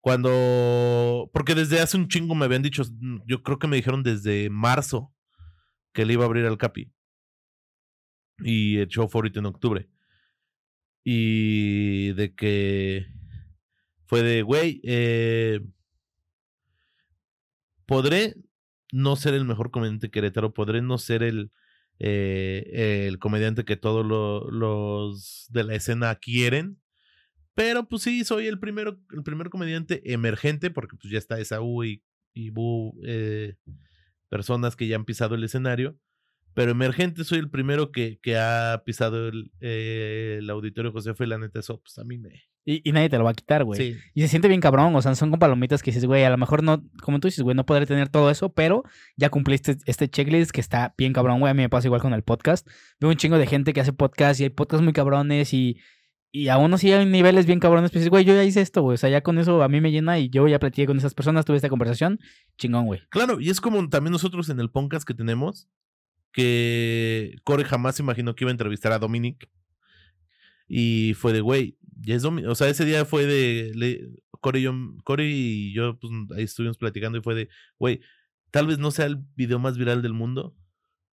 Cuando. 0.00 1.30
Porque 1.32 1.54
desde 1.54 1.80
hace 1.80 1.96
un 1.96 2.08
chingo 2.08 2.34
me 2.34 2.44
habían 2.44 2.62
dicho. 2.62 2.82
Yo 3.24 3.44
creo 3.44 3.60
que 3.60 3.68
me 3.68 3.76
dijeron 3.76 4.02
desde 4.02 4.50
marzo 4.50 5.14
que 5.92 6.04
le 6.04 6.14
iba 6.14 6.24
a 6.24 6.26
abrir 6.26 6.44
al 6.44 6.58
Capi. 6.58 6.90
Y 8.40 8.78
el 8.78 8.88
show 8.88 9.08
fue 9.08 9.30
en 9.32 9.46
octubre. 9.46 9.88
Y 11.04 12.12
de 12.14 12.34
que. 12.34 13.06
Fue 14.06 14.22
de, 14.22 14.42
güey, 14.42 14.80
eh, 14.84 15.60
podré 17.86 18.34
no 18.90 19.16
ser 19.16 19.34
el 19.34 19.44
mejor 19.44 19.70
comediante 19.70 20.10
Querétaro, 20.10 20.54
podré 20.54 20.80
no 20.80 20.96
ser 20.96 21.22
el, 21.22 21.52
eh, 21.98 23.06
el 23.08 23.18
comediante 23.18 23.64
que 23.64 23.76
todos 23.76 24.04
lo- 24.06 24.50
los 24.50 25.46
de 25.50 25.64
la 25.64 25.74
escena 25.74 26.14
quieren. 26.16 26.80
Pero 27.54 27.88
pues 27.88 28.02
sí, 28.02 28.24
soy 28.24 28.46
el 28.46 28.60
primero, 28.60 29.00
el 29.12 29.22
primer 29.24 29.50
comediante 29.50 30.12
emergente, 30.12 30.70
porque 30.70 30.96
pues 30.96 31.12
ya 31.12 31.18
está 31.18 31.40
Esaú 31.40 31.84
y, 31.84 32.04
y 32.32 32.50
Bu, 32.50 33.00
eh, 33.04 33.56
personas 34.28 34.76
que 34.76 34.86
ya 34.86 34.96
han 34.96 35.04
pisado 35.04 35.34
el 35.34 35.44
escenario. 35.44 35.98
Pero 36.54 36.72
emergente 36.72 37.24
soy 37.24 37.38
el 37.38 37.50
primero 37.50 37.92
que, 37.92 38.18
que 38.20 38.36
ha 38.36 38.82
pisado 38.84 39.28
el, 39.28 39.52
eh, 39.60 40.38
el 40.40 40.50
auditorio 40.50 40.92
José 40.92 41.12
y 41.18 41.26
la 41.26 41.38
neta, 41.38 41.60
eso 41.60 41.80
pues 41.80 41.98
a 41.98 42.04
mí 42.04 42.18
me... 42.18 42.30
Y, 42.64 42.86
y 42.86 42.92
nadie 42.92 43.08
te 43.08 43.16
lo 43.16 43.24
va 43.24 43.30
a 43.30 43.34
quitar, 43.34 43.64
güey. 43.64 43.78
Sí, 43.80 43.98
Y 44.12 44.20
se 44.20 44.28
siente 44.28 44.46
bien 44.46 44.60
cabrón, 44.60 44.94
o 44.94 45.00
sea, 45.00 45.14
son 45.14 45.30
con 45.30 45.38
palomitas 45.38 45.82
que 45.82 45.90
dices, 45.90 46.04
güey, 46.04 46.24
a 46.24 46.30
lo 46.30 46.36
mejor 46.36 46.62
no, 46.62 46.84
como 47.00 47.18
tú 47.18 47.28
dices, 47.28 47.42
güey, 47.42 47.56
no 47.56 47.64
podré 47.64 47.86
tener 47.86 48.10
todo 48.10 48.30
eso, 48.30 48.52
pero 48.52 48.82
ya 49.16 49.30
cumpliste 49.30 49.78
este 49.86 50.10
checklist 50.10 50.50
que 50.50 50.60
está 50.60 50.94
bien 50.98 51.14
cabrón, 51.14 51.40
güey. 51.40 51.50
A 51.50 51.54
mí 51.54 51.62
me 51.62 51.70
pasa 51.70 51.86
igual 51.88 52.02
con 52.02 52.12
el 52.12 52.22
podcast. 52.22 52.68
Veo 53.00 53.08
un 53.08 53.16
chingo 53.16 53.38
de 53.38 53.46
gente 53.46 53.72
que 53.72 53.80
hace 53.80 53.94
podcast 53.94 54.38
y 54.40 54.44
hay 54.44 54.50
podcasts 54.50 54.84
muy 54.84 54.92
cabrones 54.92 55.54
y, 55.54 55.78
y 56.30 56.48
aún 56.48 56.74
así 56.74 56.92
hay 56.92 57.06
niveles 57.06 57.46
bien 57.46 57.58
cabrones. 57.58 57.90
Pues 57.90 58.00
dices, 58.00 58.10
güey, 58.10 58.26
yo 58.26 58.34
ya 58.34 58.44
hice 58.44 58.60
esto, 58.60 58.82
güey. 58.82 58.96
O 58.96 58.98
sea, 58.98 59.08
ya 59.08 59.22
con 59.22 59.38
eso 59.38 59.62
a 59.62 59.68
mí 59.68 59.80
me 59.80 59.90
llena 59.90 60.18
y 60.18 60.28
yo 60.28 60.46
ya 60.46 60.58
platiqué 60.58 60.86
con 60.86 60.98
esas 60.98 61.14
personas, 61.14 61.46
tuve 61.46 61.56
esta 61.56 61.70
conversación. 61.70 62.18
Chingón, 62.58 62.84
güey. 62.84 63.00
Claro, 63.08 63.40
y 63.40 63.48
es 63.48 63.62
como 63.62 63.88
también 63.88 64.12
nosotros 64.12 64.50
en 64.50 64.60
el 64.60 64.70
podcast 64.70 65.08
que 65.08 65.14
tenemos, 65.14 65.70
que 66.32 67.36
Core 67.44 67.64
jamás 67.64 67.98
imaginó 68.00 68.34
que 68.34 68.44
iba 68.44 68.50
a 68.50 68.52
entrevistar 68.52 68.92
a 68.92 68.98
Dominic. 68.98 69.48
Y 70.66 71.14
fue 71.14 71.32
de, 71.32 71.40
güey, 71.40 71.78
ya 72.00 72.14
es 72.14 72.22
Dominic. 72.22 72.50
O 72.50 72.54
sea, 72.54 72.68
ese 72.68 72.84
día 72.84 73.04
fue 73.04 73.26
de, 73.26 73.72
le- 73.74 74.08
Core, 74.40 74.60
y 74.60 74.62
yo, 74.62 74.72
Core 75.04 75.26
y 75.28 75.72
yo, 75.72 75.98
pues 75.98 76.12
ahí 76.36 76.44
estuvimos 76.44 76.76
platicando 76.78 77.18
y 77.18 77.22
fue 77.22 77.34
de, 77.34 77.48
güey, 77.78 78.00
tal 78.50 78.66
vez 78.66 78.78
no 78.78 78.90
sea 78.90 79.06
el 79.06 79.18
video 79.34 79.58
más 79.58 79.76
viral 79.78 80.00
del 80.02 80.12
mundo, 80.12 80.54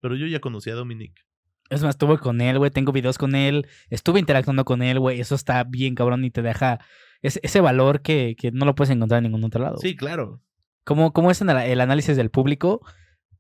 pero 0.02 0.15
yo 0.15 0.26
ya 0.28 0.39
conocí 0.39 0.69
a 0.69 0.76
Dominic. 0.76 1.26
Es 1.69 1.82
más, 1.82 1.91
estuve 1.91 2.17
con 2.17 2.41
él, 2.41 2.58
güey, 2.58 2.69
tengo 2.71 2.91
videos 2.91 3.17
con 3.17 3.36
él, 3.36 3.67
estuve 3.89 4.19
interactuando 4.19 4.65
con 4.65 4.82
él, 4.82 4.99
güey. 4.99 5.19
Eso 5.21 5.36
está 5.36 5.63
bien 5.63 5.95
cabrón 5.95 6.26
y 6.26 6.32
te 6.32 6.41
deja 6.41 6.80
ese, 7.21 7.39
ese 7.43 7.62
valor 7.62 8.02
que, 8.02 8.36
que 8.38 8.52
no 8.52 8.65
lo 8.65 8.76
puedes 8.76 8.91
encontrar 8.91 9.19
en 9.19 9.32
ningún 9.32 9.43
otro 9.45 9.63
lado. 9.63 9.78
Sí, 9.78 9.95
claro. 9.95 10.41
¿Cómo, 10.84 11.13
cómo 11.13 11.32
es 11.32 11.41
el 11.41 11.82
análisis 11.82 12.17
del 12.17 12.30
público 12.30 12.86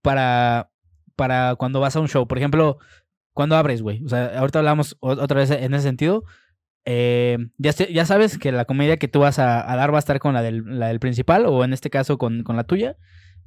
para, 0.01 0.71
para 1.15 1.55
cuando 1.55 1.79
vas 1.79 1.95
a 1.95 1.99
un 1.99 2.07
show? 2.07 2.27
Por 2.27 2.37
ejemplo, 2.37 2.77
cuando 3.33 3.55
abres, 3.55 3.81
güey. 3.81 4.03
O 4.05 4.09
sea, 4.09 4.37
ahorita 4.39 4.59
hablamos 4.59 4.97
otra 4.99 5.39
vez 5.39 5.51
en 5.51 5.73
ese 5.73 5.83
sentido. 5.83 6.23
Eh, 6.85 7.37
ya, 7.57 7.71
ya 7.71 8.05
sabes 8.05 8.37
que 8.37 8.51
la 8.51 8.65
comedia 8.65 8.97
que 8.97 9.07
tú 9.07 9.19
vas 9.21 9.39
a, 9.39 9.71
a 9.71 9.75
dar 9.77 9.91
va 9.93 9.97
a 9.97 9.99
estar 9.99 10.19
con 10.19 10.33
la 10.33 10.41
del, 10.41 10.63
la 10.79 10.87
del 10.87 10.99
principal 10.99 11.45
o 11.45 11.63
en 11.63 11.71
este 11.73 11.89
caso 11.89 12.17
con, 12.17 12.43
con 12.43 12.57
la 12.57 12.65
tuya. 12.65 12.97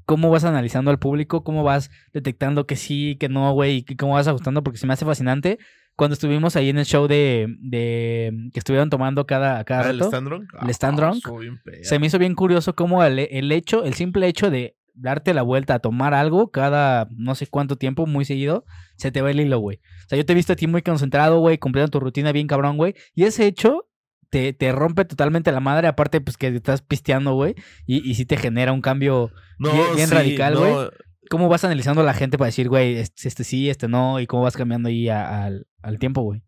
¿Cómo 0.07 0.31
vas 0.31 0.45
analizando 0.45 0.91
al 0.93 0.99
público? 1.01 1.43
¿Cómo 1.43 1.65
vas 1.65 1.91
detectando 2.13 2.65
que 2.67 2.77
sí, 2.77 3.17
que 3.19 3.29
no, 3.29 3.53
güey? 3.53 3.85
¿Y 3.89 3.97
cómo 3.97 4.15
vas 4.15 4.29
ajustando? 4.29 4.63
Porque 4.63 4.79
se 4.79 4.87
me 4.87 4.93
hace 4.93 5.05
fascinante. 5.05 5.59
Cuando 5.97 6.15
estuvimos 6.15 6.55
ahí 6.57 6.69
en 6.69 6.79
el 6.79 6.85
show 6.85 7.09
de, 7.09 7.47
de 7.59 8.33
que 8.53 8.59
estuvieron 8.61 8.89
tomando 8.89 9.27
cada, 9.27 9.65
cada 9.65 9.87
Ah, 9.87 9.91
el 9.91 9.99
rato. 9.99 10.09
stand 10.11 10.29
drunk. 10.29 10.45
el 10.63 10.71
stand 10.71 10.99
drunk, 10.99 11.17
estuvo 11.17 11.39
bien 11.39 11.59
perro. 11.65 11.79
Se 11.83 11.99
me 11.99 12.07
hizo 12.07 12.19
bien 12.19 12.35
curioso 12.35 12.75
cómo 12.77 13.03
el, 13.03 13.19
el 13.19 13.51
hecho, 13.51 13.83
el 13.85 13.95
simple 13.95 14.29
hecho 14.29 14.51
de 14.51 14.76
darte 14.97 15.35
la 15.35 15.43
vuelta 15.43 15.75
a 15.75 15.79
tomar 15.79 16.15
algo 16.15 16.51
cada 16.51 17.07
no 17.17 17.35
sé 17.35 17.47
cuánto 17.47 17.77
tiempo, 17.77 18.07
muy 18.07 18.25
seguido, 18.25 18.65
se 18.97 19.13
te 19.13 19.21
va 19.23 19.31
el 19.31 19.41
hilo, 19.41 19.59
güey. 19.59 19.77
O 20.07 20.09
sea, 20.09 20.19
yo 20.19 20.25
te 20.27 20.33
he 20.33 20.37
visto 20.37 20.53
a 20.53 20.57
ti 20.57 20.67
muy 20.67 20.83
concentrado, 20.83 21.39
güey, 21.41 21.59
cumpliendo 21.59 21.91
tu 21.91 22.01
rutina 22.01 22.33
bien 22.33 22.47
cabrón, 22.47 22.77
güey. 22.77 22.95
Y 23.15 23.25
ese 23.25 23.47
hecho 23.47 23.89
te, 24.31 24.53
te 24.53 24.73
rompe 24.73 25.05
totalmente 25.05 25.53
la 25.53 25.61
madre, 25.61 25.87
aparte, 25.87 26.21
pues 26.21 26.37
que 26.37 26.49
estás 26.49 26.83
pisteando, 26.83 27.35
güey. 27.35 27.55
Y, 27.87 28.09
y 28.09 28.15
sí 28.15 28.25
te 28.27 28.37
genera 28.37 28.73
un 28.73 28.81
cambio. 28.81 29.31
No, 29.59 29.73
bien- 29.73 29.95
bien 29.97 30.09
sí, 30.09 30.15
radical, 30.15 30.55
no, 30.55 30.61
güey. 30.61 30.89
¿Cómo 31.31 31.49
vas 31.49 31.65
analizando 31.65 32.03
a 32.03 32.05
la 32.05 32.15
gente 32.15 32.39
para 32.39 32.47
decir, 32.47 32.69
güey, 32.69 32.97
este, 32.97 33.27
este 33.29 33.43
sí, 33.45 33.69
este 33.69 33.89
no? 33.89 34.21
Y 34.21 34.27
cómo 34.27 34.43
vas 34.45 34.57
cambiando 34.57 34.89
ahí 34.89 35.09
a- 35.09 35.45
al, 35.45 35.67
al 35.83 35.99
tiempo, 35.99 36.23
güey. 36.23 36.43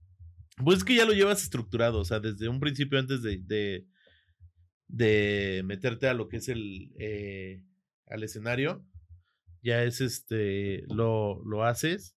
Pues 0.64 0.78
es 0.78 0.84
que 0.84 0.94
ya 0.96 1.04
lo 1.04 1.12
llevas 1.12 1.42
estructurado, 1.42 1.98
o 2.00 2.04
sea, 2.04 2.18
desde 2.20 2.48
un 2.48 2.58
principio 2.60 2.98
antes 2.98 3.22
de, 3.22 3.38
de, 3.44 3.86
de 4.88 5.62
meterte 5.64 6.08
a 6.08 6.14
lo 6.14 6.28
que 6.28 6.38
es 6.38 6.48
el 6.48 6.92
eh, 6.98 7.62
al 8.10 8.22
escenario, 8.22 8.84
ya 9.62 9.82
es 9.82 10.00
este, 10.00 10.84
lo, 10.88 11.42
lo 11.44 11.64
haces 11.64 12.16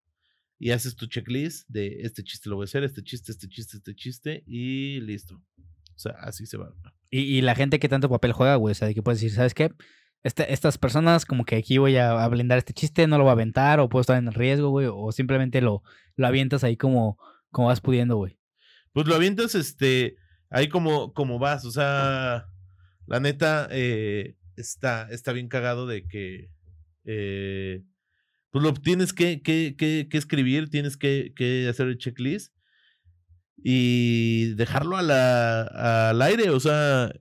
y 0.58 0.70
haces 0.70 0.96
tu 0.96 1.06
checklist 1.06 1.68
de 1.68 2.00
este 2.00 2.24
chiste 2.24 2.50
lo 2.50 2.56
voy 2.56 2.64
a 2.64 2.66
hacer, 2.66 2.84
este 2.84 3.02
chiste, 3.02 3.32
este 3.32 3.48
chiste, 3.48 3.76
este 3.76 3.94
chiste 3.94 4.44
y 4.46 5.00
listo. 5.00 5.36
O 5.36 6.00
sea, 6.00 6.12
así 6.20 6.46
se 6.46 6.56
va. 6.56 6.72
Y, 7.10 7.20
y 7.20 7.40
la 7.40 7.54
gente 7.54 7.78
que 7.78 7.88
tanto 7.88 8.08
papel 8.08 8.32
juega, 8.32 8.56
güey. 8.56 8.72
O 8.72 8.74
sea, 8.74 8.88
de 8.88 8.94
que 8.94 9.02
puedes 9.02 9.20
decir, 9.20 9.34
¿sabes 9.34 9.54
qué? 9.54 9.72
Este, 10.22 10.52
estas 10.52 10.78
personas, 10.78 11.24
como 11.24 11.44
que 11.44 11.56
aquí 11.56 11.78
voy 11.78 11.96
a, 11.96 12.22
a 12.22 12.28
blindar 12.28 12.58
este 12.58 12.72
chiste, 12.72 13.06
no 13.06 13.18
lo 13.18 13.24
voy 13.24 13.30
a 13.30 13.32
aventar, 13.32 13.80
o 13.80 13.88
puedo 13.88 14.00
estar 14.02 14.16
en 14.16 14.32
riesgo, 14.32 14.70
güey. 14.70 14.88
O 14.90 15.10
simplemente 15.12 15.60
lo, 15.60 15.82
lo 16.16 16.26
avientas 16.26 16.64
ahí 16.64 16.76
como, 16.76 17.18
como 17.50 17.68
vas 17.68 17.80
pudiendo, 17.80 18.16
güey. 18.16 18.38
Pues 18.92 19.06
lo 19.06 19.14
avientas, 19.14 19.54
este, 19.54 20.16
ahí 20.50 20.68
como, 20.68 21.12
como 21.12 21.38
vas. 21.38 21.64
O 21.64 21.70
sea, 21.70 22.46
la 23.06 23.20
neta, 23.20 23.68
eh, 23.70 24.36
está, 24.60 25.08
está 25.10 25.32
bien 25.32 25.48
cagado 25.48 25.86
de 25.86 26.06
que. 26.06 26.50
eh, 27.04 27.82
pues 28.50 28.64
lo 28.64 28.72
tienes 28.72 29.12
que, 29.12 29.42
que, 29.42 29.76
que, 29.76 30.08
escribir, 30.16 30.70
tienes 30.70 30.96
que, 30.96 31.32
que 31.36 31.68
hacer 31.68 31.86
el 31.88 31.98
checklist 31.98 32.54
y 33.56 34.54
dejarlo 34.54 34.96
a 34.96 35.02
la, 35.02 36.08
al 36.10 36.22
aire. 36.22 36.50
O 36.50 36.60
sea, 36.60 37.12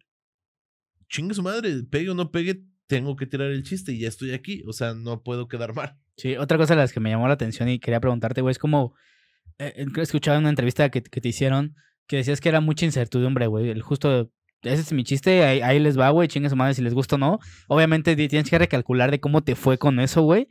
chingue 1.09 1.33
su 1.33 1.43
madre, 1.43 1.83
pegue 1.83 2.09
o 2.09 2.15
no 2.15 2.31
pegue, 2.31 2.63
tengo 2.87 3.15
que 3.17 3.25
tirar 3.25 3.51
el 3.51 3.63
chiste 3.63 3.91
y 3.91 3.99
ya 3.99 4.07
estoy 4.07 4.31
aquí. 4.31 4.63
O 4.67 4.73
sea, 4.73 4.93
no 4.93 5.21
puedo 5.21 5.47
quedar 5.47 5.73
mal. 5.75 5.97
Sí, 6.15 6.37
otra 6.37 6.57
cosa 6.57 6.75
de 6.75 6.81
las 6.81 6.93
que 6.93 6.99
me 6.99 7.09
llamó 7.09 7.27
la 7.27 7.33
atención 7.33 7.67
y 7.67 7.79
quería 7.79 7.99
preguntarte, 7.99 8.41
güey, 8.41 8.51
es 8.51 8.59
como. 8.59 8.95
Eh, 9.59 9.85
escuchaba 9.97 10.37
una 10.37 10.49
entrevista 10.49 10.89
que, 10.89 11.01
que 11.03 11.19
te 11.19 11.29
hicieron 11.29 11.75
que 12.07 12.17
decías 12.17 12.39
que 12.41 12.49
era 12.49 12.61
mucha 12.61 12.85
incertidumbre, 12.85 13.47
güey. 13.47 13.69
El 13.69 13.81
justo. 13.81 14.31
Ese 14.63 14.81
es 14.81 14.91
mi 14.91 15.03
chiste, 15.03 15.43
ahí, 15.43 15.79
les 15.79 15.99
va, 15.99 16.09
güey, 16.09 16.27
chingue 16.27 16.49
su 16.49 16.55
madre 16.55 16.73
si 16.73 16.81
les 16.81 16.93
gusta 16.93 17.15
o 17.15 17.19
no. 17.19 17.39
Obviamente 17.67 18.15
tienes 18.15 18.49
que 18.49 18.57
recalcular 18.57 19.11
de 19.11 19.19
cómo 19.19 19.43
te 19.43 19.55
fue 19.55 19.77
con 19.77 19.99
eso, 19.99 20.23
güey. 20.23 20.47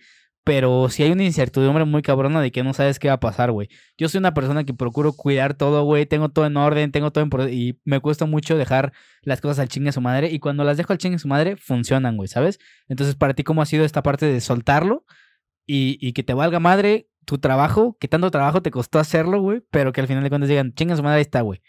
Pero 0.46 0.88
si 0.90 1.02
hay 1.02 1.10
una 1.10 1.24
incertidumbre 1.24 1.84
muy 1.84 2.02
cabrona 2.02 2.40
de 2.40 2.52
que 2.52 2.62
no 2.62 2.72
sabes 2.72 3.00
qué 3.00 3.08
va 3.08 3.14
a 3.14 3.20
pasar, 3.20 3.50
güey. 3.50 3.68
Yo 3.98 4.08
soy 4.08 4.18
una 4.18 4.32
persona 4.32 4.62
que 4.62 4.72
procuro 4.72 5.12
cuidar 5.12 5.54
todo, 5.54 5.82
güey. 5.82 6.06
Tengo 6.06 6.28
todo 6.28 6.46
en 6.46 6.56
orden, 6.56 6.92
tengo 6.92 7.10
todo 7.10 7.24
en... 7.24 7.52
Y 7.52 7.80
me 7.84 7.98
cuesta 7.98 8.26
mucho 8.26 8.56
dejar 8.56 8.92
las 9.22 9.40
cosas 9.40 9.58
al 9.58 9.68
chingue 9.68 9.90
su 9.90 10.00
madre. 10.00 10.30
Y 10.30 10.38
cuando 10.38 10.62
las 10.62 10.76
dejo 10.76 10.92
al 10.92 11.00
chingue 11.00 11.18
su 11.18 11.26
madre, 11.26 11.56
funcionan, 11.56 12.16
güey, 12.16 12.28
¿sabes? 12.28 12.60
Entonces, 12.86 13.16
para 13.16 13.34
ti, 13.34 13.42
¿cómo 13.42 13.60
ha 13.60 13.66
sido 13.66 13.84
esta 13.84 14.04
parte 14.04 14.26
de 14.26 14.40
soltarlo? 14.40 15.04
Y, 15.66 16.12
que 16.12 16.22
te 16.22 16.32
valga 16.32 16.60
madre 16.60 17.08
tu 17.24 17.38
trabajo, 17.38 17.96
que 17.98 18.06
tanto 18.06 18.30
trabajo 18.30 18.62
te 18.62 18.70
costó 18.70 19.00
hacerlo, 19.00 19.40
güey. 19.40 19.62
Pero 19.72 19.92
que 19.92 20.00
al 20.00 20.06
final 20.06 20.22
de 20.22 20.28
cuentas 20.28 20.48
digan, 20.48 20.72
chingue 20.74 20.94
su 20.94 21.02
madre, 21.02 21.16
ahí 21.16 21.22
está, 21.22 21.40
güey. 21.40 21.60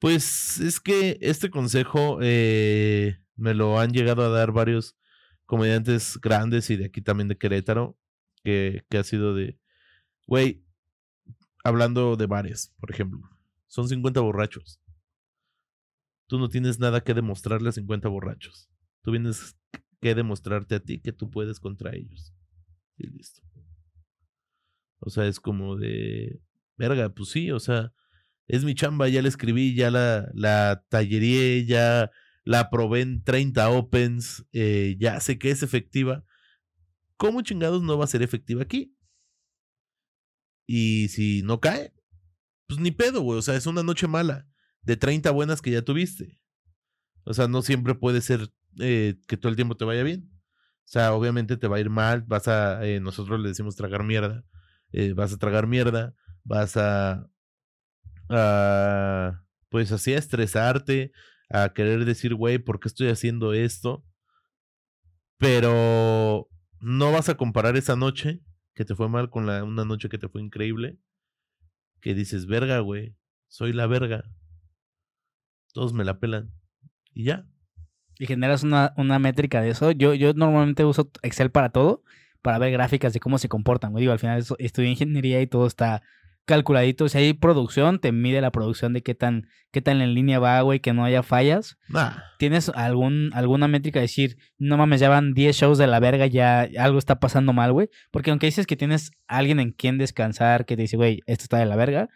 Pues 0.00 0.58
es 0.60 0.80
que 0.80 1.18
este 1.20 1.50
consejo 1.50 2.18
eh, 2.22 3.18
me 3.36 3.54
lo 3.54 3.78
han 3.78 3.92
llegado 3.92 4.24
a 4.24 4.30
dar 4.30 4.50
varios 4.50 4.96
comediantes 5.44 6.18
grandes 6.20 6.70
y 6.70 6.76
de 6.76 6.86
aquí 6.86 7.02
también 7.02 7.28
de 7.28 7.36
Querétaro, 7.36 7.98
que, 8.42 8.84
que 8.88 8.98
ha 8.98 9.04
sido 9.04 9.34
de, 9.34 9.58
güey, 10.26 10.64
hablando 11.62 12.16
de 12.16 12.26
bares, 12.26 12.74
por 12.80 12.90
ejemplo, 12.90 13.20
son 13.66 13.88
50 13.88 14.20
borrachos. 14.20 14.80
Tú 16.26 16.38
no 16.38 16.48
tienes 16.48 16.78
nada 16.78 17.02
que 17.02 17.12
demostrarle 17.12 17.68
a 17.68 17.72
50 17.72 18.08
borrachos. 18.08 18.70
Tú 19.02 19.10
vienes 19.10 19.56
que 20.00 20.14
demostrarte 20.14 20.76
a 20.76 20.80
ti 20.80 21.00
que 21.00 21.12
tú 21.12 21.28
puedes 21.30 21.60
contra 21.60 21.94
ellos. 21.94 22.32
Y 22.96 23.06
listo. 23.08 23.42
O 25.00 25.10
sea, 25.10 25.26
es 25.26 25.40
como 25.40 25.76
de, 25.76 26.40
verga, 26.76 27.08
pues 27.10 27.30
sí, 27.30 27.50
o 27.50 27.58
sea, 27.58 27.92
es 28.50 28.64
mi 28.64 28.74
chamba, 28.74 29.08
ya 29.08 29.22
la 29.22 29.28
escribí, 29.28 29.74
ya 29.74 29.90
la, 29.90 30.28
la 30.34 30.84
tallería, 30.88 31.64
ya 31.64 32.10
la 32.44 32.68
probé 32.68 33.02
en 33.02 33.22
30 33.22 33.70
opens, 33.70 34.44
eh, 34.52 34.96
ya 34.98 35.20
sé 35.20 35.38
que 35.38 35.50
es 35.50 35.62
efectiva. 35.62 36.24
¿Cómo 37.16 37.42
chingados 37.42 37.82
no 37.82 37.96
va 37.96 38.04
a 38.04 38.08
ser 38.08 38.22
efectiva 38.22 38.62
aquí? 38.62 38.96
Y 40.66 41.08
si 41.08 41.42
no 41.42 41.60
cae, 41.60 41.94
pues 42.66 42.80
ni 42.80 42.90
pedo, 42.90 43.20
güey. 43.20 43.38
O 43.38 43.42
sea, 43.42 43.54
es 43.54 43.66
una 43.66 43.84
noche 43.84 44.08
mala 44.08 44.48
de 44.82 44.96
30 44.96 45.30
buenas 45.30 45.62
que 45.62 45.70
ya 45.70 45.82
tuviste. 45.82 46.40
O 47.22 47.34
sea, 47.34 47.46
no 47.46 47.62
siempre 47.62 47.94
puede 47.94 48.20
ser 48.20 48.52
eh, 48.80 49.20
que 49.28 49.36
todo 49.36 49.50
el 49.50 49.56
tiempo 49.56 49.76
te 49.76 49.84
vaya 49.84 50.02
bien. 50.02 50.28
O 50.32 50.92
sea, 50.92 51.12
obviamente 51.12 51.56
te 51.56 51.68
va 51.68 51.76
a 51.76 51.80
ir 51.80 51.90
mal, 51.90 52.22
vas 52.22 52.48
a, 52.48 52.84
eh, 52.84 52.98
nosotros 52.98 53.38
le 53.38 53.50
decimos 53.50 53.76
tragar 53.76 54.02
mierda, 54.02 54.44
vas 55.14 55.32
a 55.32 55.38
tragar 55.38 55.68
mierda, 55.68 56.16
vas 56.42 56.76
a, 56.76 57.30
a, 58.30 59.42
pues 59.68 59.92
así 59.92 60.14
a 60.14 60.18
estresarte, 60.18 61.12
a 61.50 61.72
querer 61.72 62.04
decir, 62.04 62.34
güey, 62.34 62.58
¿por 62.58 62.80
qué 62.80 62.88
estoy 62.88 63.08
haciendo 63.08 63.52
esto? 63.52 64.04
Pero 65.38 66.48
no 66.80 67.12
vas 67.12 67.28
a 67.28 67.36
comparar 67.36 67.76
esa 67.76 67.96
noche 67.96 68.40
que 68.74 68.84
te 68.84 68.94
fue 68.94 69.08
mal 69.08 69.30
con 69.30 69.46
la, 69.46 69.64
una 69.64 69.84
noche 69.84 70.08
que 70.08 70.18
te 70.18 70.28
fue 70.28 70.40
increíble, 70.40 70.98
que 72.00 72.14
dices, 72.14 72.46
verga, 72.46 72.78
güey, 72.78 73.16
soy 73.48 73.72
la 73.72 73.86
verga. 73.86 74.24
Todos 75.72 75.92
me 75.92 76.04
la 76.04 76.18
pelan. 76.18 76.52
Y 77.12 77.24
ya. 77.24 77.46
y 78.18 78.26
generas 78.26 78.62
una, 78.62 78.92
una 78.96 79.18
métrica 79.18 79.60
de 79.60 79.70
eso. 79.70 79.90
Yo, 79.90 80.14
yo 80.14 80.32
normalmente 80.34 80.84
uso 80.84 81.10
Excel 81.22 81.50
para 81.50 81.70
todo, 81.70 82.04
para 82.42 82.58
ver 82.58 82.72
gráficas 82.72 83.12
de 83.12 83.20
cómo 83.20 83.38
se 83.38 83.48
comportan. 83.48 83.92
güey. 83.92 84.02
Digo, 84.02 84.12
al 84.12 84.18
final 84.18 84.44
estudié 84.58 84.90
ingeniería 84.90 85.42
y 85.42 85.46
todo 85.46 85.66
está 85.66 86.02
calculadito. 86.50 87.08
Si 87.08 87.16
hay 87.16 87.32
producción, 87.32 88.00
te 88.00 88.12
mide 88.12 88.40
la 88.40 88.50
producción 88.50 88.92
de 88.92 89.02
qué 89.02 89.14
tan, 89.14 89.48
qué 89.70 89.80
tan 89.80 90.00
en 90.00 90.14
línea 90.14 90.38
va, 90.38 90.60
güey, 90.62 90.80
que 90.80 90.92
no 90.92 91.04
haya 91.04 91.22
fallas. 91.22 91.78
Nah. 91.88 92.12
¿Tienes 92.38 92.68
algún, 92.70 93.30
alguna 93.32 93.68
métrica 93.68 94.00
de 94.00 94.04
decir, 94.04 94.36
no 94.58 94.76
mames, 94.76 95.00
ya 95.00 95.08
van 95.08 95.32
10 95.32 95.56
shows 95.56 95.78
de 95.78 95.86
la 95.86 96.00
verga, 96.00 96.26
ya 96.26 96.68
algo 96.78 96.98
está 96.98 97.20
pasando 97.20 97.52
mal, 97.52 97.72
güey? 97.72 97.88
Porque 98.10 98.30
aunque 98.30 98.46
dices 98.46 98.66
que 98.66 98.76
tienes 98.76 99.12
alguien 99.28 99.60
en 99.60 99.72
quien 99.72 99.96
descansar, 99.96 100.66
que 100.66 100.76
te 100.76 100.82
dice, 100.82 100.96
güey, 100.96 101.20
esto 101.26 101.44
está 101.44 101.58
de 101.58 101.66
la 101.66 101.76
verga, 101.76 102.08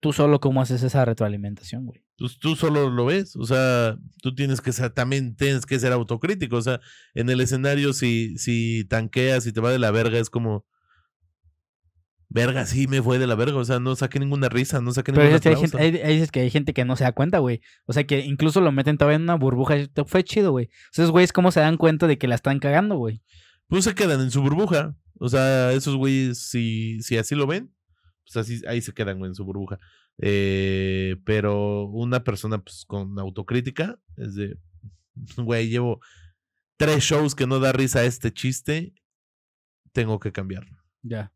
tú 0.00 0.12
solo 0.12 0.40
cómo 0.40 0.62
haces 0.62 0.82
esa 0.82 1.04
retroalimentación, 1.04 1.86
güey. 1.86 2.02
pues 2.18 2.38
tú 2.38 2.56
solo 2.56 2.90
lo 2.90 3.06
ves, 3.06 3.36
o 3.36 3.44
sea, 3.44 3.96
tú 4.22 4.34
tienes 4.34 4.60
que 4.60 4.72
ser, 4.72 4.90
también 4.90 5.36
tienes 5.36 5.66
que 5.66 5.78
ser 5.78 5.92
autocrítico, 5.92 6.56
o 6.56 6.62
sea, 6.62 6.80
en 7.14 7.30
el 7.30 7.40
escenario 7.40 7.92
si, 7.92 8.36
si 8.38 8.84
tanqueas 8.84 9.46
y 9.46 9.52
te 9.52 9.60
va 9.60 9.70
de 9.70 9.78
la 9.78 9.90
verga 9.90 10.18
es 10.18 10.30
como, 10.30 10.66
verga, 12.34 12.66
sí 12.66 12.88
me 12.88 13.00
fue 13.00 13.20
de 13.20 13.28
la 13.28 13.36
verga, 13.36 13.56
o 13.56 13.64
sea, 13.64 13.78
no 13.78 13.94
saqué 13.94 14.18
ninguna 14.18 14.48
risa, 14.48 14.80
no 14.80 14.92
saqué 14.92 15.12
Pero 15.12 15.24
ningún 15.24 15.40
dices 15.40 15.70
que 15.70 15.78
hay, 15.78 15.92
dices 15.92 16.32
que 16.32 16.40
hay 16.40 16.50
gente 16.50 16.74
que 16.74 16.84
no 16.84 16.96
se 16.96 17.04
da 17.04 17.12
cuenta, 17.12 17.38
güey. 17.38 17.62
O 17.86 17.92
sea, 17.92 18.04
que 18.04 18.18
incluso 18.18 18.60
lo 18.60 18.72
meten 18.72 18.98
todavía 18.98 19.16
en 19.16 19.22
una 19.22 19.36
burbuja. 19.36 19.76
Fue 20.04 20.24
chido, 20.24 20.50
güey. 20.50 20.68
Esos 20.92 21.12
güeyes, 21.12 21.32
¿cómo 21.32 21.52
se 21.52 21.60
dan 21.60 21.76
cuenta 21.76 22.08
de 22.08 22.18
que 22.18 22.26
la 22.26 22.34
están 22.34 22.58
cagando, 22.58 22.96
güey? 22.96 23.22
Pues 23.68 23.84
se 23.84 23.94
quedan 23.94 24.20
en 24.20 24.32
su 24.32 24.42
burbuja, 24.42 24.96
o 25.20 25.28
sea, 25.28 25.72
esos 25.72 25.94
güeyes, 25.94 26.38
si, 26.38 27.00
si 27.02 27.16
así 27.16 27.36
lo 27.36 27.46
ven, 27.46 27.72
pues 28.24 28.36
así, 28.36 28.60
ahí 28.66 28.82
se 28.82 28.92
quedan 28.92 29.18
güey, 29.18 29.30
en 29.30 29.36
su 29.36 29.44
burbuja. 29.44 29.78
Eh, 30.18 31.16
pero 31.24 31.84
una 31.84 32.24
persona 32.24 32.58
pues 32.58 32.84
con 32.84 33.16
autocrítica 33.18 33.98
es 34.16 34.34
de, 34.34 34.58
güey, 35.36 35.68
llevo 35.68 36.00
tres 36.76 37.04
shows 37.04 37.36
que 37.36 37.46
no 37.46 37.60
da 37.60 37.72
risa 37.72 38.00
a 38.00 38.04
este 38.04 38.32
chiste, 38.32 38.92
tengo 39.92 40.18
que 40.18 40.32
cambiarlo. 40.32 40.76
Ya. 41.02 41.32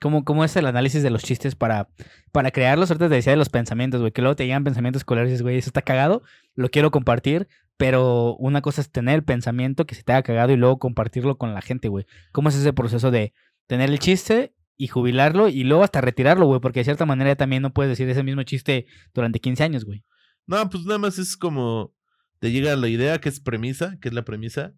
¿Cómo, 0.00 0.24
¿Cómo 0.24 0.44
es 0.44 0.56
el 0.56 0.66
análisis 0.66 1.02
de 1.02 1.10
los 1.10 1.22
chistes 1.22 1.54
para, 1.54 1.88
para 2.32 2.50
crearlos? 2.50 2.90
Ahorita 2.90 3.08
te 3.08 3.14
decía 3.14 3.32
de 3.32 3.36
los 3.36 3.50
pensamientos, 3.50 4.00
güey. 4.00 4.12
Que 4.12 4.22
luego 4.22 4.34
te 4.34 4.44
llegan 4.46 4.64
pensamientos 4.64 5.00
escolares 5.00 5.28
y 5.28 5.32
dices, 5.32 5.42
güey, 5.42 5.58
eso 5.58 5.68
está 5.68 5.82
cagado, 5.82 6.22
lo 6.54 6.70
quiero 6.70 6.90
compartir. 6.90 7.48
Pero 7.76 8.34
una 8.36 8.62
cosa 8.62 8.80
es 8.80 8.90
tener 8.90 9.14
el 9.16 9.24
pensamiento 9.24 9.86
que 9.86 9.94
se 9.94 10.02
te 10.02 10.12
haga 10.12 10.22
cagado 10.22 10.52
y 10.52 10.56
luego 10.56 10.78
compartirlo 10.78 11.38
con 11.38 11.54
la 11.54 11.62
gente, 11.62 11.88
güey. 11.88 12.06
¿Cómo 12.32 12.48
es 12.48 12.54
ese 12.54 12.72
proceso 12.72 13.10
de 13.10 13.32
tener 13.66 13.90
el 13.90 13.98
chiste 13.98 14.54
y 14.76 14.88
jubilarlo 14.88 15.48
y 15.48 15.64
luego 15.64 15.84
hasta 15.84 16.00
retirarlo, 16.00 16.46
güey? 16.46 16.60
Porque 16.60 16.80
de 16.80 16.84
cierta 16.84 17.06
manera 17.06 17.36
también 17.36 17.62
no 17.62 17.72
puedes 17.72 17.90
decir 17.90 18.08
ese 18.08 18.22
mismo 18.22 18.42
chiste 18.42 18.86
durante 19.14 19.40
15 19.40 19.64
años, 19.64 19.84
güey. 19.84 20.04
No, 20.46 20.68
pues 20.68 20.84
nada 20.84 20.98
más 20.98 21.18
es 21.18 21.36
como 21.36 21.94
te 22.40 22.50
llega 22.50 22.74
la 22.74 22.88
idea, 22.88 23.20
que 23.20 23.28
es 23.28 23.38
premisa, 23.38 23.98
que 24.00 24.08
es 24.08 24.14
la 24.14 24.24
premisa, 24.24 24.74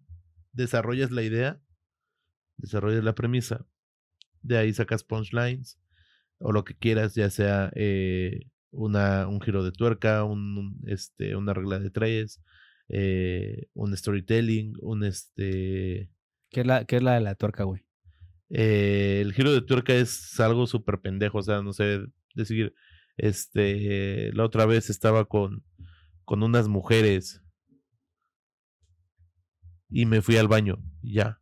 desarrollas 0.51 1.11
la 1.11 1.23
idea, 1.23 1.61
desarrollas 2.57 3.03
la 3.03 3.15
premisa, 3.15 3.65
de 4.43 4.57
ahí 4.57 4.73
sacas 4.73 5.03
punchlines 5.03 5.79
o 6.39 6.51
lo 6.51 6.63
que 6.63 6.75
quieras, 6.75 7.15
ya 7.15 7.29
sea 7.29 7.71
eh, 7.75 8.47
una, 8.71 9.27
un 9.27 9.41
giro 9.41 9.63
de 9.63 9.71
tuerca, 9.71 10.23
un, 10.23 10.57
un, 10.57 10.81
este, 10.87 11.35
una 11.35 11.53
regla 11.53 11.79
de 11.79 11.89
tres, 11.89 12.41
eh, 12.89 13.67
un 13.73 13.95
storytelling, 13.95 14.75
un 14.81 15.03
este... 15.03 16.11
¿Qué 16.51 16.61
es 16.61 16.67
la, 16.67 16.85
qué 16.85 16.97
es 16.97 17.03
la 17.03 17.15
de 17.15 17.21
la 17.21 17.35
tuerca, 17.35 17.63
güey? 17.63 17.83
eh, 18.49 19.19
el 19.21 19.33
giro 19.33 19.51
de 19.51 19.61
tuerca 19.61 19.93
es 19.93 20.39
algo 20.39 20.67
súper 20.67 20.99
pendejo, 20.99 21.39
o 21.39 21.43
sea, 21.43 21.63
no 21.63 21.73
sé, 21.73 22.01
decir, 22.35 22.73
este, 23.17 24.31
la 24.33 24.45
otra 24.45 24.67
vez 24.67 24.89
estaba 24.89 25.25
con, 25.25 25.63
con 26.23 26.43
unas 26.43 26.67
mujeres 26.67 27.41
y 29.89 30.05
me 30.05 30.21
fui 30.21 30.37
al 30.37 30.47
baño, 30.47 30.83
y 31.01 31.13
ya. 31.13 31.39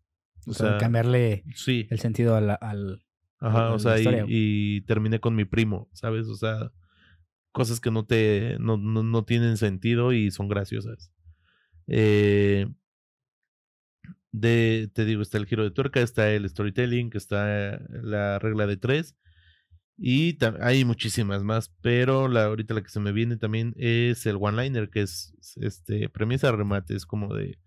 O, 0.47 0.53
sea, 0.53 0.77
cambiarle 0.77 1.43
sí, 1.53 1.87
el 1.89 1.99
sentido 1.99 2.35
a 2.35 2.41
la- 2.41 2.55
al... 2.55 3.03
ajá, 3.39 3.71
o 3.73 3.79
sea, 3.79 3.97
y, 4.27 4.81
terminé 4.81 5.19
con 5.19 5.35
mi 5.35 5.45
primo, 5.45 5.89
¿sabes? 5.93 6.27
O 6.27 6.35
sea, 6.35 6.71
cosas 7.51 7.79
que 7.79 7.91
no 7.91 8.05
te, 8.05 8.57
no, 8.59 8.77
no, 8.77 9.03
no 9.03 9.23
tienen 9.23 9.57
sentido 9.57 10.13
y 10.13 10.31
son 10.31 10.47
graciosas. 10.47 11.11
Eh, 11.87 12.67
de, 14.31 14.89
te 14.93 15.05
digo, 15.05 15.21
está 15.21 15.37
el 15.37 15.45
giro 15.45 15.63
de 15.63 15.71
tuerca, 15.71 16.01
está 16.01 16.31
el 16.31 16.49
storytelling, 16.49 17.11
está 17.13 17.79
la 17.89 18.39
regla 18.39 18.65
de 18.65 18.77
tres. 18.77 19.15
Y 19.97 20.37
hay 20.61 20.83
muchísimas 20.83 21.43
más, 21.43 21.71
pero 21.81 22.27
la, 22.27 22.45
ahorita 22.45 22.73
la 22.73 22.81
que 22.81 22.89
se 22.89 22.99
me 22.99 23.11
viene 23.11 23.37
también 23.37 23.75
es 23.77 24.25
el 24.25 24.37
one-liner, 24.39 24.89
que 24.89 25.01
es 25.01 25.35
este 25.57 26.09
premisa 26.09 26.51
remate, 26.51 26.95
es 26.95 27.05
como 27.05 27.35
de 27.35 27.59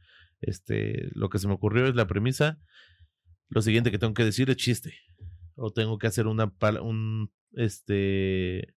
este 0.47 1.09
lo 1.15 1.29
que 1.29 1.39
se 1.39 1.49
me 1.49 1.55
ocurrió 1.55 1.87
es 1.87 1.95
la 1.95 2.07
premisa. 2.07 2.59
Lo 3.49 3.63
siguiente 3.63 3.91
que 3.91 3.99
tengo 3.99 4.15
que 4.15 4.25
decir 4.25 4.51
es 4.51 4.57
chiste. 4.57 4.95
O 5.57 5.73
tengo 5.73 5.99
que 5.99 6.07
hacer 6.07 6.27
una 6.27 6.53
un 6.83 7.31
este 7.53 8.75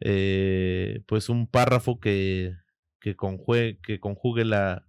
eh, 0.00 1.02
pues 1.06 1.28
un 1.28 1.46
párrafo 1.48 1.98
que, 2.00 2.54
que, 3.00 3.16
conjue- 3.16 3.80
que 3.82 4.00
conjugue 4.00 4.44
la, 4.44 4.86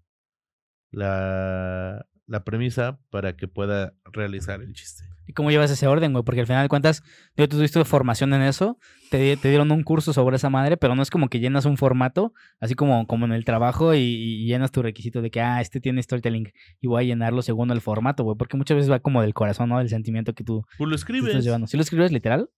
la, 0.91 2.07
la 2.29 2.43
premisa 2.43 2.99
para 3.09 3.35
que 3.35 3.47
pueda 3.47 3.93
realizar 4.13 4.61
el 4.61 4.73
chiste. 4.73 5.03
¿Y 5.27 5.33
cómo 5.33 5.51
llevas 5.51 5.69
ese 5.69 5.85
orden, 5.85 6.11
güey? 6.13 6.23
Porque 6.23 6.41
al 6.41 6.47
final 6.47 6.63
de 6.63 6.69
cuentas, 6.69 7.03
tú 7.35 7.47
tuviste 7.47 7.83
formación 7.85 8.33
en 8.33 8.41
eso, 8.41 8.79
te, 9.11 9.37
te 9.37 9.49
dieron 9.49 9.71
un 9.71 9.83
curso 9.83 10.11
sobre 10.13 10.37
esa 10.37 10.49
madre, 10.49 10.75
pero 10.77 10.95
no 10.95 11.03
es 11.03 11.11
como 11.11 11.29
que 11.29 11.39
llenas 11.39 11.65
un 11.65 11.77
formato, 11.77 12.33
así 12.59 12.73
como, 12.73 13.05
como 13.05 13.25
en 13.25 13.33
el 13.33 13.45
trabajo 13.45 13.93
y, 13.93 13.99
y 13.99 14.45
llenas 14.47 14.71
tu 14.71 14.81
requisito 14.81 15.21
de 15.21 15.29
que, 15.29 15.39
ah, 15.41 15.61
este 15.61 15.79
tiene 15.81 16.01
storytelling 16.01 16.51
y 16.81 16.87
voy 16.87 17.03
a 17.03 17.05
llenarlo 17.05 17.41
según 17.43 17.69
el 17.69 17.81
formato, 17.81 18.23
güey. 18.23 18.37
Porque 18.37 18.57
muchas 18.57 18.75
veces 18.77 18.91
va 18.91 18.99
como 19.01 19.21
del 19.21 19.35
corazón, 19.35 19.69
¿no? 19.69 19.77
Del 19.77 19.89
sentimiento 19.89 20.33
que 20.33 20.43
tú, 20.43 20.63
Pues 20.79 20.87
lo 20.87 20.95
tú 20.95 20.99
escribes. 20.99 21.29
estás 21.29 21.43
llevando. 21.45 21.67
¿Sí 21.67 21.77
lo 21.77 21.83
escribes 21.83 22.11
literal? 22.11 22.49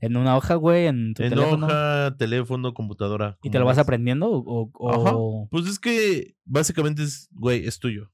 ¿En 0.00 0.16
una 0.16 0.36
hoja, 0.36 0.54
güey? 0.54 0.86
¿En 0.86 1.14
tu 1.14 1.22
En 1.22 1.30
teléfono? 1.30 1.66
hoja, 1.66 2.14
teléfono, 2.18 2.72
computadora. 2.74 3.36
¿Y 3.42 3.50
te 3.50 3.58
lo 3.58 3.64
vas 3.64 3.78
aprendiendo? 3.78 4.30
O, 4.30 4.70
o- 4.72 4.90
Ajá. 4.90 5.12
o- 5.16 5.48
Pues 5.50 5.66
es 5.66 5.78
que 5.78 6.34
básicamente 6.44 7.02
es, 7.02 7.28
güey, 7.32 7.66
es 7.66 7.78
tuyo. 7.78 8.10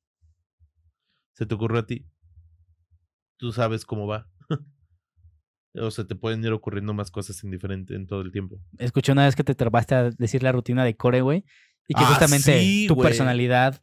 Se 1.34 1.46
te 1.46 1.54
ocurre 1.54 1.80
a 1.80 1.86
ti. 1.86 2.06
Tú 3.36 3.52
sabes 3.52 3.84
cómo 3.84 4.06
va. 4.06 4.28
o 5.74 5.90
se 5.90 6.04
te 6.04 6.14
pueden 6.14 6.42
ir 6.44 6.52
ocurriendo 6.52 6.94
más 6.94 7.10
cosas 7.10 7.42
en 7.44 7.50
diferente 7.50 7.94
en 7.94 8.06
todo 8.06 8.22
el 8.22 8.32
tiempo. 8.32 8.60
Escuché 8.78 9.12
una 9.12 9.24
vez 9.24 9.36
que 9.36 9.44
te 9.44 9.54
trabaste 9.54 9.94
a 9.94 10.10
decir 10.10 10.42
la 10.42 10.52
rutina 10.52 10.84
de 10.84 10.96
Core, 10.96 11.20
güey. 11.20 11.44
Y 11.88 11.94
que 11.94 12.02
Ah, 12.02 12.06
justamente 12.06 12.60
sí, 12.60 12.86
tu 12.88 12.96
personalidad 12.96 13.82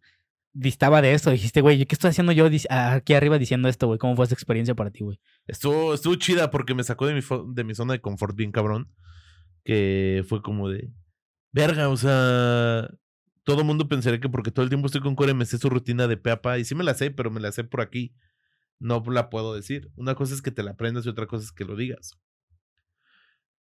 distaba 0.53 1.01
de 1.01 1.13
esto. 1.13 1.31
Dijiste, 1.31 1.61
güey, 1.61 1.85
¿qué 1.85 1.95
estoy 1.95 2.09
haciendo 2.09 2.31
yo 2.31 2.49
aquí 2.69 3.13
arriba 3.13 3.37
diciendo 3.37 3.69
esto, 3.69 3.87
güey? 3.87 3.99
¿Cómo 3.99 4.15
fue 4.15 4.25
esa 4.25 4.33
experiencia 4.33 4.75
para 4.75 4.89
ti, 4.89 5.03
güey? 5.03 5.19
Estuvo, 5.47 5.93
estuvo 5.93 6.15
chida 6.15 6.49
porque 6.49 6.73
me 6.73 6.83
sacó 6.83 7.05
de 7.05 7.13
mi, 7.13 7.21
de 7.53 7.63
mi 7.63 7.75
zona 7.75 7.93
de 7.93 8.01
confort 8.01 8.35
bien 8.35 8.51
cabrón. 8.51 8.89
Que 9.63 10.25
fue 10.27 10.41
como 10.41 10.69
de. 10.69 10.89
Verga, 11.51 11.89
o 11.89 11.97
sea. 11.97 12.89
Todo 13.43 13.63
mundo 13.63 13.87
pensaría 13.87 14.19
que 14.19 14.29
porque 14.29 14.51
todo 14.51 14.63
el 14.63 14.69
tiempo 14.69 14.85
estoy 14.87 15.01
con 15.01 15.15
Core 15.15 15.33
me 15.33 15.45
sé 15.45 15.57
su 15.57 15.69
rutina 15.69 16.07
de 16.07 16.17
peapa. 16.17 16.59
Y 16.59 16.65
sí 16.65 16.75
me 16.75 16.83
la 16.83 16.93
sé, 16.93 17.11
pero 17.11 17.31
me 17.31 17.39
la 17.39 17.51
sé 17.51 17.63
por 17.63 17.81
aquí. 17.81 18.13
No 18.79 19.03
la 19.07 19.29
puedo 19.29 19.55
decir. 19.55 19.91
Una 19.95 20.15
cosa 20.15 20.33
es 20.33 20.41
que 20.41 20.51
te 20.51 20.63
la 20.63 20.71
aprendas 20.71 21.05
y 21.05 21.09
otra 21.09 21.27
cosa 21.27 21.45
es 21.45 21.51
que 21.51 21.65
lo 21.65 21.75
digas. 21.75 22.19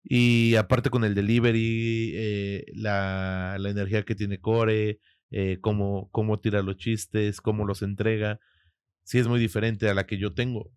Y 0.03 0.55
aparte 0.57 0.91
con 0.91 1.03
el 1.05 1.14
delivery, 1.14 2.12
eh, 2.14 2.64
la, 2.75 3.57
la 3.59 3.70
energía 3.70 4.05
que 4.05 4.14
tiene 4.14 4.39
Core, 4.39 5.01
eh, 5.31 5.59
cómo, 5.61 6.11
cómo 6.12 6.39
tira 6.39 6.62
los 6.62 6.77
chistes, 6.77 7.41
cómo 7.41 7.64
los 7.66 7.83
entrega, 7.83 8.39
sí 9.03 9.18
es 9.18 9.27
muy 9.27 9.41
diferente 9.41 9.89
a 9.89 9.95
la 9.95 10.07
que 10.07 10.18
yo 10.18 10.35
tengo. 10.35 10.70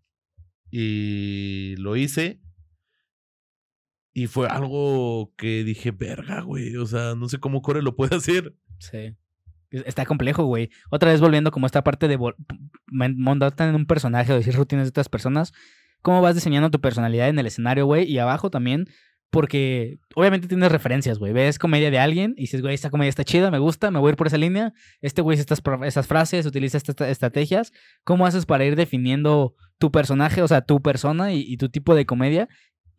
Y 0.72 1.76
lo 1.78 1.95
hice. 1.95 2.41
Y 4.20 4.26
fue 4.26 4.47
algo 4.47 5.32
que 5.38 5.63
dije, 5.63 5.91
verga, 5.91 6.41
güey. 6.41 6.76
O 6.78 6.88
sea, 6.88 7.13
no 7.13 7.30
sé 7.30 7.38
cómo 7.38 7.61
Core 7.61 7.84
lo 7.84 7.95
puede 7.95 8.15
hacer. 8.18 8.55
Sí. 8.80 9.15
Es- 9.70 9.84
Está 9.86 10.05
complejo, 10.07 10.43
güey. 10.45 10.72
Otra 10.89 11.11
vez 11.11 11.22
volviendo 11.22 11.51
como 11.51 11.68
esta 11.68 11.84
parte 11.84 12.07
de 12.07 12.18
montarte 12.88 13.63
en 13.63 13.76
un 13.76 13.86
personaje 13.86 14.34
o 14.34 14.36
decir 14.36 14.55
rutinas 14.55 14.86
de 14.86 14.89
otras 14.89 15.07
personas. 15.07 15.53
¿Cómo 16.01 16.22
vas 16.24 16.34
diseñando 16.34 16.72
tu 16.72 16.82
personalidad 16.82 17.30
en 17.30 17.38
el 17.38 17.45
escenario, 17.45 17.86
güey? 17.86 18.09
Y 18.11 18.18
abajo 18.18 18.49
también, 18.49 18.86
porque 19.30 19.99
obviamente 20.15 20.47
tienes 20.47 20.72
referencias, 20.72 21.20
güey. 21.20 21.32
Ves 21.32 21.59
comedia 21.59 21.91
de 21.91 21.99
alguien 21.99 22.34
y 22.38 22.41
dices, 22.41 22.63
güey, 22.63 22.74
esta 22.74 22.89
comedia 22.89 23.09
está 23.09 23.24
chida, 23.24 23.51
me 23.51 23.59
gusta, 23.59 23.91
me 23.91 23.99
voy 23.99 24.09
a 24.09 24.11
ir 24.13 24.15
por 24.18 24.26
esa 24.26 24.38
línea. 24.39 24.74
Este 25.01 25.22
güey 25.22 25.38
estas, 25.38 25.61
esas 25.84 26.07
frases, 26.07 26.47
utiliza 26.47 26.78
estas 26.80 27.07
estrategias. 27.09 27.72
¿Cómo 28.03 28.26
haces 28.26 28.47
para 28.47 28.65
ir 28.65 28.76
definiendo 28.76 29.53
tu 29.78 29.91
personaje, 29.91 30.41
o 30.41 30.47
sea, 30.47 30.61
tu 30.61 30.82
persona 30.82 31.34
y 31.34 31.55
tu 31.57 31.70
tipo 31.70 31.93
de 31.93 32.07
comedia? 32.07 32.47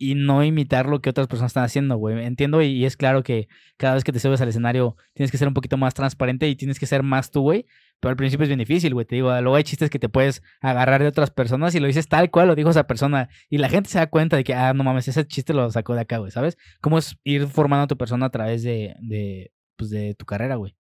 Y 0.00 0.14
no 0.14 0.44
imitar 0.44 0.86
lo 0.86 1.00
que 1.00 1.10
otras 1.10 1.26
personas 1.26 1.50
están 1.50 1.64
haciendo, 1.64 1.96
güey. 1.96 2.24
Entiendo 2.24 2.62
y, 2.62 2.84
es 2.84 2.96
claro 2.96 3.24
que 3.24 3.48
cada 3.76 3.94
vez 3.94 4.04
que 4.04 4.12
te 4.12 4.20
subes 4.20 4.40
al 4.40 4.48
escenario 4.48 4.96
tienes 5.12 5.32
que 5.32 5.38
ser 5.38 5.48
un 5.48 5.54
poquito 5.54 5.76
más 5.76 5.92
transparente 5.92 6.48
y 6.48 6.54
tienes 6.54 6.78
que 6.78 6.86
ser 6.86 7.02
más 7.02 7.32
tú, 7.32 7.40
güey. 7.42 7.66
Pero 8.00 8.10
al 8.10 8.16
principio 8.16 8.44
es 8.44 8.48
bien 8.48 8.60
difícil, 8.60 8.94
güey. 8.94 9.06
Te 9.06 9.16
digo, 9.16 9.28
luego 9.40 9.56
hay 9.56 9.64
chistes 9.64 9.90
que 9.90 9.98
te 9.98 10.08
puedes 10.08 10.40
agarrar 10.60 11.02
de 11.02 11.08
otras 11.08 11.32
personas 11.32 11.74
y 11.74 11.80
lo 11.80 11.88
dices 11.88 12.06
tal 12.06 12.30
cual 12.30 12.46
lo 12.46 12.54
dijo 12.54 12.70
esa 12.70 12.86
persona. 12.86 13.28
Y 13.50 13.58
la 13.58 13.68
gente 13.68 13.90
se 13.90 13.98
da 13.98 14.08
cuenta 14.08 14.36
de 14.36 14.44
que, 14.44 14.54
ah, 14.54 14.72
no 14.72 14.84
mames, 14.84 15.08
ese 15.08 15.26
chiste 15.26 15.52
lo 15.52 15.68
sacó 15.72 15.94
de 15.94 16.02
acá, 16.02 16.18
güey, 16.18 16.30
¿sabes? 16.30 16.56
¿Cómo 16.80 16.98
es 16.98 17.16
ir 17.24 17.48
formando 17.48 17.84
a 17.84 17.88
tu 17.88 17.96
persona 17.98 18.26
a 18.26 18.30
través 18.30 18.62
de, 18.62 18.94
de, 19.00 19.52
pues, 19.74 19.90
de 19.90 20.14
tu 20.14 20.24
carrera, 20.26 20.54
güey? 20.54 20.76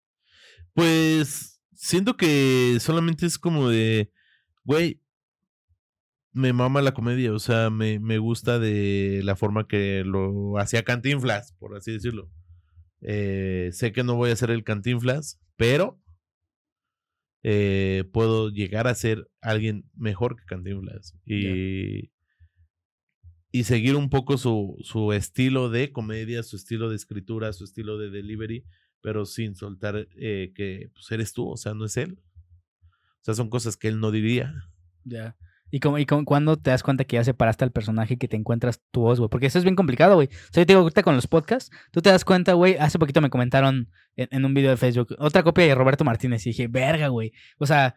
Pues 0.74 1.60
siento 1.74 2.18
que 2.18 2.78
solamente 2.80 3.26
es 3.26 3.40
como 3.40 3.70
de, 3.70 4.12
güey, 4.64 5.02
me 6.34 6.54
mama 6.54 6.82
la 6.82 6.94
comedia, 6.94 7.34
o 7.34 7.40
sea, 7.40 7.70
me, 7.70 8.00
me 8.00 8.18
gusta 8.18 8.60
de 8.60 9.22
la 9.24 9.36
forma 9.36 9.68
que 9.68 10.04
lo 10.06 10.58
hacía 10.60 10.84
Cantinflas, 10.84 11.54
por 11.54 11.76
así 11.76 11.92
decirlo. 11.92 12.30
Eh, 13.02 13.70
sé 13.74 13.92
que 13.92 14.04
no 14.04 14.16
voy 14.16 14.32
a 14.32 14.36
ser 14.36 14.52
el 14.52 14.64
Cantinflas, 14.64 15.40
pero 15.56 16.00
eh, 17.44 18.04
puedo 18.12 18.50
llegar 18.50 18.88
a 18.88 18.96
ser 18.96 19.30
alguien 19.42 19.90
mejor 19.96 20.36
que 20.36 20.46
Cantinflas. 20.46 21.16
Y, 21.26 22.12
y 23.52 23.64
seguir 23.64 23.96
un 23.96 24.10
poco 24.10 24.38
su, 24.38 24.78
su 24.82 25.14
estilo 25.14 25.70
de 25.70 25.92
comedia, 25.92 26.44
su 26.44 26.56
estilo 26.56 26.90
de 26.90 26.96
escritura, 26.96 27.54
su 27.54 27.64
estilo 27.64 27.98
de 27.98 28.10
delivery, 28.10 28.66
pero 29.02 29.26
sin 29.26 29.56
soltar 29.56 30.08
eh, 30.18 30.52
que 30.56 30.90
pues, 30.94 31.12
eres 31.12 31.34
tú, 31.34 31.50
o 31.50 31.58
sea, 31.58 31.74
no 31.74 31.86
es 31.86 31.98
él. 31.98 32.20
O 32.84 33.24
sea, 33.24 33.34
son 33.34 33.50
cosas 33.50 33.78
que 33.78 33.88
él 33.88 34.00
no 34.00 34.12
diría. 34.12 34.54
Ya. 35.04 35.38
¿Y, 35.70 35.80
cómo, 35.80 35.98
y 35.98 36.06
cómo- 36.06 36.24
cuándo 36.26 36.58
te 36.58 36.70
das 36.72 36.84
cuenta 36.84 37.04
que 37.04 37.16
ya 37.18 37.24
separaste 37.24 37.64
al 37.66 37.72
personaje 37.72 38.18
que 38.18 38.28
te 38.28 38.36
encuentras 38.38 38.82
tu 38.92 39.02
voz, 39.02 39.20
güey? 39.20 39.30
Porque 39.30 39.48
eso 39.48 39.58
es 39.58 39.64
bien 39.66 39.76
complicado, 39.76 40.16
güey. 40.16 40.28
O 40.28 40.54
sea, 40.54 40.62
yo 40.62 40.66
te 40.66 40.74
digo 40.74 40.82
ahorita 40.82 41.04
con 41.04 41.16
los 41.16 41.28
podcasts, 41.28 41.70
tú 41.92 42.02
te 42.02 42.10
das 42.10 42.24
cuenta, 42.26 42.54
güey. 42.54 42.76
Hace 42.78 43.00
poquito 43.00 43.20
me 43.22 43.30
comentaron 43.30 43.90
en, 44.16 44.28
en 44.32 44.46
un 44.46 44.54
video 44.54 44.72
de 44.72 44.78
Facebook 44.78 45.16
otra 45.20 45.44
copia 45.44 45.66
de 45.66 45.76
Roberto 45.76 46.04
Martínez 46.06 46.46
y 46.46 46.52
dije, 46.52 46.68
verga, 46.68 47.10
güey. 47.10 47.34
O 47.58 47.66
sea, 47.66 47.96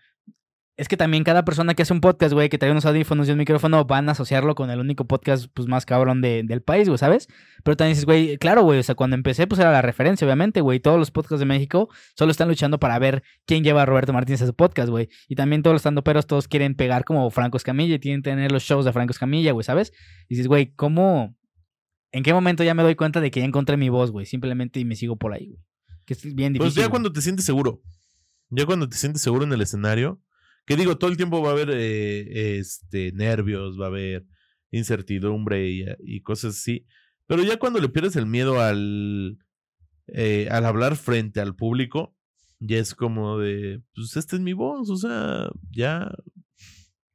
es 0.76 0.88
que 0.88 0.96
también 0.96 1.24
cada 1.24 1.44
persona 1.44 1.74
que 1.74 1.82
hace 1.82 1.92
un 1.92 2.00
podcast, 2.00 2.32
güey, 2.32 2.48
que 2.48 2.56
trae 2.56 2.70
unos 2.70 2.86
audífonos 2.86 3.28
y 3.28 3.32
un 3.32 3.38
micrófono, 3.38 3.84
van 3.84 4.08
a 4.08 4.12
asociarlo 4.12 4.54
con 4.54 4.70
el 4.70 4.78
único 4.80 5.04
podcast, 5.06 5.46
pues, 5.52 5.68
más 5.68 5.84
cabrón 5.84 6.22
de- 6.22 6.42
del 6.42 6.62
país, 6.62 6.88
güey, 6.88 6.96
¿sabes? 6.96 7.28
Pero 7.64 7.76
también 7.76 7.92
dices, 7.92 8.06
güey, 8.06 8.38
claro, 8.38 8.62
güey, 8.62 8.78
o 8.78 8.82
sea, 8.82 8.94
cuando 8.94 9.14
empecé, 9.14 9.46
pues 9.46 9.60
era 9.60 9.72
la 9.72 9.82
referencia, 9.82 10.24
obviamente, 10.26 10.62
güey. 10.62 10.80
Todos 10.80 10.98
los 10.98 11.10
podcasts 11.10 11.40
de 11.40 11.44
México 11.44 11.90
solo 12.16 12.30
están 12.30 12.48
luchando 12.48 12.80
para 12.80 12.98
ver 12.98 13.22
quién 13.44 13.62
lleva 13.62 13.82
a 13.82 13.86
Roberto 13.86 14.12
Martínez 14.14 14.40
a 14.40 14.46
su 14.46 14.54
podcast, 14.54 14.88
güey. 14.88 15.08
Y 15.28 15.34
también 15.34 15.62
todos 15.62 15.74
los 15.74 15.80
estandoperos, 15.80 16.26
todos 16.26 16.48
quieren 16.48 16.74
pegar 16.74 17.04
como 17.04 17.28
Franco 17.30 17.58
Escamilla 17.58 17.96
y 17.96 17.98
tienen 17.98 18.22
que 18.22 18.30
tener 18.30 18.50
los 18.50 18.62
shows 18.62 18.86
de 18.86 18.92
Franco 18.94 19.10
Escamilla, 19.10 19.52
güey, 19.52 19.64
¿sabes? 19.64 19.92
Y 20.28 20.34
dices, 20.36 20.46
güey, 20.46 20.72
¿cómo? 20.74 21.36
¿En 22.12 22.22
qué 22.22 22.32
momento 22.32 22.64
ya 22.64 22.72
me 22.74 22.82
doy 22.82 22.94
cuenta 22.94 23.20
de 23.20 23.30
que 23.30 23.40
ya 23.40 23.46
encontré 23.46 23.76
mi 23.76 23.88
voz, 23.90 24.10
güey? 24.10 24.24
Simplemente 24.24 24.80
y 24.80 24.84
me 24.86 24.96
sigo 24.96 25.16
por 25.16 25.32
ahí, 25.34 25.48
güey. 25.48 25.60
Que 26.06 26.14
es 26.14 26.22
bien 26.34 26.54
difícil. 26.54 26.58
Pues 26.58 26.74
ya 26.74 26.82
güey. 26.84 26.90
cuando 26.90 27.12
te 27.12 27.20
sientes 27.20 27.44
seguro. 27.44 27.82
Ya 28.48 28.64
cuando 28.66 28.88
te 28.88 28.96
sientes 28.96 29.20
seguro 29.22 29.44
en 29.44 29.52
el 29.52 29.60
escenario. 29.60 30.20
Que 30.66 30.76
digo, 30.76 30.98
todo 30.98 31.10
el 31.10 31.16
tiempo 31.16 31.42
va 31.42 31.50
a 31.50 31.52
haber 31.52 31.70
eh, 31.72 32.58
este, 32.58 33.12
nervios, 33.12 33.80
va 33.80 33.86
a 33.86 33.88
haber 33.88 34.24
incertidumbre 34.70 35.68
y, 35.68 36.20
cosas 36.20 36.56
así. 36.56 36.86
Pero 37.26 37.42
ya 37.42 37.58
cuando 37.58 37.80
le 37.80 37.88
pierdes 37.88 38.16
el 38.16 38.26
miedo 38.26 38.60
al, 38.60 39.38
eh, 40.08 40.48
al 40.50 40.64
hablar 40.66 40.96
frente 40.96 41.40
al 41.40 41.56
público, 41.56 42.14
ya 42.60 42.78
es 42.78 42.94
como 42.94 43.38
de, 43.38 43.80
pues 43.94 44.16
esta 44.16 44.36
es 44.36 44.42
mi 44.42 44.52
voz, 44.52 44.90
o 44.90 44.96
sea, 44.96 45.50
ya. 45.70 46.10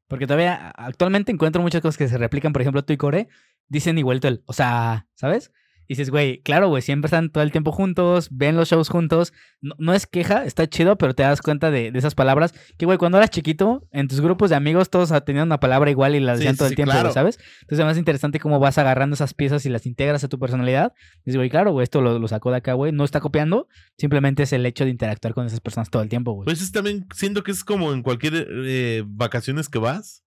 Porque 0.07 0.27
todavía 0.27 0.69
actualmente 0.71 1.31
encuentro 1.31 1.61
muchas 1.61 1.81
cosas 1.81 1.97
que 1.97 2.07
se 2.07 2.17
replican, 2.17 2.53
por 2.53 2.61
ejemplo, 2.61 2.83
tú 2.83 2.93
y 2.93 2.97
Core 2.97 3.27
dicen 3.67 3.97
igualito 3.97 4.27
el, 4.27 4.43
o 4.45 4.53
sea, 4.53 5.07
¿sabes? 5.15 5.51
Y 5.87 5.95
dices, 5.95 6.09
güey, 6.09 6.41
claro, 6.41 6.69
güey, 6.69 6.81
siempre 6.81 7.07
están 7.07 7.29
todo 7.29 7.43
el 7.43 7.51
tiempo 7.51 7.71
juntos, 7.71 8.29
ven 8.31 8.55
los 8.55 8.69
shows 8.69 8.89
juntos. 8.89 9.33
No, 9.61 9.75
no 9.77 9.93
es 9.93 10.07
queja, 10.07 10.45
está 10.45 10.67
chido, 10.67 10.97
pero 10.97 11.13
te 11.13 11.23
das 11.23 11.41
cuenta 11.41 11.71
de, 11.71 11.91
de 11.91 11.99
esas 11.99 12.15
palabras. 12.15 12.53
Que, 12.77 12.85
güey, 12.85 12.97
cuando 12.97 13.17
eras 13.17 13.29
chiquito, 13.29 13.87
en 13.91 14.07
tus 14.07 14.21
grupos 14.21 14.49
de 14.49 14.55
amigos 14.55 14.89
todos 14.89 15.13
tenían 15.25 15.47
una 15.47 15.59
palabra 15.59 15.91
igual 15.91 16.15
y 16.15 16.19
la 16.19 16.33
decían 16.33 16.53
sí, 16.53 16.57
todo 16.57 16.67
el 16.67 16.71
sí, 16.71 16.75
tiempo, 16.75 16.91
claro. 16.91 17.11
¿sabes? 17.11 17.37
Entonces, 17.61 17.79
además 17.79 17.93
es 17.93 17.99
interesante 17.99 18.39
cómo 18.39 18.59
vas 18.59 18.77
agarrando 18.77 19.13
esas 19.13 19.33
piezas 19.33 19.65
y 19.65 19.69
las 19.69 19.85
integras 19.85 20.23
a 20.23 20.27
tu 20.27 20.39
personalidad. 20.39 20.93
Dices, 21.23 21.37
güey, 21.37 21.49
claro, 21.49 21.71
güey, 21.71 21.83
esto 21.83 22.01
lo, 22.01 22.19
lo 22.19 22.27
sacó 22.27 22.51
de 22.51 22.57
acá, 22.57 22.73
güey. 22.73 22.91
No 22.91 23.03
está 23.03 23.19
copiando, 23.19 23.67
simplemente 23.97 24.43
es 24.43 24.53
el 24.53 24.65
hecho 24.65 24.85
de 24.85 24.91
interactuar 24.91 25.33
con 25.33 25.45
esas 25.45 25.61
personas 25.61 25.89
todo 25.89 26.01
el 26.01 26.09
tiempo, 26.09 26.31
güey. 26.33 26.45
Pues 26.45 26.61
es 26.61 26.71
también, 26.71 27.07
siento 27.13 27.43
que 27.43 27.51
es 27.51 27.63
como 27.63 27.93
en 27.93 28.01
cualquier 28.01 28.47
eh, 28.49 29.03
vacaciones 29.05 29.69
que 29.69 29.79
vas. 29.79 30.24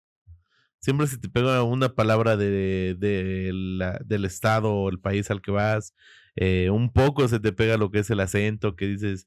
Siempre 0.81 1.07
se 1.07 1.19
te 1.19 1.29
pega 1.29 1.63
una 1.63 1.95
palabra 1.95 2.37
de, 2.37 2.95
de 2.99 3.51
la- 3.53 3.99
del 4.05 4.25
estado 4.25 4.73
o 4.73 4.89
el 4.89 4.99
país 5.01 5.31
al 5.31 5.41
que 5.43 5.51
vas. 5.51 5.95
eh, 6.37 6.71
un 6.71 6.93
poco 6.93 7.27
se 7.29 7.41
te 7.41 7.53
pega 7.53 7.77
lo 7.77 7.91
que 7.91 7.99
es 8.01 8.11
el 8.11 8.21
acento, 8.21 8.77
que 8.77 8.87
dices, 8.87 9.27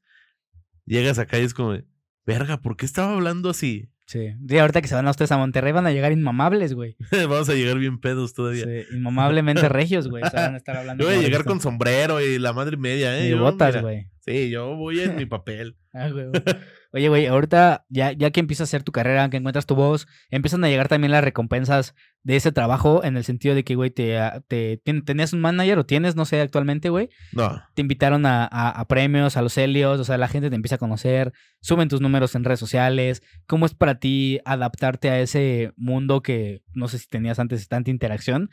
llegas 0.85 1.19
acá 1.19 1.37
y 1.39 1.43
es 1.43 1.53
como, 1.53 1.77
verga, 2.25 2.61
¿por 2.61 2.77
qué 2.77 2.85
estaba 2.85 3.13
hablando 3.13 3.49
así? 3.49 3.89
Sí. 4.05 4.29
Sí, 4.47 4.57
ahorita 4.57 4.81
que 4.81 4.87
se 4.89 4.95
van 4.95 5.07
a 5.07 5.11
ustedes 5.11 5.31
a 5.31 5.37
Monterrey 5.37 5.71
van 5.71 5.87
a 5.87 5.91
llegar 5.91 6.11
inmamables, 6.11 6.73
güey. 6.73 6.95
Vamos 7.11 7.47
a 7.49 7.53
llegar 7.53 7.77
bien 7.79 7.99
pedos 7.99 8.33
todavía. 8.33 8.65
Sí, 8.65 8.95
inmamablemente 8.95 9.67
regios, 9.69 10.07
güey. 10.09 10.23
O 10.23 10.29
sea, 10.29 10.41
van 10.47 10.53
a 10.55 10.57
estar 10.57 10.75
hablando. 10.77 11.03
Yo 11.03 11.09
voy 11.09 11.17
a 11.17 11.21
llegar 11.21 11.41
esto. 11.41 11.49
con 11.51 11.61
sombrero 11.61 12.19
y 12.21 12.37
la 12.39 12.51
madre 12.53 12.75
media, 12.77 13.17
¿eh? 13.19 13.29
Y 13.29 13.33
botas, 13.33 13.81
güey. 13.81 14.07
Sí, 14.23 14.49
yo 14.51 14.75
voy 14.75 14.99
en 15.01 15.15
mi 15.15 15.25
papel. 15.27 15.77
Ah, 15.93 16.09
güey, 16.09 16.27
güey. 16.27 16.41
Oye, 16.93 17.07
güey, 17.09 17.25
ahorita 17.25 17.85
ya, 17.89 18.11
ya 18.11 18.31
que 18.31 18.39
empiezas 18.41 18.61
a 18.61 18.69
hacer 18.69 18.83
tu 18.83 18.91
carrera, 18.91 19.29
que 19.29 19.37
encuentras 19.37 19.65
tu 19.65 19.75
voz, 19.75 20.07
empiezan 20.29 20.63
a 20.63 20.67
llegar 20.69 20.89
también 20.89 21.11
las 21.11 21.23
recompensas 21.23 21.95
de 22.23 22.35
ese 22.35 22.51
trabajo 22.51 23.03
en 23.03 23.15
el 23.17 23.23
sentido 23.23 23.55
de 23.55 23.63
que, 23.63 23.75
güey, 23.75 23.89
te, 23.91 24.19
ah, 24.19 24.43
te, 24.47 24.77
tenías 25.05 25.31
un 25.33 25.39
manager 25.41 25.79
o 25.79 25.85
tienes, 25.85 26.15
no 26.17 26.25
sé, 26.25 26.39
actualmente, 26.41 26.89
güey. 26.89 27.09
No. 27.31 27.63
Te 27.75 27.81
invitaron 27.81 28.25
a, 28.25 28.43
a- 28.45 28.69
a 28.69 28.87
premios, 28.87 29.37
a 29.37 29.41
los 29.41 29.57
Helios, 29.57 29.99
o 29.99 30.03
sea, 30.03 30.17
la 30.17 30.27
gente 30.27 30.49
te 30.49 30.55
empieza 30.55 30.75
a 30.75 30.79
conocer, 30.79 31.31
suben 31.61 31.87
tus 31.89 32.01
números 32.01 32.35
en 32.35 32.43
redes 32.43 32.59
sociales. 32.59 33.23
¿Cómo 33.47 33.65
es 33.65 33.73
para 33.73 33.99
ti 33.99 34.39
adaptarte 34.45 35.09
a 35.09 35.19
ese 35.19 35.71
mundo 35.77 36.21
que 36.21 36.61
no 36.73 36.87
sé 36.89 36.99
si 36.99 37.07
tenías 37.07 37.39
antes 37.39 37.67
tanta 37.69 37.89
interacción, 37.89 38.49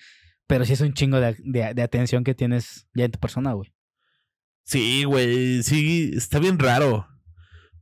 pero 0.47 0.65
sí 0.65 0.73
es 0.73 0.81
un 0.81 0.95
chingo 0.95 1.21
de, 1.21 1.37
de- 1.41 1.75
de 1.75 1.83
atención 1.83 2.25
que 2.25 2.35
tienes 2.35 2.87
ya 2.95 3.05
en 3.05 3.11
tu 3.11 3.19
persona, 3.19 3.53
güey? 3.53 3.71
Sí, 4.69 5.05
güey, 5.05 5.63
sí, 5.63 6.11
está 6.15 6.39
bien 6.39 6.59
raro. 6.59 7.09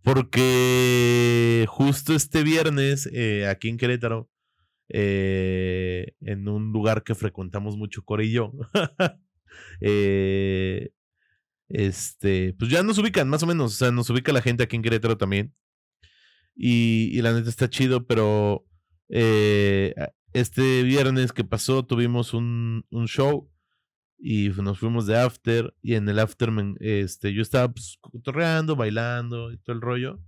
Porque 0.03 1.67
justo 1.69 2.15
este 2.15 2.45
viernes, 2.45 3.11
eh, 3.13 3.49
aquí 3.49 3.69
en 3.69 3.77
Querétaro, 3.77 4.31
eh, 4.89 6.15
en 6.21 6.47
un 6.49 6.71
lugar 6.73 7.03
que 7.03 7.17
frecuentamos 7.17 7.77
mucho 7.77 8.05
Core 8.05 8.27
y 8.27 8.33
yo, 8.33 8.53
eh, 9.81 10.91
este, 11.69 12.55
pues 12.57 12.71
ya 12.71 12.85
nos 12.85 12.99
ubican, 12.99 13.29
más 13.29 13.43
o 13.43 13.49
menos. 13.49 13.75
O 13.75 13.77
sea, 13.77 13.91
nos 13.91 14.09
ubica 14.11 14.33
la 14.33 14.43
gente 14.43 14.63
aquí 14.63 14.77
en 14.77 14.83
Querétaro 14.83 15.17
también. 15.19 15.55
Y, 16.55 17.21
la 17.21 17.33
neta 17.33 17.51
está 17.51 17.69
chido, 17.69 18.07
pero 18.07 18.65
eh, 19.09 19.93
este 20.35 20.85
viernes 20.85 21.33
que 21.33 21.43
pasó 21.43 21.85
tuvimos 21.85 22.33
un, 22.33 22.85
un 22.91 23.09
show 23.09 23.51
y 24.19 24.49
nos 24.49 24.79
fuimos 24.79 25.07
de 25.07 25.17
after 25.17 25.75
y 25.83 25.95
en 25.95 26.09
el 26.09 26.19
after 26.19 26.51
este 26.81 27.35
yo 27.35 27.43
estaba 27.43 27.73
pues 27.73 27.99
cotorreando, 28.01 28.77
bailando 28.77 29.53
y 29.53 29.59
todo 29.59 29.77
el 29.77 29.83
rollo. 29.83 30.21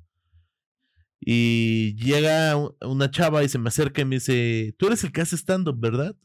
Y 1.20 1.96
llega 1.96 2.56
una 2.82 3.10
chava 3.10 3.42
y 3.42 3.48
se 3.48 3.58
me 3.58 3.68
acerca 3.68 4.02
y 4.02 4.04
me 4.04 4.16
dice, 4.16 4.74
"Tú 4.78 4.86
eres 4.86 5.02
el 5.04 5.12
que 5.12 5.20
hace 5.20 5.36
stand 5.36 5.68
up, 5.68 5.80
¿verdad?" 5.80 6.16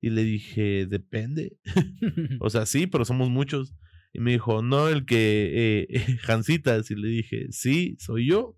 Y 0.00 0.10
le 0.10 0.24
dije, 0.24 0.86
"Depende." 0.86 1.56
O 2.40 2.50
sea, 2.50 2.66
sí, 2.66 2.86
pero 2.86 3.04
somos 3.04 3.30
muchos. 3.30 3.74
Y 4.12 4.20
me 4.20 4.32
dijo, 4.32 4.62
"No, 4.62 4.88
el 4.88 5.04
que 5.06 5.86
eh, 5.90 6.16
Jancitas." 6.22 6.90
Y 6.90 6.96
le 6.96 7.08
dije, 7.08 7.46
"Sí, 7.50 7.96
soy 8.00 8.26
yo." 8.26 8.56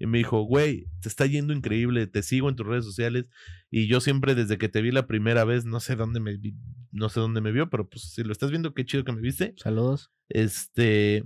Y 0.00 0.06
me 0.06 0.16
dijo, 0.18 0.42
güey, 0.42 0.86
te 1.02 1.10
está 1.10 1.26
yendo 1.26 1.52
increíble, 1.52 2.06
te 2.06 2.22
sigo 2.22 2.48
en 2.48 2.56
tus 2.56 2.66
redes 2.66 2.86
sociales. 2.86 3.26
Y 3.70 3.86
yo 3.86 4.00
siempre, 4.00 4.34
desde 4.34 4.56
que 4.56 4.70
te 4.70 4.80
vi 4.80 4.90
la 4.90 5.06
primera 5.06 5.44
vez, 5.44 5.66
no 5.66 5.78
sé 5.78 5.94
dónde 5.94 6.20
me 6.20 6.38
no 6.92 7.08
sé 7.08 7.20
dónde 7.20 7.40
me 7.40 7.52
vio, 7.52 7.70
pero 7.70 7.88
pues 7.88 8.02
si 8.12 8.22
lo 8.22 8.32
estás 8.32 8.50
viendo, 8.50 8.74
qué 8.74 8.84
chido 8.84 9.04
que 9.04 9.12
me 9.12 9.20
viste. 9.20 9.54
Saludos. 9.56 10.10
Este, 10.28 11.24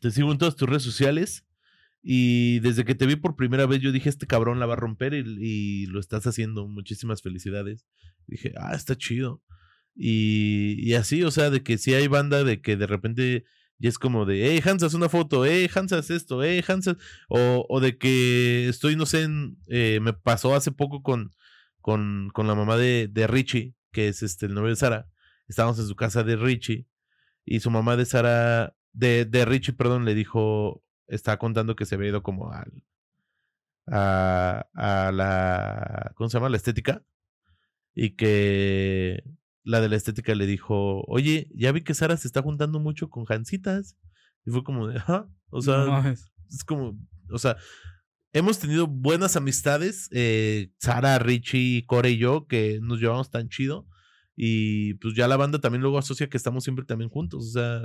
te 0.00 0.10
sigo 0.10 0.30
en 0.32 0.38
todas 0.38 0.56
tus 0.56 0.68
redes 0.68 0.82
sociales. 0.82 1.44
Y 2.08 2.60
desde 2.60 2.84
que 2.84 2.94
te 2.94 3.04
vi 3.06 3.16
por 3.16 3.34
primera 3.34 3.66
vez, 3.66 3.80
yo 3.80 3.90
dije, 3.90 4.08
este 4.08 4.28
cabrón 4.28 4.60
la 4.60 4.66
va 4.66 4.74
a 4.74 4.76
romper 4.76 5.12
y, 5.14 5.24
y 5.40 5.86
lo 5.86 5.98
estás 5.98 6.26
haciendo. 6.26 6.68
Muchísimas 6.68 7.20
felicidades. 7.20 7.84
Dije, 8.28 8.52
ah, 8.58 8.74
está 8.76 8.96
chido. 8.96 9.42
Y, 9.94 10.76
y 10.78 10.94
así, 10.94 11.22
o 11.24 11.30
sea, 11.30 11.50
de 11.50 11.62
que 11.62 11.78
si 11.78 11.94
hay 11.94 12.06
banda 12.06 12.44
de 12.44 12.60
que 12.60 12.76
de 12.76 12.86
repente 12.86 13.44
ya 13.78 13.88
es 13.88 13.98
como 13.98 14.24
de, 14.24 14.46
hey, 14.48 14.60
Hansas, 14.64 14.94
una 14.94 15.08
foto, 15.08 15.44
hey, 15.44 15.68
Hansas, 15.74 16.10
esto, 16.10 16.42
hey, 16.44 16.62
Hansas. 16.66 16.96
O, 17.28 17.66
o 17.68 17.80
de 17.80 17.98
que 17.98 18.68
estoy, 18.68 18.94
no 18.94 19.06
sé, 19.06 19.22
en- 19.24 19.58
eh, 19.68 19.98
me 20.00 20.12
pasó 20.12 20.54
hace 20.54 20.70
poco 20.70 21.02
con, 21.02 21.32
con, 21.80 22.30
con 22.32 22.46
la 22.46 22.54
mamá 22.54 22.76
de, 22.76 23.08
de 23.10 23.26
Richie, 23.26 23.74
que 23.96 24.08
es 24.08 24.22
este, 24.22 24.44
el 24.44 24.52
novio 24.52 24.68
de 24.68 24.76
Sara. 24.76 25.08
Estábamos 25.48 25.78
en 25.78 25.86
su 25.86 25.96
casa 25.96 26.22
de 26.22 26.36
Richie 26.36 26.86
y 27.46 27.60
su 27.60 27.70
mamá 27.70 27.96
de 27.96 28.04
Sara, 28.04 28.76
de, 28.92 29.24
de 29.24 29.46
Richie, 29.46 29.72
perdón, 29.72 30.04
le 30.04 30.14
dijo, 30.14 30.84
estaba 31.06 31.38
contando 31.38 31.76
que 31.76 31.86
se 31.86 31.94
había 31.94 32.10
ido 32.10 32.22
como 32.22 32.52
al, 32.52 32.84
a, 33.86 34.66
a 34.74 35.12
la, 35.12 36.12
¿cómo 36.14 36.28
se 36.28 36.36
llama? 36.36 36.50
La 36.50 36.58
estética. 36.58 37.06
Y 37.94 38.16
que 38.16 39.24
la 39.62 39.80
de 39.80 39.88
la 39.88 39.96
estética 39.96 40.34
le 40.34 40.44
dijo, 40.44 41.00
oye, 41.06 41.48
ya 41.54 41.72
vi 41.72 41.82
que 41.82 41.94
Sara 41.94 42.18
se 42.18 42.28
está 42.28 42.42
juntando 42.42 42.80
mucho 42.80 43.08
con 43.08 43.24
Jancitas. 43.24 43.96
Y 44.44 44.50
fue 44.50 44.62
como 44.62 44.88
de, 44.88 44.98
ajá, 44.98 45.26
o 45.48 45.62
sea, 45.62 45.86
No 45.86 46.06
es 46.06 46.64
como, 46.66 46.98
o 47.30 47.38
sea, 47.38 47.56
hemos 48.36 48.58
tenido 48.58 48.86
buenas 48.86 49.34
amistades, 49.36 50.10
eh, 50.12 50.70
Sara, 50.78 51.18
Richie, 51.18 51.86
Core 51.86 52.10
y 52.10 52.18
yo, 52.18 52.46
que 52.46 52.78
nos 52.82 53.00
llevamos 53.00 53.30
tan 53.30 53.48
chido. 53.48 53.86
Y 54.36 54.94
pues 54.94 55.14
ya 55.14 55.26
la 55.26 55.38
banda 55.38 55.58
también 55.58 55.80
luego 55.80 55.96
asocia 55.96 56.28
que 56.28 56.36
estamos 56.36 56.62
siempre 56.62 56.84
también 56.84 57.08
juntos, 57.08 57.46
o 57.46 57.50
sea, 57.50 57.80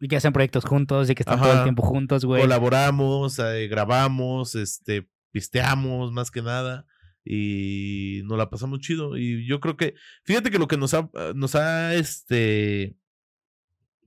Y 0.00 0.08
que 0.08 0.16
hacen 0.16 0.32
proyectos 0.32 0.64
juntos 0.64 1.08
y 1.08 1.14
que 1.14 1.22
están 1.22 1.40
todo 1.40 1.52
el 1.52 1.62
tiempo 1.62 1.82
juntos, 1.82 2.24
güey. 2.24 2.42
colaboramos, 2.42 3.38
eh, 3.38 3.68
grabamos, 3.68 4.56
este, 4.56 5.08
pisteamos 5.30 6.10
más 6.10 6.32
que 6.32 6.42
nada 6.42 6.84
y 7.24 8.22
nos 8.24 8.38
la 8.38 8.50
pasamos 8.50 8.80
chido. 8.80 9.16
Y 9.16 9.46
yo 9.46 9.60
creo 9.60 9.76
que, 9.76 9.94
fíjate 10.24 10.50
que 10.50 10.58
lo 10.58 10.66
que 10.66 10.78
nos 10.78 10.94
ha, 10.94 11.08
nos 11.36 11.54
ha, 11.54 11.94
este, 11.94 12.96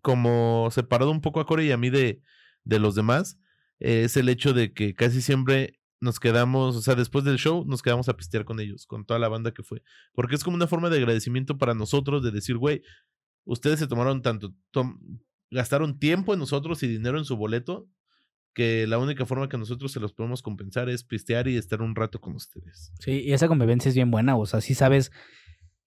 como 0.02 0.68
separado 0.72 1.12
un 1.12 1.22
poco 1.22 1.40
a 1.40 1.46
Core 1.46 1.66
y 1.66 1.72
a 1.72 1.78
mí 1.78 1.90
de, 1.90 2.22
de 2.66 2.80
los 2.80 2.96
demás, 2.96 3.40
es 3.80 4.18
el 4.18 4.30
hecho 4.30 4.54
de 4.54 4.74
que 4.74 4.94
casi 4.94 5.22
siempre 5.22 5.80
nos 6.04 6.20
quedamos, 6.20 6.76
o 6.76 6.82
sea, 6.82 6.96
después 6.96 7.24
del 7.24 7.38
show 7.38 7.64
nos 7.66 7.82
quedamos 7.82 8.10
a 8.10 8.18
pistear 8.18 8.44
con 8.44 8.60
ellos, 8.60 8.86
con 8.86 9.06
toda 9.06 9.20
la 9.20 9.30
banda 9.30 9.54
que 9.54 9.64
fue. 9.64 9.82
Porque 10.14 10.36
es 10.36 10.44
como 10.44 10.56
una 10.56 10.68
forma 10.68 10.90
de 10.90 10.98
agradecimiento 10.98 11.58
para 11.58 11.74
nosotros 11.74 12.22
de 12.24 12.32
decir, 12.32 12.58
güey, 12.58 12.84
ustedes 13.46 13.80
se 13.80 13.88
tomaron 13.88 14.22
tanto, 14.22 14.54
gastaron 15.50 16.00
tiempo 16.00 16.34
en 16.34 16.40
nosotros 16.40 16.84
y 16.84 16.88
dinero 16.88 17.18
en 17.18 17.26
su 17.26 17.38
boleto, 17.38 17.88
que 18.54 18.86
la 18.86 19.00
única 19.00 19.26
forma 19.26 19.50
que 19.50 19.58
nosotros 19.58 19.92
se 19.92 20.00
los 20.00 20.14
podemos 20.14 20.42
compensar 20.42 20.90
es 20.90 21.04
pistear 21.04 21.48
y 21.48 21.56
estar 21.56 21.82
un 21.82 21.96
rato 21.96 22.20
con 22.20 22.36
ustedes. 22.36 22.92
Sí, 23.00 23.22
y 23.22 23.34
esa 23.34 23.48
convivencia 23.48 23.90
es 23.90 23.96
bien 23.96 24.12
buena, 24.12 24.36
o 24.36 24.46
sea, 24.46 24.62
sí 24.62 24.76
sabes, 24.76 25.12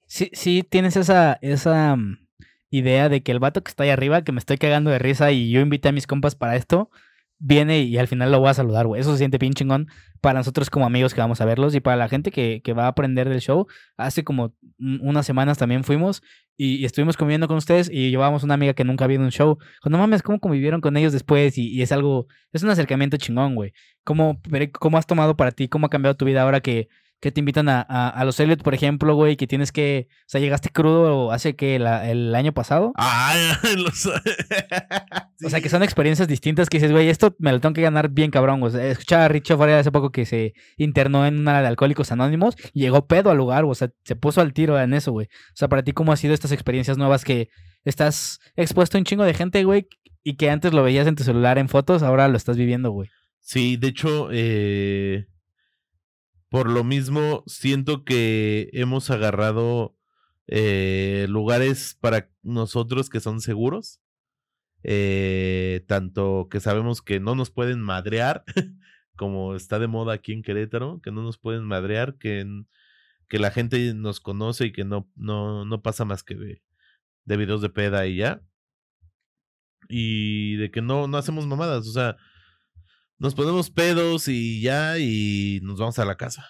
sí 0.06 0.66
tienes 0.68 0.96
esa, 0.96 1.38
esa 1.42 1.94
mm, 1.94 2.26
idea 2.70 3.08
de 3.08 3.22
que 3.22 3.32
el 3.32 3.38
vato 3.38 3.62
que 3.62 3.68
está 3.68 3.84
ahí 3.84 3.90
arriba, 3.90 4.24
que 4.24 4.32
me 4.32 4.38
estoy 4.38 4.56
cagando 4.56 4.90
de 4.90 4.98
risa 4.98 5.30
y 5.30 5.50
yo 5.50 5.60
invité 5.60 5.88
a 5.88 5.92
mis 5.92 6.06
compas 6.06 6.34
para 6.34 6.56
esto, 6.56 6.90
viene 7.38 7.80
y 7.82 7.98
al 7.98 8.08
final 8.08 8.32
lo 8.32 8.40
voy 8.40 8.48
a 8.48 8.54
saludar, 8.54 8.86
güey. 8.86 9.00
Eso 9.00 9.12
se 9.12 9.18
siente 9.18 9.38
bien 9.38 9.52
chingón 9.52 9.88
para 10.20 10.38
nosotros 10.38 10.70
como 10.70 10.86
amigos 10.86 11.12
que 11.14 11.20
vamos 11.20 11.40
a 11.40 11.44
verlos 11.44 11.74
y 11.74 11.80
para 11.80 11.96
la 11.96 12.08
gente 12.08 12.30
que, 12.30 12.62
que 12.64 12.72
va 12.72 12.84
a 12.84 12.88
aprender 12.88 13.28
del 13.28 13.40
show. 13.40 13.66
Hace 13.96 14.24
como 14.24 14.54
un- 14.78 15.00
unas 15.02 15.26
semanas 15.26 15.58
también 15.58 15.84
fuimos 15.84 16.22
y, 16.56 16.84
estuvimos 16.86 17.16
conviviendo 17.16 17.48
con 17.48 17.58
ustedes 17.58 17.90
y 17.92 18.10
llevábamos 18.10 18.42
una 18.42 18.54
amiga 18.54 18.72
que 18.72 18.84
nunca 18.84 19.04
había 19.04 19.16
ido 19.16 19.24
un 19.24 19.30
show. 19.30 19.58
Cuando 19.82 19.98
mames, 19.98 20.22
¿cómo 20.22 20.40
convivieron 20.40 20.80
con 20.80 20.96
ellos 20.96 21.12
después? 21.12 21.58
Y, 21.58 21.82
es 21.82 21.92
algo, 21.92 22.26
es 22.52 22.62
un 22.62 22.70
acercamiento 22.70 23.18
chingón, 23.18 23.54
güey. 23.54 23.72
¿Cómo, 24.04 24.40
¿Cómo 24.78 24.96
has 24.96 25.06
tomado 25.06 25.36
para 25.36 25.52
ti? 25.52 25.68
¿Cómo 25.68 25.86
ha 25.86 25.90
cambiado 25.90 26.16
tu 26.16 26.24
vida 26.24 26.42
ahora 26.42 26.60
que, 26.60 26.88
que 27.20 27.32
te 27.32 27.40
invitan 27.40 27.68
a, 27.68 27.80
a, 27.88 28.08
a 28.10 28.24
los 28.24 28.38
Elliot, 28.40 28.62
por 28.62 28.74
ejemplo, 28.74 29.14
güey? 29.14 29.36
Que 29.36 29.46
tienes 29.46 29.72
que, 29.72 30.08
o 30.10 30.24
sea, 30.28 30.40
llegaste 30.40 30.68
crudo 30.70 31.32
hace 31.32 31.56
que 31.56 31.78
la- 31.78 32.10
el 32.10 32.34
año 32.34 32.52
pasado. 32.52 32.92
Ah, 32.96 33.34
los... 33.76 34.06
O 35.44 35.50
sea, 35.50 35.60
que 35.60 35.68
son 35.68 35.82
experiencias 35.82 36.28
distintas 36.28 36.68
que 36.70 36.78
dices, 36.78 36.92
güey, 36.92 37.08
esto 37.10 37.36
me 37.38 37.52
lo 37.52 37.60
tengo 37.60 37.74
que 37.74 37.82
ganar 37.82 38.08
bien 38.08 38.30
cabrón. 38.30 38.62
O 38.62 38.70
sea, 38.70 38.86
escuchaba 38.86 39.26
a 39.26 39.28
Richo 39.28 39.58
Faria 39.58 39.78
hace 39.78 39.92
poco 39.92 40.10
que 40.10 40.24
se 40.24 40.54
internó 40.78 41.26
en 41.26 41.38
una 41.38 41.60
de 41.60 41.66
Alcohólicos 41.68 42.10
Anónimos 42.10 42.56
y 42.72 42.80
llegó 42.80 43.06
pedo 43.06 43.30
al 43.30 43.36
lugar, 43.36 43.64
o 43.64 43.74
sea, 43.74 43.90
se 44.04 44.16
puso 44.16 44.40
al 44.40 44.54
tiro 44.54 44.80
en 44.80 44.94
eso, 44.94 45.12
güey. 45.12 45.26
O 45.26 45.56
sea, 45.56 45.68
para 45.68 45.82
ti, 45.82 45.92
¿cómo 45.92 46.12
han 46.12 46.16
sido 46.18 46.32
estas 46.32 46.52
experiencias 46.52 46.96
nuevas 46.96 47.22
que 47.24 47.50
estás 47.84 48.38
expuesto 48.56 48.96
a 48.96 49.00
un 49.00 49.04
chingo 49.04 49.24
de 49.24 49.34
gente, 49.34 49.62
güey, 49.64 49.88
y 50.24 50.36
que 50.36 50.48
antes 50.50 50.72
lo 50.72 50.82
veías 50.82 51.06
en 51.06 51.16
tu 51.16 51.22
celular 51.22 51.58
en 51.58 51.68
fotos, 51.68 52.02
ahora 52.02 52.28
lo 52.28 52.36
estás 52.38 52.56
viviendo, 52.56 52.90
güey? 52.90 53.10
Sí, 53.40 53.76
de 53.76 53.88
hecho, 53.88 54.28
eh, 54.32 55.26
por 56.48 56.70
lo 56.70 56.84
mismo, 56.84 57.42
siento 57.46 58.04
que 58.04 58.70
hemos 58.72 59.10
agarrado 59.10 59.96
eh, 60.46 61.26
lugares 61.28 61.96
para 62.00 62.30
nosotros 62.42 63.10
que 63.10 63.20
son 63.20 63.40
seguros. 63.40 64.00
eh, 64.84 65.84
tanto 65.88 66.48
que 66.50 66.60
sabemos 66.60 67.02
que 67.02 67.20
no 67.20 67.34
nos 67.34 67.50
pueden 67.50 67.80
madrear, 67.82 68.44
como 69.16 69.54
está 69.56 69.78
de 69.78 69.88
moda 69.88 70.14
aquí 70.14 70.32
en 70.32 70.42
Querétaro, 70.42 71.00
que 71.02 71.10
no 71.12 71.22
nos 71.22 71.38
pueden 71.38 71.64
madrear, 71.64 72.16
que, 72.18 72.46
que 73.28 73.38
la 73.38 73.50
gente 73.50 73.94
nos 73.94 74.20
conoce 74.20 74.66
y 74.66 74.72
que 74.72 74.84
no, 74.84 75.10
no, 75.16 75.64
no 75.64 75.82
pasa 75.82 76.04
más 76.04 76.22
que 76.22 76.34
de, 76.36 76.62
de 77.24 77.36
videos 77.36 77.62
de 77.62 77.70
peda 77.70 78.06
y 78.06 78.16
ya. 78.18 78.42
Y 79.88 80.56
de 80.56 80.70
que 80.70 80.82
no, 80.82 81.06
no 81.08 81.16
hacemos 81.18 81.46
mamadas, 81.46 81.86
o 81.86 81.92
sea, 81.92 82.16
nos 83.18 83.34
ponemos 83.34 83.70
pedos 83.70 84.28
y 84.28 84.60
ya, 84.60 84.98
y 84.98 85.60
nos 85.62 85.78
vamos 85.78 85.98
a 85.98 86.04
la 86.04 86.16
casa. 86.16 86.48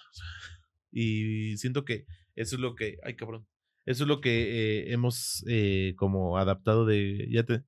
Y 0.91 1.57
siento 1.57 1.85
que 1.85 2.05
eso 2.35 2.55
es 2.55 2.61
lo 2.61 2.75
que, 2.75 2.97
ay 3.03 3.15
cabrón, 3.15 3.47
eso 3.85 4.03
es 4.03 4.07
lo 4.07 4.21
que 4.21 4.31
eh, 4.79 4.93
hemos 4.93 5.43
eh, 5.47 5.93
como 5.97 6.37
adaptado 6.37 6.85
de, 6.85 7.27
ya 7.31 7.43
te, 7.43 7.63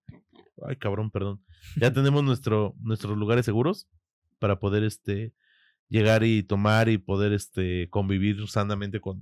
ay 0.68 0.76
cabrón, 0.78 1.12
perdón, 1.12 1.44
ya 1.78 1.94
tenemos 1.94 2.24
nuestro, 2.24 2.76
nuestros 2.82 3.18
lugares 3.18 3.46
seguros 3.46 3.88
para 4.40 4.60
poder 4.60 4.84
este, 4.84 5.34
llegar 5.90 6.24
y 6.24 6.44
tomar 6.44 6.90
y 6.90 6.98
poder 6.98 7.34
este 7.34 7.90
convivir 7.90 8.48
sanamente 8.48 9.00
con 9.00 9.22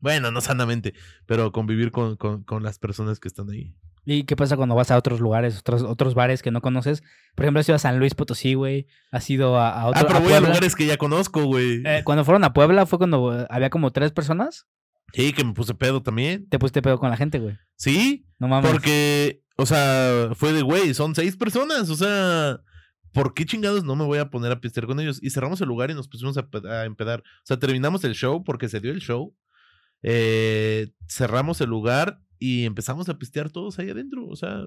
bueno, 0.00 0.30
no 0.30 0.40
sanamente, 0.40 0.94
pero 1.26 1.50
convivir 1.50 1.90
con, 1.90 2.16
con, 2.16 2.44
con 2.44 2.62
las 2.62 2.78
personas 2.78 3.18
que 3.18 3.26
están 3.26 3.50
ahí. 3.50 3.74
¿Y 4.10 4.24
qué 4.24 4.36
pasa 4.36 4.56
cuando 4.56 4.74
vas 4.74 4.90
a 4.90 4.96
otros 4.96 5.20
lugares, 5.20 5.58
otros, 5.58 5.82
otros 5.82 6.14
bares 6.14 6.40
que 6.42 6.50
no 6.50 6.62
conoces? 6.62 7.02
Por 7.34 7.44
ejemplo, 7.44 7.60
has 7.60 7.68
ido 7.68 7.76
a 7.76 7.78
San 7.78 7.98
Luis 7.98 8.14
Potosí, 8.14 8.54
güey. 8.54 8.86
Has 9.10 9.28
ido 9.28 9.58
a, 9.58 9.68
a 9.82 9.86
otro, 9.88 10.00
ah, 10.00 10.04
pero 10.06 10.18
a 10.18 10.22
voy 10.22 10.32
a 10.32 10.40
lugares 10.40 10.74
que 10.74 10.86
ya 10.86 10.96
conozco, 10.96 11.44
güey. 11.44 11.82
Eh, 11.84 12.00
cuando 12.04 12.24
fueron 12.24 12.42
a 12.44 12.54
Puebla 12.54 12.86
fue 12.86 12.96
cuando 12.98 13.38
eh, 13.38 13.46
había 13.50 13.68
como 13.68 13.90
tres 13.90 14.10
personas. 14.12 14.66
Sí, 15.12 15.34
que 15.34 15.44
me 15.44 15.52
puse 15.52 15.74
pedo 15.74 16.02
también. 16.02 16.48
Te 16.48 16.58
pusiste 16.58 16.80
pedo 16.80 16.98
con 16.98 17.10
la 17.10 17.16
gente, 17.18 17.38
güey. 17.38 17.58
Sí, 17.76 18.26
No 18.38 18.48
mames. 18.48 18.70
porque, 18.70 19.42
o 19.56 19.66
sea, 19.66 20.30
fue 20.34 20.52
de, 20.54 20.62
güey, 20.62 20.94
son 20.94 21.14
seis 21.14 21.36
personas, 21.36 21.90
o 21.90 21.94
sea, 21.94 22.60
¿por 23.12 23.34
qué 23.34 23.44
chingados 23.44 23.84
no 23.84 23.94
me 23.94 24.04
voy 24.04 24.18
a 24.20 24.30
poner 24.30 24.52
a 24.52 24.60
pistear 24.60 24.86
con 24.86 25.00
ellos? 25.00 25.18
Y 25.22 25.28
cerramos 25.30 25.60
el 25.60 25.68
lugar 25.68 25.90
y 25.90 25.94
nos 25.94 26.08
pusimos 26.08 26.36
a, 26.38 26.46
pe- 26.48 26.66
a 26.70 26.84
empedar. 26.86 27.20
O 27.20 27.44
sea, 27.44 27.58
terminamos 27.58 28.04
el 28.04 28.14
show 28.14 28.42
porque 28.42 28.68
se 28.70 28.80
dio 28.80 28.90
el 28.90 29.00
show. 29.00 29.34
Eh, 30.02 30.92
cerramos 31.08 31.60
el 31.60 31.68
lugar 31.70 32.20
y 32.38 32.64
empezamos 32.64 33.08
a 33.08 33.18
pistear 33.18 33.50
todos 33.50 33.78
ahí 33.78 33.90
adentro. 33.90 34.26
O 34.26 34.36
sea, 34.36 34.64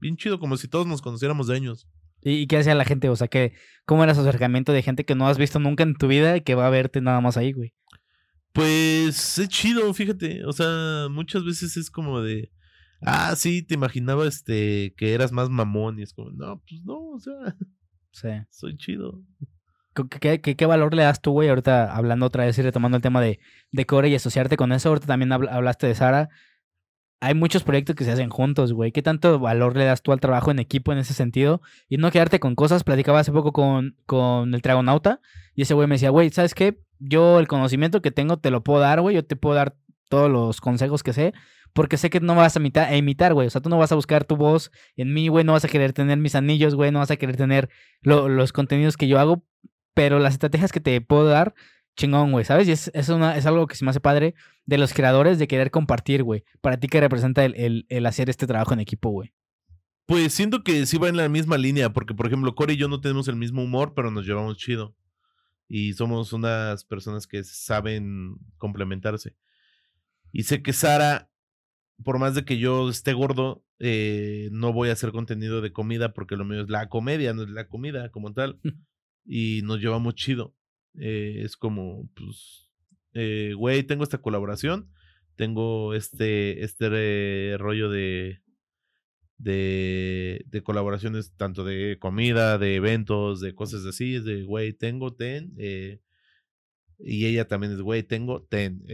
bien 0.00 0.16
chido, 0.16 0.38
como 0.38 0.56
si 0.56 0.68
todos 0.68 0.86
nos 0.86 1.02
conociéramos 1.02 1.46
de 1.48 1.56
años. 1.56 1.88
¿Y, 2.24 2.46
qué 2.46 2.58
hacía 2.58 2.74
la 2.76 2.84
gente? 2.84 3.08
O 3.08 3.16
sea, 3.16 3.26
que, 3.28 3.52
¿cómo 3.84 4.04
era 4.04 4.14
su 4.14 4.20
acercamiento 4.20 4.72
de 4.72 4.82
gente 4.82 5.04
que 5.04 5.14
no 5.16 5.26
has 5.26 5.38
visto 5.38 5.58
nunca 5.58 5.82
en 5.82 5.94
tu 5.94 6.06
vida 6.06 6.36
y 6.36 6.42
que 6.42 6.54
va 6.54 6.68
a 6.68 6.70
verte 6.70 7.00
nada 7.00 7.20
más 7.20 7.36
ahí, 7.36 7.52
güey? 7.52 7.74
Pues 8.52 9.38
es 9.38 9.48
chido, 9.48 9.92
fíjate. 9.94 10.44
O 10.44 10.52
sea, 10.52 11.08
muchas 11.10 11.44
veces 11.44 11.76
es 11.76 11.90
como 11.90 12.20
de. 12.20 12.52
Ah, 13.00 13.34
sí, 13.34 13.62
te 13.62 13.74
imaginaba 13.74 14.26
este 14.28 14.94
que 14.96 15.14
eras 15.14 15.32
más 15.32 15.48
mamón. 15.50 15.98
Y 15.98 16.02
es 16.02 16.12
como, 16.12 16.30
no, 16.30 16.62
pues 16.68 16.82
no, 16.84 16.98
o 17.10 17.18
sea, 17.18 17.56
Sí. 18.12 18.28
soy 18.50 18.76
chido. 18.76 19.20
¿Qué, 19.94 20.04
qué, 20.20 20.40
qué- 20.40 20.56
qué 20.56 20.66
valor 20.66 20.94
le 20.94 21.02
das 21.02 21.20
tú, 21.20 21.32
güey? 21.32 21.48
Ahorita 21.48 21.94
hablando 21.94 22.26
otra 22.26 22.44
vez 22.44 22.56
y 22.58 22.62
retomando 22.62 22.96
el 22.96 23.02
tema 23.02 23.20
de, 23.20 23.40
de 23.72 23.86
Core 23.86 24.08
y 24.10 24.14
asociarte 24.14 24.56
con 24.56 24.72
eso. 24.72 24.90
Ahorita 24.90 25.06
también 25.06 25.30
habl- 25.30 25.50
hablaste 25.50 25.86
de 25.86 25.94
Sara. 25.94 26.28
Hay 27.24 27.34
muchos 27.34 27.62
proyectos 27.62 27.94
que 27.94 28.02
se 28.02 28.10
hacen 28.10 28.30
juntos, 28.30 28.72
güey. 28.72 28.90
¿Qué 28.90 29.00
tanto 29.00 29.38
valor 29.38 29.76
le 29.76 29.84
das 29.84 30.02
tú 30.02 30.10
al 30.10 30.18
trabajo 30.18 30.50
en 30.50 30.58
equipo 30.58 30.90
en 30.92 30.98
ese 30.98 31.14
sentido? 31.14 31.62
Y 31.88 31.96
no 31.98 32.10
quedarte 32.10 32.40
con 32.40 32.56
cosas. 32.56 32.82
Platicaba 32.82 33.20
hace 33.20 33.30
poco 33.30 33.52
con, 33.52 33.96
con 34.06 34.52
el 34.52 34.60
Dragonauta 34.60 35.20
y 35.54 35.62
ese 35.62 35.74
güey 35.74 35.86
me 35.86 35.94
decía, 35.94 36.10
güey, 36.10 36.30
¿sabes 36.30 36.52
qué? 36.52 36.80
Yo 36.98 37.38
el 37.38 37.46
conocimiento 37.46 38.02
que 38.02 38.10
tengo 38.10 38.38
te 38.38 38.50
lo 38.50 38.64
puedo 38.64 38.80
dar, 38.80 39.00
güey. 39.00 39.14
Yo 39.14 39.24
te 39.24 39.36
puedo 39.36 39.54
dar 39.54 39.76
todos 40.08 40.28
los 40.28 40.60
consejos 40.60 41.04
que 41.04 41.12
sé. 41.12 41.32
Porque 41.72 41.96
sé 41.96 42.10
que 42.10 42.18
no 42.18 42.34
vas 42.34 42.56
a 42.56 42.58
imitar, 42.58 42.88
a 42.88 42.96
imitar, 42.96 43.34
güey. 43.34 43.46
O 43.46 43.50
sea, 43.50 43.60
tú 43.60 43.68
no 43.70 43.78
vas 43.78 43.92
a 43.92 43.94
buscar 43.94 44.24
tu 44.24 44.36
voz 44.36 44.72
en 44.96 45.14
mí, 45.14 45.28
güey. 45.28 45.44
No 45.44 45.52
vas 45.52 45.64
a 45.64 45.68
querer 45.68 45.92
tener 45.92 46.18
mis 46.18 46.34
anillos, 46.34 46.74
güey. 46.74 46.90
No 46.90 46.98
vas 46.98 47.12
a 47.12 47.16
querer 47.16 47.36
tener 47.36 47.68
lo- 48.00 48.28
los 48.28 48.52
contenidos 48.52 48.96
que 48.96 49.06
yo 49.06 49.20
hago. 49.20 49.44
Pero 49.94 50.18
las 50.18 50.32
estrategias 50.32 50.72
que 50.72 50.80
te 50.80 51.00
puedo 51.00 51.26
dar, 51.26 51.54
chingón, 51.96 52.32
güey, 52.32 52.44
¿sabes? 52.44 52.68
Y 52.68 52.72
es, 52.72 52.90
es, 52.94 53.08
una, 53.08 53.36
es 53.36 53.46
algo 53.46 53.66
que 53.66 53.76
se 53.76 53.84
me 53.84 53.90
hace 53.90 54.00
padre 54.00 54.34
de 54.66 54.78
los 54.78 54.92
creadores 54.94 55.38
de 55.38 55.48
querer 55.48 55.70
compartir, 55.70 56.22
güey. 56.22 56.44
Para 56.60 56.78
ti, 56.78 56.88
¿qué 56.88 57.00
representa 57.00 57.44
el, 57.44 57.54
el, 57.56 57.86
el 57.88 58.06
hacer 58.06 58.30
este 58.30 58.46
trabajo 58.46 58.72
en 58.72 58.80
equipo, 58.80 59.10
güey? 59.10 59.32
Pues 60.06 60.32
siento 60.32 60.64
que 60.64 60.84
sí 60.86 60.98
va 60.98 61.08
en 61.08 61.16
la 61.16 61.28
misma 61.28 61.56
línea, 61.58 61.92
porque 61.92 62.14
por 62.14 62.26
ejemplo, 62.26 62.54
Corey 62.54 62.76
y 62.76 62.78
yo 62.78 62.88
no 62.88 63.00
tenemos 63.00 63.28
el 63.28 63.36
mismo 63.36 63.62
humor, 63.62 63.94
pero 63.94 64.10
nos 64.10 64.26
llevamos 64.26 64.56
chido. 64.56 64.94
Y 65.68 65.94
somos 65.94 66.32
unas 66.32 66.84
personas 66.84 67.26
que 67.26 67.42
saben 67.44 68.36
complementarse. 68.58 69.36
Y 70.32 70.42
sé 70.42 70.62
que 70.62 70.72
Sara, 70.72 71.30
por 72.04 72.18
más 72.18 72.34
de 72.34 72.44
que 72.44 72.58
yo 72.58 72.90
esté 72.90 73.12
gordo, 73.12 73.64
eh, 73.78 74.48
no 74.52 74.72
voy 74.72 74.90
a 74.90 74.92
hacer 74.92 75.12
contenido 75.12 75.60
de 75.60 75.72
comida 75.72 76.12
porque 76.12 76.36
lo 76.36 76.44
mío 76.44 76.62
es 76.62 76.68
la 76.68 76.88
comedia, 76.88 77.32
no 77.32 77.42
es 77.42 77.50
la 77.50 77.68
comida 77.68 78.10
como 78.10 78.32
tal. 78.32 78.60
y 79.24 79.62
nos 79.62 79.80
llevamos 79.80 80.14
chido. 80.14 80.54
Eh, 80.98 81.42
es 81.44 81.56
como, 81.56 82.08
pues, 82.14 82.70
eh, 83.14 83.54
güey, 83.56 83.82
tengo 83.82 84.04
esta 84.04 84.18
colaboración, 84.18 84.90
tengo 85.36 85.94
este, 85.94 86.64
este 86.64 87.56
rollo 87.58 87.90
de, 87.90 88.42
de, 89.38 90.62
colaboraciones 90.62 91.34
tanto 91.36 91.64
de 91.64 91.98
comida, 91.98 92.58
de 92.58 92.76
eventos, 92.76 93.40
de 93.40 93.54
cosas 93.54 93.86
así, 93.86 94.16
es 94.16 94.24
de, 94.24 94.44
güey, 94.44 94.72
tengo, 94.72 95.14
ten, 95.14 95.54
eh, 95.58 96.00
y 96.98 97.26
ella 97.26 97.48
también 97.48 97.72
es, 97.72 97.80
güey, 97.80 98.02
tengo, 98.02 98.42
ten. 98.42 98.84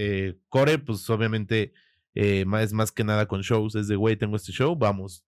Core, 0.48 0.78
pues 0.78 1.08
obviamente 1.10 1.72
es 2.14 2.72
más 2.72 2.90
que 2.90 3.04
nada 3.04 3.26
con 3.26 3.42
shows, 3.42 3.74
es 3.74 3.86
de, 3.86 3.96
güey, 3.96 4.16
tengo 4.16 4.36
este 4.36 4.52
show, 4.52 4.74
vamos, 4.76 5.26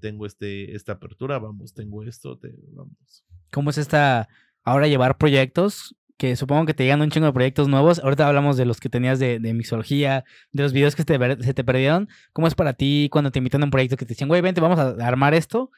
tengo 0.00 0.26
este, 0.26 0.74
esta 0.74 0.92
apertura, 0.92 1.38
vamos, 1.38 1.72
tengo 1.72 2.02
esto, 2.02 2.40
vamos. 2.72 3.24
¿Cómo 3.52 3.70
es 3.70 3.78
esta 3.78 4.28
ahora 4.64 4.88
llevar 4.88 5.18
proyectos? 5.18 5.94
Que 6.18 6.34
supongo 6.36 6.64
que 6.64 6.74
te 6.74 6.84
llegan 6.84 7.02
un 7.02 7.10
chingo 7.10 7.26
de 7.26 7.32
proyectos 7.32 7.68
nuevos. 7.68 7.98
Ahorita 7.98 8.26
hablamos 8.26 8.56
de 8.56 8.64
los 8.64 8.80
que 8.80 8.88
tenías 8.88 9.18
de, 9.18 9.38
de 9.38 9.52
mixología, 9.52 10.24
de 10.52 10.62
los 10.62 10.72
videos 10.72 10.96
que 10.96 11.04
te 11.04 11.18
se 11.42 11.54
te 11.54 11.64
perdieron. 11.64 12.08
¿Cómo 12.32 12.46
es 12.46 12.54
para 12.54 12.72
ti 12.72 13.08
cuando 13.12 13.30
te 13.30 13.38
invitan 13.38 13.62
a 13.62 13.66
un 13.66 13.70
proyecto 13.70 13.96
que 13.96 14.06
te 14.06 14.14
dicen, 14.14 14.28
güey, 14.28 14.40
vente, 14.40 14.60
vamos 14.60 14.78
a 14.78 14.96
armar 15.06 15.34
esto? 15.34 15.70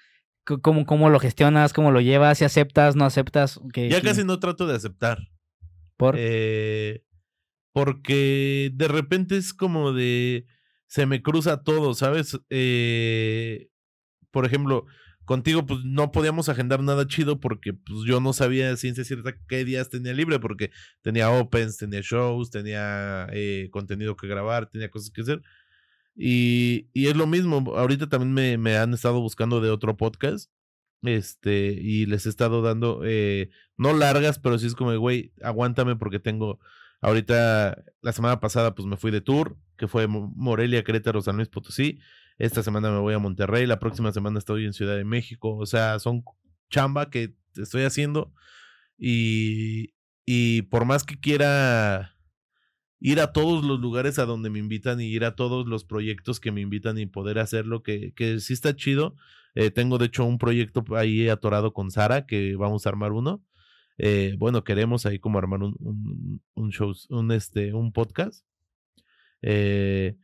¿Cómo, 0.62 0.86
cómo 0.86 1.10
lo 1.10 1.20
gestionas? 1.20 1.72
¿Cómo 1.72 1.90
lo 1.90 2.00
llevas? 2.00 2.38
¿Si 2.38 2.44
aceptas? 2.44 2.96
¿No 2.96 3.04
aceptas? 3.04 3.60
Ya 3.74 4.00
casi 4.00 4.24
no 4.24 4.38
trato 4.38 4.66
de 4.66 4.76
aceptar. 4.76 5.18
¿Por? 5.96 6.14
Eh, 6.16 7.02
porque 7.72 8.70
de 8.72 8.88
repente 8.88 9.36
es 9.36 9.52
como 9.52 9.92
de. 9.92 10.46
Se 10.86 11.04
me 11.04 11.22
cruza 11.22 11.62
todo, 11.62 11.92
¿sabes? 11.92 12.40
Eh, 12.48 13.68
por 14.30 14.46
ejemplo, 14.46 14.86
contigo, 15.28 15.64
pues 15.66 15.80
no 15.84 16.10
podíamos 16.10 16.48
agendar 16.48 16.82
nada 16.82 17.06
chido 17.06 17.38
porque 17.38 17.72
pues 17.74 18.00
yo 18.06 18.18
no 18.20 18.32
sabía 18.32 18.74
ciencia 18.76 19.04
cierta 19.04 19.34
qué 19.46 19.64
días 19.64 19.90
tenía 19.90 20.12
libre, 20.14 20.40
porque 20.40 20.70
tenía 21.02 21.30
opens, 21.30 21.76
tenía 21.76 22.00
shows, 22.02 22.50
tenía 22.50 23.28
eh, 23.32 23.68
contenido 23.70 24.16
que 24.16 24.26
grabar, 24.26 24.68
tenía 24.70 24.90
cosas 24.90 25.10
que 25.10 25.20
hacer. 25.20 25.42
Y, 26.16 26.88
y 26.92 27.06
es 27.08 27.16
lo 27.16 27.26
mismo, 27.26 27.58
ahorita 27.76 28.08
también 28.08 28.32
me, 28.34 28.58
me 28.58 28.76
han 28.76 28.92
estado 28.94 29.20
buscando 29.20 29.60
de 29.60 29.70
otro 29.70 29.96
podcast. 29.96 30.50
Este, 31.02 31.78
y 31.80 32.06
les 32.06 32.26
he 32.26 32.28
estado 32.28 32.60
dando, 32.60 33.02
eh, 33.04 33.50
no 33.76 33.92
largas, 33.92 34.40
pero 34.40 34.58
sí 34.58 34.66
es 34.66 34.74
como, 34.74 34.96
güey, 34.98 35.32
aguántame 35.42 35.94
porque 35.94 36.18
tengo, 36.18 36.58
ahorita, 37.00 37.84
la 38.02 38.12
semana 38.12 38.40
pasada, 38.40 38.74
pues 38.74 38.86
me 38.88 38.96
fui 38.96 39.12
de 39.12 39.20
tour, 39.20 39.56
que 39.76 39.86
fue 39.86 40.08
Mo- 40.08 40.32
Morelia, 40.34 40.82
Querétaro, 40.82 41.22
San 41.22 41.36
Luis 41.36 41.48
Potosí. 41.48 42.00
Esta 42.38 42.62
semana 42.62 42.90
me 42.90 42.98
voy 42.98 43.14
a 43.14 43.18
Monterrey, 43.18 43.66
la 43.66 43.80
próxima 43.80 44.12
semana 44.12 44.38
estoy 44.38 44.64
en 44.64 44.72
Ciudad 44.72 44.96
de 44.96 45.04
México. 45.04 45.56
O 45.56 45.66
sea, 45.66 45.98
son 45.98 46.22
chamba 46.70 47.10
que 47.10 47.34
estoy 47.56 47.82
haciendo. 47.82 48.32
Y, 48.96 49.94
y 50.24 50.62
por 50.62 50.84
más 50.84 51.04
que 51.04 51.18
quiera 51.18 52.14
ir 53.00 53.20
a 53.20 53.32
todos 53.32 53.64
los 53.64 53.80
lugares 53.80 54.18
a 54.18 54.24
donde 54.24 54.50
me 54.50 54.58
invitan 54.58 55.00
y 55.00 55.06
ir 55.06 55.24
a 55.24 55.36
todos 55.36 55.66
los 55.66 55.84
proyectos 55.84 56.40
que 56.40 56.52
me 56.52 56.60
invitan 56.60 56.98
y 56.98 57.06
poder 57.06 57.38
hacerlo, 57.38 57.82
que, 57.82 58.12
que 58.14 58.40
sí 58.40 58.52
está 58.52 58.74
chido. 58.74 59.16
Eh, 59.54 59.70
tengo 59.70 59.98
de 59.98 60.06
hecho 60.06 60.24
un 60.24 60.38
proyecto 60.38 60.84
ahí 60.94 61.28
atorado 61.28 61.72
con 61.72 61.90
Sara, 61.90 62.26
que 62.26 62.54
vamos 62.56 62.86
a 62.86 62.90
armar 62.90 63.12
uno. 63.12 63.44
Eh, 63.98 64.36
bueno, 64.38 64.62
queremos 64.62 65.06
ahí 65.06 65.18
como 65.18 65.38
armar 65.38 65.60
un, 65.62 66.40
un, 66.54 66.70
show, 66.70 66.94
un, 67.10 67.32
este, 67.32 67.74
un 67.74 67.92
podcast. 67.92 68.44
Eh, 69.42 70.16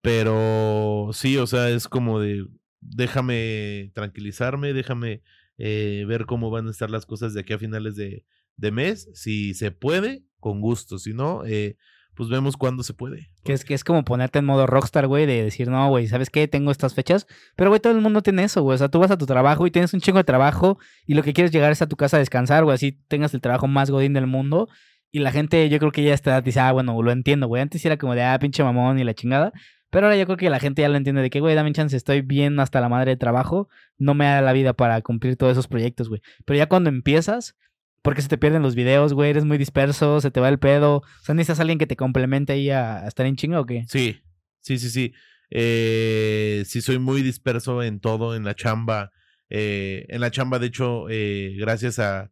pero 0.00 1.10
sí, 1.12 1.36
o 1.36 1.46
sea, 1.46 1.70
es 1.70 1.88
como 1.88 2.20
de, 2.20 2.46
déjame 2.80 3.90
tranquilizarme, 3.94 4.72
déjame 4.72 5.22
eh, 5.58 6.04
ver 6.06 6.26
cómo 6.26 6.50
van 6.50 6.68
a 6.68 6.70
estar 6.70 6.90
las 6.90 7.06
cosas 7.06 7.34
de 7.34 7.40
aquí 7.40 7.52
a 7.52 7.58
finales 7.58 7.96
de, 7.96 8.24
de 8.56 8.70
mes. 8.70 9.08
Si 9.14 9.54
se 9.54 9.70
puede, 9.70 10.24
con 10.40 10.60
gusto. 10.60 10.98
Si 10.98 11.12
no, 11.12 11.44
eh, 11.44 11.76
pues 12.14 12.28
vemos 12.28 12.56
cuándo 12.56 12.82
se 12.82 12.94
puede. 12.94 13.30
Que 13.44 13.52
es, 13.52 13.64
que 13.64 13.74
es 13.74 13.84
como 13.84 14.04
ponerte 14.04 14.38
en 14.40 14.44
modo 14.44 14.66
rockstar, 14.66 15.06
güey, 15.06 15.26
de 15.26 15.44
decir, 15.44 15.68
no, 15.68 15.88
güey, 15.88 16.08
¿sabes 16.08 16.30
qué? 16.30 16.48
Tengo 16.48 16.70
estas 16.70 16.94
fechas. 16.94 17.26
Pero, 17.56 17.70
güey, 17.70 17.80
todo 17.80 17.92
el 17.92 18.00
mundo 18.00 18.22
tiene 18.22 18.44
eso, 18.44 18.62
güey. 18.62 18.74
O 18.74 18.78
sea, 18.78 18.88
tú 18.88 18.98
vas 18.98 19.10
a 19.10 19.18
tu 19.18 19.26
trabajo 19.26 19.66
y 19.66 19.70
tienes 19.70 19.94
un 19.94 20.00
chingo 20.00 20.18
de 20.18 20.24
trabajo 20.24 20.78
y 21.06 21.14
lo 21.14 21.22
que 21.22 21.32
quieres 21.32 21.52
llegar 21.52 21.72
es 21.72 21.82
a 21.82 21.88
tu 21.88 21.96
casa 21.96 22.16
a 22.16 22.20
descansar, 22.20 22.64
güey. 22.64 22.74
Así 22.74 22.92
tengas 23.08 23.34
el 23.34 23.40
trabajo 23.40 23.68
más 23.68 23.90
godín 23.90 24.14
del 24.14 24.26
mundo. 24.26 24.68
Y 25.10 25.20
la 25.20 25.32
gente, 25.32 25.68
yo 25.68 25.78
creo 25.78 25.90
que 25.90 26.02
ya 26.02 26.12
está, 26.12 26.40
dice, 26.42 26.60
ah, 26.60 26.72
bueno, 26.72 27.00
lo 27.02 27.10
entiendo, 27.12 27.46
güey. 27.46 27.62
Antes 27.62 27.84
era 27.84 27.96
como 27.96 28.14
de, 28.14 28.24
ah, 28.24 28.38
pinche 28.38 28.62
mamón 28.62 28.98
y 28.98 29.04
la 29.04 29.14
chingada. 29.14 29.52
Pero 29.90 30.06
ahora 30.06 30.18
yo 30.18 30.26
creo 30.26 30.36
que 30.36 30.50
la 30.50 30.60
gente 30.60 30.82
ya 30.82 30.88
lo 30.88 30.96
entiende 30.96 31.22
de 31.22 31.30
que, 31.30 31.40
güey, 31.40 31.54
dame 31.54 31.72
chance, 31.72 31.96
estoy 31.96 32.20
bien 32.20 32.60
hasta 32.60 32.80
la 32.80 32.88
madre 32.88 33.12
de 33.12 33.16
trabajo. 33.16 33.68
No 33.96 34.14
me 34.14 34.26
da 34.26 34.42
la 34.42 34.52
vida 34.52 34.74
para 34.74 35.00
cumplir 35.00 35.36
todos 35.36 35.52
esos 35.52 35.66
proyectos, 35.66 36.08
güey. 36.08 36.20
Pero 36.44 36.58
ya 36.58 36.66
cuando 36.68 36.90
empiezas, 36.90 37.56
porque 38.02 38.22
se 38.22 38.28
te 38.28 38.38
pierden 38.38 38.62
los 38.62 38.74
videos, 38.74 39.14
güey, 39.14 39.30
eres 39.30 39.44
muy 39.44 39.56
disperso, 39.56 40.20
se 40.20 40.30
te 40.30 40.40
va 40.40 40.48
el 40.48 40.58
pedo. 40.58 40.96
O 40.96 41.24
sea, 41.24 41.34
necesitas 41.34 41.60
alguien 41.60 41.78
que 41.78 41.86
te 41.86 41.96
complemente 41.96 42.52
ahí 42.52 42.70
a, 42.70 43.04
a 43.04 43.08
estar 43.08 43.24
en 43.24 43.36
chinga 43.36 43.60
o 43.60 43.66
qué? 43.66 43.84
Sí, 43.88 44.20
sí, 44.60 44.78
sí, 44.78 44.90
sí. 44.90 45.14
Eh, 45.50 46.64
sí, 46.66 46.82
soy 46.82 46.98
muy 46.98 47.22
disperso 47.22 47.82
en 47.82 48.00
todo, 48.00 48.36
en 48.36 48.44
la 48.44 48.54
chamba. 48.54 49.10
Eh, 49.48 50.04
en 50.08 50.20
la 50.20 50.30
chamba, 50.30 50.58
de 50.58 50.66
hecho, 50.66 51.06
eh, 51.08 51.56
gracias 51.58 51.98
a, 51.98 52.30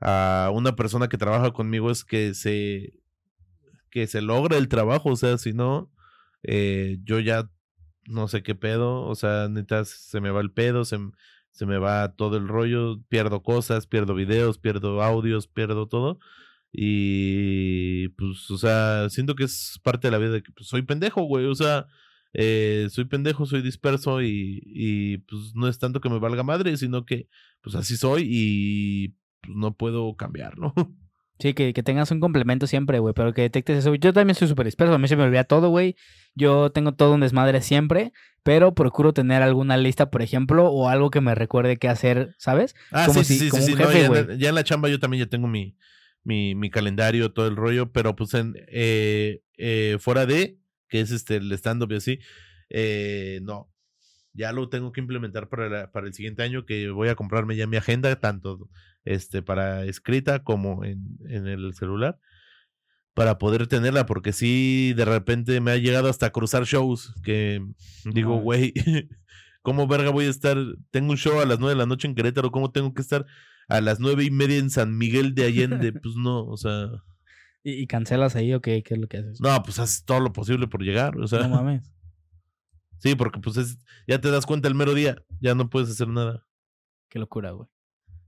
a 0.00 0.50
una 0.54 0.76
persona 0.76 1.08
que 1.08 1.18
trabaja 1.18 1.52
conmigo 1.52 1.90
es 1.90 2.04
que 2.04 2.34
se, 2.34 2.92
que 3.90 4.06
se 4.06 4.22
logra 4.22 4.56
el 4.56 4.68
trabajo. 4.68 5.10
O 5.10 5.16
sea, 5.16 5.38
si 5.38 5.52
no, 5.52 5.90
eh, 6.42 6.98
yo 7.04 7.20
ya 7.20 7.50
no 8.06 8.28
sé 8.28 8.42
qué 8.42 8.54
pedo. 8.54 9.02
O 9.02 9.14
sea, 9.14 9.48
neta, 9.48 9.84
se 9.84 10.20
me 10.20 10.30
va 10.30 10.40
el 10.40 10.52
pedo, 10.52 10.84
se, 10.84 10.98
se 11.52 11.66
me 11.66 11.78
va 11.78 12.14
todo 12.14 12.36
el 12.36 12.48
rollo, 12.48 13.02
pierdo 13.08 13.42
cosas, 13.42 13.86
pierdo 13.86 14.14
videos, 14.14 14.58
pierdo 14.58 15.02
audios, 15.02 15.48
pierdo 15.48 15.88
todo. 15.88 16.18
Y 16.72 18.08
pues, 18.10 18.50
o 18.50 18.58
sea, 18.58 19.08
siento 19.10 19.34
que 19.34 19.44
es 19.44 19.78
parte 19.82 20.08
de 20.08 20.12
la 20.12 20.18
vida 20.18 20.30
de 20.30 20.42
que 20.42 20.52
pues, 20.52 20.68
soy 20.68 20.82
pendejo, 20.82 21.22
güey. 21.24 21.46
O 21.46 21.54
sea, 21.54 21.86
eh, 22.32 22.88
soy 22.90 23.04
pendejo, 23.04 23.46
soy 23.46 23.62
disperso 23.62 24.22
y, 24.22 24.62
y 24.64 25.18
pues 25.18 25.54
no 25.54 25.68
es 25.68 25.78
tanto 25.78 26.00
que 26.00 26.08
me 26.08 26.18
valga 26.18 26.42
madre, 26.42 26.76
sino 26.76 27.04
que 27.04 27.28
pues 27.60 27.76
así 27.76 27.96
soy 27.96 28.24
y 28.26 29.08
pues 29.42 29.56
no 29.56 29.76
puedo 29.76 30.16
cambiar, 30.16 30.58
¿no? 30.58 30.74
Sí, 31.42 31.54
que, 31.54 31.72
que 31.72 31.82
tengas 31.82 32.08
un 32.12 32.20
complemento 32.20 32.68
siempre, 32.68 33.00
güey, 33.00 33.14
pero 33.14 33.34
que 33.34 33.42
detectes 33.42 33.78
eso. 33.78 33.92
Yo 33.96 34.12
también 34.12 34.36
soy 34.36 34.46
súper 34.46 34.64
disperso, 34.66 34.94
a 34.94 34.98
mí 34.98 35.08
se 35.08 35.16
me 35.16 35.24
olvida 35.24 35.42
todo, 35.42 35.70
güey. 35.70 35.96
Yo 36.36 36.70
tengo 36.70 36.92
todo 36.94 37.14
un 37.14 37.20
desmadre 37.20 37.60
siempre, 37.62 38.12
pero 38.44 38.74
procuro 38.76 39.12
tener 39.12 39.42
alguna 39.42 39.76
lista, 39.76 40.08
por 40.08 40.22
ejemplo, 40.22 40.68
o 40.70 40.88
algo 40.88 41.10
que 41.10 41.20
me 41.20 41.34
recuerde 41.34 41.78
qué 41.78 41.88
hacer, 41.88 42.36
¿sabes? 42.38 42.76
Ah, 42.92 43.06
Como 43.06 43.24
sí, 43.24 43.34
si- 43.34 43.38
sí, 43.40 43.44
sí, 43.46 43.50
como 43.50 43.64
sí, 43.64 43.72
un 43.72 43.78
no, 43.78 43.84
jefe, 43.86 44.00
ya, 44.00 44.06
en 44.06 44.12
la, 44.28 44.34
ya 44.36 44.48
en 44.50 44.54
la 44.54 44.62
chamba 44.64 44.88
yo 44.88 45.00
también 45.00 45.24
ya 45.24 45.28
tengo 45.30 45.48
mi, 45.48 45.76
mi, 46.22 46.54
mi 46.54 46.70
calendario, 46.70 47.32
todo 47.32 47.48
el 47.48 47.56
rollo, 47.56 47.90
pero 47.90 48.14
pues 48.14 48.34
en, 48.34 48.54
eh, 48.68 49.40
eh, 49.58 49.96
fuera 49.98 50.26
de, 50.26 50.58
que 50.88 51.00
es 51.00 51.10
este 51.10 51.36
el 51.36 51.50
stand-up 51.54 51.90
y 51.92 51.96
así, 51.96 52.18
eh, 52.70 53.40
no. 53.42 53.68
Ya 54.34 54.52
lo 54.52 54.68
tengo 54.70 54.92
que 54.92 55.00
implementar 55.00 55.48
para, 55.48 55.68
la- 55.68 55.90
para 55.90 56.06
el 56.06 56.14
siguiente 56.14 56.42
año, 56.42 56.64
que 56.64 56.88
voy 56.90 57.08
a 57.08 57.16
comprarme 57.16 57.56
ya 57.56 57.66
mi 57.66 57.76
agenda, 57.76 58.14
tanto 58.20 58.70
este 59.04 59.42
para 59.42 59.84
escrita 59.84 60.42
como 60.44 60.84
en, 60.84 61.18
en 61.28 61.46
el 61.46 61.74
celular, 61.74 62.18
para 63.14 63.38
poder 63.38 63.66
tenerla, 63.66 64.06
porque 64.06 64.32
sí, 64.32 64.94
de 64.94 65.04
repente 65.04 65.60
me 65.60 65.72
ha 65.72 65.76
llegado 65.76 66.08
hasta 66.08 66.30
cruzar 66.30 66.64
shows, 66.64 67.14
que 67.22 67.62
digo, 68.04 68.38
güey, 68.40 68.72
¿cómo 69.62 69.86
verga 69.86 70.10
voy 70.10 70.26
a 70.26 70.30
estar? 70.30 70.56
Tengo 70.90 71.10
un 71.10 71.18
show 71.18 71.40
a 71.40 71.46
las 71.46 71.58
nueve 71.58 71.74
de 71.74 71.78
la 71.78 71.86
noche 71.86 72.08
en 72.08 72.14
Querétaro, 72.14 72.50
¿cómo 72.50 72.70
tengo 72.70 72.94
que 72.94 73.02
estar 73.02 73.26
a 73.68 73.80
las 73.80 74.00
nueve 74.00 74.24
y 74.24 74.30
media 74.30 74.58
en 74.58 74.70
San 74.70 74.96
Miguel 74.96 75.34
de 75.34 75.44
Allende? 75.44 75.92
Pues 76.02 76.16
no, 76.16 76.44
o 76.46 76.56
sea, 76.56 76.88
¿Y, 77.64 77.82
y 77.82 77.86
cancelas 77.86 78.34
ahí 78.34 78.52
o 78.54 78.60
qué, 78.60 78.82
qué 78.82 78.94
es 78.94 79.00
lo 79.00 79.06
que 79.08 79.18
haces? 79.18 79.40
no, 79.40 79.62
pues 79.62 79.78
haces 79.78 80.04
todo 80.04 80.20
lo 80.20 80.32
posible 80.32 80.66
por 80.66 80.82
llegar, 80.82 81.16
o 81.18 81.26
sea, 81.28 81.46
No 81.46 81.56
mames. 81.56 81.92
sí, 82.98 83.14
porque 83.14 83.40
pues 83.40 83.56
es, 83.56 83.78
ya 84.06 84.20
te 84.20 84.30
das 84.30 84.46
cuenta 84.46 84.68
el 84.68 84.74
mero 84.74 84.94
día, 84.94 85.16
ya 85.40 85.54
no 85.54 85.68
puedes 85.68 85.90
hacer 85.90 86.08
nada. 86.08 86.46
Qué 87.08 87.18
locura, 87.18 87.50
güey. 87.50 87.68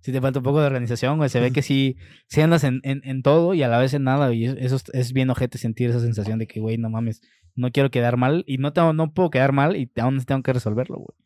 Si 0.05 0.12
te 0.12 0.20
falta 0.20 0.40
un 0.40 0.42
poco 0.42 0.61
de 0.61 0.66
organización, 0.66 1.16
güey. 1.16 1.30
Se 1.30 1.40
ve 1.40 1.50
que 1.50 1.62
sí, 1.62 1.96
sí 2.26 2.42
andas 2.42 2.62
en, 2.62 2.80
en, 2.82 3.00
en 3.05 3.22
todo 3.22 3.55
y 3.55 3.62
a 3.62 3.68
la 3.68 3.78
vez 3.78 3.94
en 3.94 4.05
nada. 4.05 4.34
Y 4.34 4.44
eso 4.44 4.76
es, 4.92 5.12
bien 5.14 5.30
ojete 5.30 5.57
sentir 5.57 5.88
esa 5.88 6.00
sensación 6.00 6.38
de 6.38 6.46
que, 6.46 6.61
güey, 6.61 6.76
no 6.76 6.90
mames, 6.90 7.22
no 7.55 7.72
quiero 7.72 7.90
quedar 7.90 8.18
mal. 8.18 8.44
Y 8.46 8.59
no, 8.59 8.74
tengo, 8.74 8.92
no 8.92 9.14
puedo 9.14 9.30
quedar 9.30 9.52
mal 9.52 9.76
y 9.76 9.90
aún 9.98 10.22
tengo 10.22 10.42
que 10.42 10.52
resolverlo, 10.52 10.96
güey. 10.96 11.16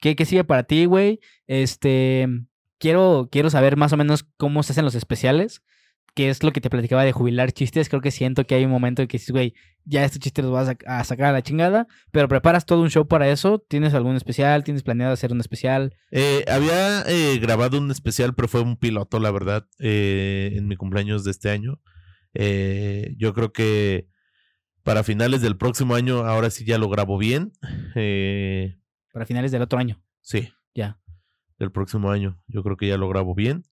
¿Qué, 0.00 0.16
¿Qué 0.16 0.24
sigue 0.24 0.44
para 0.44 0.62
ti, 0.62 0.86
güey? 0.86 1.20
Este, 1.46 2.26
quiero, 2.78 3.28
quiero 3.30 3.50
saber 3.50 3.76
más 3.76 3.92
o 3.92 3.98
menos 3.98 4.24
cómo 4.38 4.62
se 4.62 4.72
hacen 4.72 4.86
los 4.86 4.94
especiales. 4.94 5.62
¿Qué 6.14 6.28
es 6.30 6.42
lo 6.44 6.52
que 6.52 6.60
te 6.60 6.70
platicaba 6.70 7.02
de 7.04 7.10
jubilar 7.12 7.50
chistes? 7.52 7.88
Creo 7.88 8.00
que 8.00 8.10
siento 8.12 8.46
que 8.46 8.54
hay 8.54 8.64
un 8.64 8.70
momento 8.70 9.02
en 9.02 9.08
que 9.08 9.16
dices, 9.18 9.30
güey, 9.32 9.54
ya 9.84 10.04
estos 10.04 10.20
chistes 10.20 10.44
los 10.44 10.52
vas 10.52 10.68
a, 10.68 10.76
a 11.00 11.02
sacar 11.04 11.26
a 11.26 11.32
la 11.32 11.42
chingada. 11.42 11.88
Pero 12.12 12.28
preparas 12.28 12.66
todo 12.66 12.82
un 12.82 12.90
show 12.90 13.08
para 13.08 13.28
eso. 13.28 13.58
¿Tienes 13.68 13.94
algún 13.94 14.14
especial? 14.14 14.62
¿Tienes 14.62 14.82
planeado 14.84 15.12
hacer 15.12 15.32
un 15.32 15.40
especial? 15.40 15.92
Eh, 16.12 16.44
había 16.48 17.02
eh, 17.08 17.38
grabado 17.40 17.78
un 17.78 17.90
especial, 17.90 18.34
pero 18.34 18.46
fue 18.46 18.60
un 18.60 18.76
piloto, 18.76 19.18
la 19.18 19.32
verdad, 19.32 19.66
eh, 19.80 20.52
en 20.54 20.68
mi 20.68 20.76
cumpleaños 20.76 21.24
de 21.24 21.32
este 21.32 21.50
año. 21.50 21.80
Yo 23.16 23.34
creo 23.34 23.52
que 23.52 24.08
para 24.84 25.02
finales 25.02 25.40
del 25.42 25.56
próximo 25.56 25.94
año, 25.94 26.18
ahora 26.26 26.50
sí 26.50 26.64
ya 26.64 26.78
lo 26.78 26.88
grabo 26.88 27.18
bien. 27.18 27.52
Para 29.12 29.26
finales 29.26 29.50
del 29.52 29.62
otro 29.62 29.78
año. 29.78 30.00
sí, 30.20 30.52
Ya. 30.74 30.98
del 31.58 31.70
próximo 31.72 32.10
año. 32.10 32.42
Yo 32.48 32.62
creo 32.62 32.76
que 32.76 32.88
ya 32.88 32.98
lo 32.98 33.08
grabo 33.08 33.34
bien. 33.34 33.62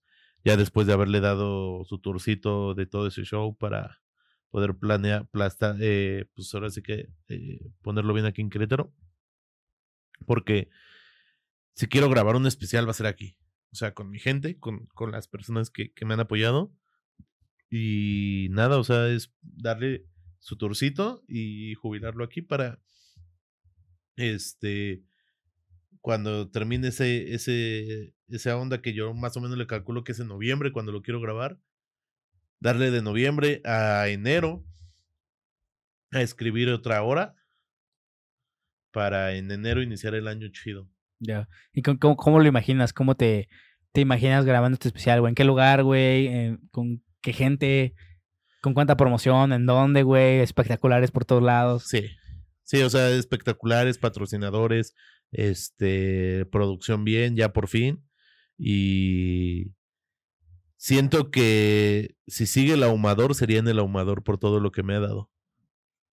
Ya 0.44 0.56
después 0.56 0.86
de 0.86 0.92
haberle 0.92 1.20
dado 1.20 1.84
su 1.84 1.98
tourcito 1.98 2.74
de 2.74 2.86
todo 2.86 3.06
ese 3.06 3.22
show 3.24 3.56
para 3.56 4.02
poder 4.50 4.76
planear, 4.76 5.28
plasta, 5.28 5.76
eh, 5.80 6.26
pues 6.34 6.52
ahora 6.54 6.70
sí 6.70 6.82
que 6.82 7.08
eh, 7.28 7.60
ponerlo 7.80 8.12
bien 8.12 8.26
aquí 8.26 8.42
en 8.42 8.50
Querétaro. 8.50 8.92
Porque 10.26 10.68
si 11.74 11.86
quiero 11.86 12.10
grabar 12.10 12.36
un 12.36 12.46
especial 12.46 12.86
va 12.86 12.90
a 12.90 12.94
ser 12.94 13.06
aquí. 13.06 13.36
O 13.72 13.76
sea, 13.76 13.94
con 13.94 14.10
mi 14.10 14.18
gente, 14.18 14.58
con, 14.58 14.86
con 14.88 15.10
las 15.10 15.28
personas 15.28 15.70
que, 15.70 15.92
que 15.92 16.04
me 16.04 16.14
han 16.14 16.20
apoyado. 16.20 16.72
Y 17.70 18.48
nada, 18.50 18.78
o 18.78 18.84
sea, 18.84 19.08
es 19.08 19.32
darle 19.40 20.06
su 20.38 20.56
tourcito 20.56 21.24
y 21.26 21.74
jubilarlo 21.74 22.24
aquí 22.24 22.42
para 22.42 22.82
este 24.16 25.02
cuando 26.02 26.50
termine 26.50 26.88
ese, 26.88 27.32
ese, 27.32 28.12
esa 28.28 28.56
onda 28.56 28.82
que 28.82 28.92
yo 28.92 29.14
más 29.14 29.36
o 29.36 29.40
menos 29.40 29.56
le 29.56 29.68
calculo 29.68 30.04
que 30.04 30.12
es 30.12 30.20
en 30.20 30.28
noviembre 30.28 30.72
cuando 30.72 30.92
lo 30.92 31.00
quiero 31.00 31.20
grabar, 31.20 31.58
darle 32.60 32.90
de 32.90 33.02
noviembre 33.02 33.62
a 33.64 34.08
enero 34.08 34.64
a 36.10 36.20
escribir 36.20 36.68
otra 36.68 37.02
hora 37.02 37.36
para 38.90 39.32
en 39.34 39.50
enero 39.50 39.80
iniciar 39.80 40.14
el 40.14 40.28
año 40.28 40.48
chido. 40.48 40.90
Ya. 41.20 41.48
¿Y 41.72 41.82
cómo, 41.82 42.16
cómo 42.16 42.40
lo 42.40 42.48
imaginas? 42.48 42.92
¿Cómo 42.92 43.14
te, 43.14 43.48
te 43.92 44.00
imaginas 44.00 44.44
grabando 44.44 44.74
este 44.74 44.88
especial, 44.88 45.20
güey? 45.20 45.30
¿En 45.30 45.34
qué 45.36 45.44
lugar, 45.44 45.84
güey? 45.84 46.26
Eh, 46.26 46.58
¿Con 46.72 47.02
qué 47.20 47.32
gente? 47.32 47.94
¿Con 48.60 48.74
cuánta 48.74 48.96
promoción? 48.96 49.52
¿En 49.52 49.66
dónde, 49.66 50.02
güey? 50.02 50.40
Espectaculares 50.40 51.12
por 51.12 51.24
todos 51.24 51.44
lados. 51.44 51.84
Sí. 51.86 52.10
Sí, 52.64 52.82
o 52.82 52.90
sea, 52.90 53.10
espectaculares, 53.10 53.98
patrocinadores, 53.98 54.94
este, 55.32 56.46
producción 56.46 57.04
bien, 57.04 57.36
ya 57.36 57.52
por 57.52 57.68
fin. 57.68 58.04
Y 58.56 59.72
siento 60.76 61.30
que 61.30 62.16
si 62.26 62.46
sigue 62.46 62.74
el 62.74 62.82
ahumador, 62.82 63.34
sería 63.34 63.58
en 63.58 63.68
el 63.68 63.78
ahumador 63.78 64.22
por 64.22 64.38
todo 64.38 64.60
lo 64.60 64.70
que 64.70 64.82
me 64.82 64.94
ha 64.94 65.00
dado. 65.00 65.30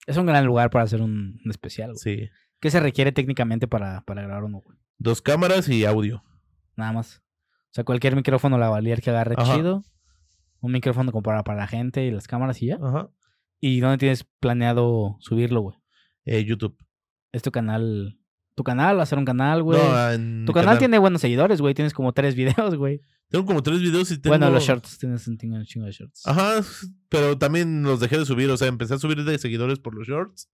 Es 0.08 0.18
un 0.18 0.26
gran 0.26 0.46
lugar 0.46 0.72
para 0.72 0.86
hacer 0.86 1.02
un, 1.02 1.40
un 1.44 1.52
especial, 1.52 1.92
güey. 1.92 2.00
Sí. 2.00 2.30
¿Qué 2.60 2.72
se 2.72 2.80
requiere 2.80 3.12
técnicamente 3.12 3.68
para, 3.68 4.02
para 4.02 4.24
grabar 4.24 4.44
uno, 4.44 4.60
güey? 4.60 4.78
Dos 4.98 5.22
cámaras 5.22 5.70
y 5.70 5.86
audio. 5.86 6.24
Nada 6.76 6.94
más. 6.94 7.22
O 7.72 7.74
sea, 7.74 7.84
cualquier 7.84 8.16
micrófono 8.16 8.58
la 8.58 8.70
valier 8.70 9.02
que 9.02 9.12
agarre 9.12 9.36
Ajá. 9.38 9.56
chido. 9.56 9.84
Un 10.62 10.72
micrófono 10.72 11.12
como 11.12 11.22
para, 11.24 11.44
para 11.44 11.60
la 11.60 11.68
gente 11.68 12.06
y 12.06 12.12
las 12.12 12.28
cámaras 12.28 12.62
y 12.62 12.68
ya. 12.68 12.80
Ajá. 12.82 13.10
¿Y 13.62 13.80
dónde 13.80 13.98
tienes 13.98 14.24
planeado 14.40 15.18
subirlo, 15.20 15.62
güey? 15.62 15.78
Eh, 16.26 16.44
YouTube. 16.44 16.78
¿Es 17.32 17.44
tu 17.44 17.52
canal? 17.52 18.19
¿Tu 18.60 18.64
canal? 18.66 19.00
¿Hacer 19.00 19.18
un 19.18 19.24
canal, 19.24 19.64
güey? 19.64 19.80
No, 19.80 20.12
en 20.12 20.44
tu 20.46 20.52
canal, 20.52 20.78
tiene 20.78 20.98
buenos 20.98 21.22
seguidores, 21.22 21.62
güey. 21.62 21.74
Tienes 21.74 21.94
como 21.94 22.12
tres 22.12 22.36
videos, 22.36 22.76
güey. 22.76 23.00
Tengo 23.30 23.46
como 23.46 23.64
tres 23.64 23.80
videos 23.80 24.12
y 24.12 24.18
tengo... 24.18 24.34
Bueno, 24.34 24.52
los 24.52 24.66
shorts. 24.66 24.98
Tienes 24.98 25.26
un 25.30 25.38
chingo 25.38 25.86
de 25.86 25.94
shorts. 25.94 26.28
Ajá, 26.28 26.62
pero 27.08 27.38
también 27.38 27.84
los 27.84 28.02
dejé 28.02 28.18
de 28.18 28.26
subir. 28.26 28.50
O 28.50 28.58
sea, 28.58 28.68
empecé 28.68 28.96
a 28.96 29.00
subir 29.00 29.24
de 29.24 29.38
seguidores 29.38 29.80
por 29.80 29.96
los 29.96 30.06
shorts. 30.06 30.52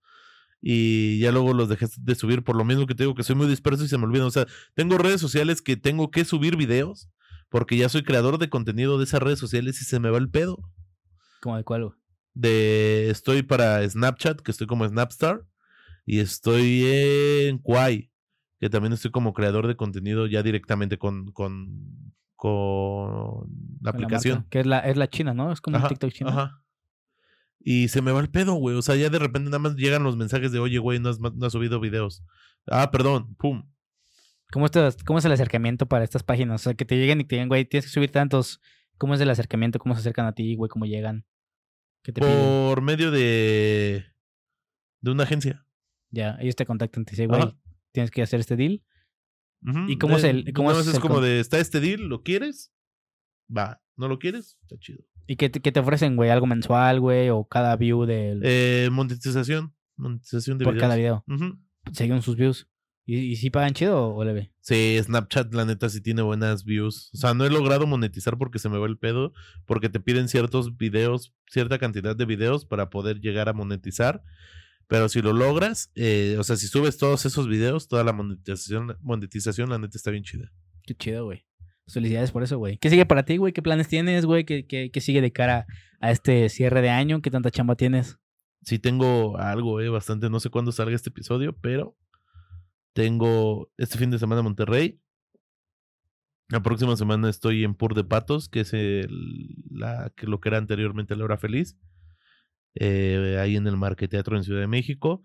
Y 0.62 1.18
ya 1.18 1.32
luego 1.32 1.52
los 1.52 1.68
dejé 1.68 1.88
de 1.98 2.14
subir 2.14 2.44
por 2.44 2.54
lo 2.54 2.64
mismo 2.64 2.86
que 2.86 2.94
te 2.94 3.02
digo, 3.02 3.16
que 3.16 3.24
soy 3.24 3.34
muy 3.34 3.48
disperso 3.48 3.82
y 3.82 3.88
se 3.88 3.98
me 3.98 4.04
olvidan. 4.04 4.28
O 4.28 4.30
sea, 4.30 4.46
tengo 4.74 4.98
redes 4.98 5.20
sociales 5.20 5.60
que 5.60 5.76
tengo 5.76 6.12
que 6.12 6.24
subir 6.24 6.56
videos. 6.56 7.10
Porque 7.48 7.76
ya 7.76 7.88
soy 7.88 8.04
creador 8.04 8.38
de 8.38 8.48
contenido 8.48 8.98
de 8.98 9.04
esas 9.04 9.20
redes 9.20 9.40
sociales 9.40 9.82
y 9.82 9.84
se 9.84 9.98
me 9.98 10.10
va 10.10 10.18
el 10.18 10.30
pedo. 10.30 10.60
¿Cómo 11.40 11.56
de 11.56 11.64
cuál, 11.64 11.86
güey? 11.86 11.96
De 12.34 13.10
estoy 13.10 13.42
para 13.42 13.84
Snapchat, 13.88 14.42
que 14.42 14.52
estoy 14.52 14.68
como 14.68 14.86
Snapstar. 14.86 15.44
Y 16.06 16.20
estoy 16.20 16.84
en 16.86 17.58
Kwai, 17.58 18.10
que 18.60 18.70
también 18.70 18.92
estoy 18.92 19.10
como 19.10 19.32
creador 19.34 19.66
de 19.66 19.76
contenido 19.76 20.26
ya 20.28 20.42
directamente 20.42 20.98
con, 20.98 21.32
con, 21.32 22.14
con 22.36 23.48
la 23.82 23.90
Con 23.92 24.04
aplicación. 24.04 24.46
que 24.48 24.60
es 24.60 24.66
la, 24.66 24.78
es 24.80 24.96
la 24.96 25.08
china, 25.10 25.34
¿no? 25.34 25.52
Es 25.52 25.60
como 25.60 25.76
un 25.76 25.80
Ajá, 25.80 25.88
TikTok 25.88 26.12
chino. 26.12 26.30
Ajá. 26.30 26.62
Y 27.58 27.88
se 27.88 28.00
me 28.02 28.12
va 28.12 28.20
el 28.20 28.30
pedo, 28.30 28.54
güey. 28.54 28.76
O 28.76 28.82
sea, 28.82 28.94
ya 28.94 29.10
de 29.10 29.18
repente 29.18 29.50
nada 29.50 29.58
más 29.58 29.74
llegan 29.74 30.04
los 30.04 30.16
mensajes 30.16 30.52
de, 30.52 30.60
oye, 30.60 30.78
güey, 30.78 31.00
no 31.00 31.08
has, 31.08 31.18
no 31.18 31.46
has 31.46 31.52
subido 31.52 31.80
videos. 31.80 32.22
Ah, 32.68 32.90
perdón, 32.92 33.34
pum. 33.34 33.68
¿Cómo, 34.52 34.66
estás- 34.66 35.02
¿Cómo 35.04 35.18
es 35.18 35.24
el 35.24 35.32
acercamiento 35.32 35.86
para 35.86 36.04
estas 36.04 36.22
páginas? 36.22 36.60
O 36.60 36.64
sea, 36.64 36.74
que 36.74 36.84
te 36.84 36.96
lleguen 36.96 37.20
y 37.20 37.24
te 37.24 37.34
digan, 37.34 37.48
güey, 37.48 37.64
tienes 37.64 37.86
que 37.86 37.90
subir 37.92 38.12
tantos. 38.12 38.60
¿Cómo 38.96 39.14
es 39.14 39.20
el 39.20 39.28
acercamiento? 39.28 39.80
¿Cómo 39.80 39.94
se 39.96 40.00
acercan 40.02 40.26
a 40.26 40.32
ti, 40.32 40.54
güey? 40.54 40.68
¿Cómo 40.68 40.86
llegan? 40.86 41.26
¿Qué 42.04 42.12
te 42.12 42.20
piden? 42.20 42.36
Por 42.36 42.80
medio 42.82 43.10
de, 43.10 44.06
de 45.00 45.10
una 45.10 45.24
agencia. 45.24 45.65
Ya, 46.10 46.36
ellos 46.40 46.56
te 46.56 46.66
contactan, 46.66 47.04
te 47.04 47.12
dicen, 47.12 47.28
güey, 47.28 47.42
tienes 47.92 48.10
que 48.10 48.22
hacer 48.22 48.40
este 48.40 48.56
deal. 48.56 48.82
Ujú. 49.62 49.88
¿Y 49.88 49.98
cómo 49.98 50.16
es 50.16 50.24
Eh, 50.24 50.30
el- 50.30 50.52
cómo 50.52 50.70
es 50.72 50.86
es 50.86 50.94
el 50.94 51.00
como 51.00 51.20
de, 51.20 51.40
está 51.40 51.58
este 51.58 51.80
deal, 51.80 52.02
¿lo 52.08 52.22
quieres? 52.22 52.72
Va. 53.54 53.82
¿No 53.96 54.08
lo 54.08 54.18
quieres? 54.18 54.58
Está 54.62 54.76
chido. 54.78 55.04
¿Y 55.26 55.36
qué 55.36 55.48
te, 55.48 55.60
qué 55.60 55.72
te 55.72 55.80
ofrecen, 55.80 56.14
güey? 56.16 56.30
¿Algo 56.30 56.46
mensual, 56.46 57.00
güey? 57.00 57.30
¿O 57.30 57.44
cada 57.48 57.74
view 57.76 58.04
del, 58.04 58.40
Eh, 58.44 58.88
monetización. 58.92 59.74
Monetización 59.96 60.58
de 60.58 60.64
por 60.64 60.74
videos. 60.74 60.82
cada 60.84 60.96
video? 60.96 61.24
Ujú. 61.26 61.58
Según 61.92 62.22
sus 62.22 62.36
views. 62.36 62.68
¿Y, 63.08 63.18
y 63.18 63.36
si 63.36 63.50
pagan 63.50 63.72
chido 63.72 64.14
o 64.14 64.24
leve? 64.24 64.52
Sí, 64.60 64.98
Snapchat, 65.00 65.54
la 65.54 65.64
neta, 65.64 65.88
sí 65.88 66.00
tiene 66.00 66.22
buenas 66.22 66.64
views. 66.64 67.10
O 67.14 67.16
sea, 67.16 67.34
no 67.34 67.44
he 67.44 67.50
logrado 67.50 67.86
monetizar 67.86 68.36
porque 68.36 68.58
se 68.58 68.68
me 68.68 68.78
va 68.78 68.86
el 68.86 68.98
pedo, 68.98 69.32
porque 69.64 69.88
te 69.88 70.00
piden 70.00 70.28
ciertos 70.28 70.76
videos, 70.76 71.32
cierta 71.48 71.78
cantidad 71.78 72.14
de 72.16 72.24
videos 72.26 72.66
para 72.66 72.90
poder 72.90 73.20
llegar 73.20 73.48
a 73.48 73.52
monetizar. 73.52 74.22
Pero 74.88 75.08
si 75.08 75.20
lo 75.20 75.32
logras, 75.32 75.90
eh, 75.94 76.36
o 76.38 76.44
sea, 76.44 76.56
si 76.56 76.68
subes 76.68 76.96
todos 76.96 77.26
esos 77.26 77.48
videos, 77.48 77.88
toda 77.88 78.04
la 78.04 78.12
monetización, 78.12 78.96
monetización, 79.00 79.68
la 79.68 79.78
neta 79.78 79.96
está 79.96 80.10
bien 80.10 80.22
chida. 80.22 80.52
Qué 80.84 80.94
chido, 80.94 81.24
güey. 81.24 81.44
Felicidades 81.88 82.32
por 82.32 82.42
eso, 82.42 82.58
güey. 82.58 82.78
¿Qué 82.78 82.90
sigue 82.90 83.06
para 83.06 83.24
ti, 83.24 83.36
güey? 83.36 83.52
¿Qué 83.52 83.62
planes 83.62 83.88
tienes, 83.88 84.26
güey? 84.26 84.44
¿Qué, 84.44 84.66
qué, 84.66 84.90
qué 84.90 85.00
sigue 85.00 85.20
de 85.20 85.32
cara 85.32 85.66
a 86.00 86.10
este 86.10 86.48
cierre 86.48 86.82
de 86.82 86.90
año? 86.90 87.20
¿Qué 87.20 87.30
tanta 87.30 87.50
chamba 87.50 87.76
tienes? 87.76 88.18
Sí 88.62 88.78
tengo 88.78 89.38
algo, 89.38 89.80
eh, 89.80 89.88
bastante. 89.88 90.30
No 90.30 90.40
sé 90.40 90.50
cuándo 90.50 90.72
salga 90.72 90.96
este 90.96 91.10
episodio, 91.10 91.56
pero 91.60 91.96
tengo 92.92 93.70
este 93.76 93.98
fin 93.98 94.10
de 94.10 94.18
semana 94.18 94.40
en 94.40 94.46
Monterrey. 94.46 95.00
La 96.48 96.62
próxima 96.62 96.96
semana 96.96 97.28
estoy 97.28 97.64
en 97.64 97.74
Pur 97.74 97.94
de 97.94 98.04
Patos, 98.04 98.48
que 98.48 98.60
es 98.60 98.72
el, 98.72 99.08
la, 99.70 100.12
que 100.16 100.26
lo 100.26 100.40
que 100.40 100.48
era 100.48 100.58
anteriormente 100.58 101.16
la 101.16 101.24
hora 101.24 101.38
feliz. 101.38 101.76
Eh, 102.78 103.38
ahí 103.40 103.56
en 103.56 103.66
el 103.66 103.76
Marqueteatro 103.76 104.36
en 104.36 104.44
Ciudad 104.44 104.60
de 104.60 104.66
México. 104.66 105.22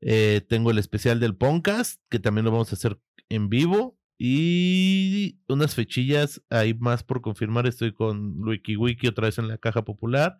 Eh, 0.00 0.42
tengo 0.48 0.70
el 0.70 0.78
especial 0.78 1.20
del 1.20 1.36
podcast, 1.36 2.00
que 2.08 2.18
también 2.18 2.44
lo 2.44 2.50
vamos 2.50 2.72
a 2.72 2.76
hacer 2.76 2.98
en 3.28 3.48
vivo. 3.48 3.96
Y 4.20 5.38
unas 5.46 5.76
fechillas 5.76 6.42
ahí 6.50 6.74
más 6.74 7.04
por 7.04 7.20
confirmar. 7.20 7.66
Estoy 7.68 7.92
con 7.92 8.42
Wiki 8.42 8.76
Wiki 8.76 9.06
otra 9.06 9.26
vez 9.26 9.38
en 9.38 9.46
la 9.46 9.58
caja 9.58 9.84
popular. 9.84 10.38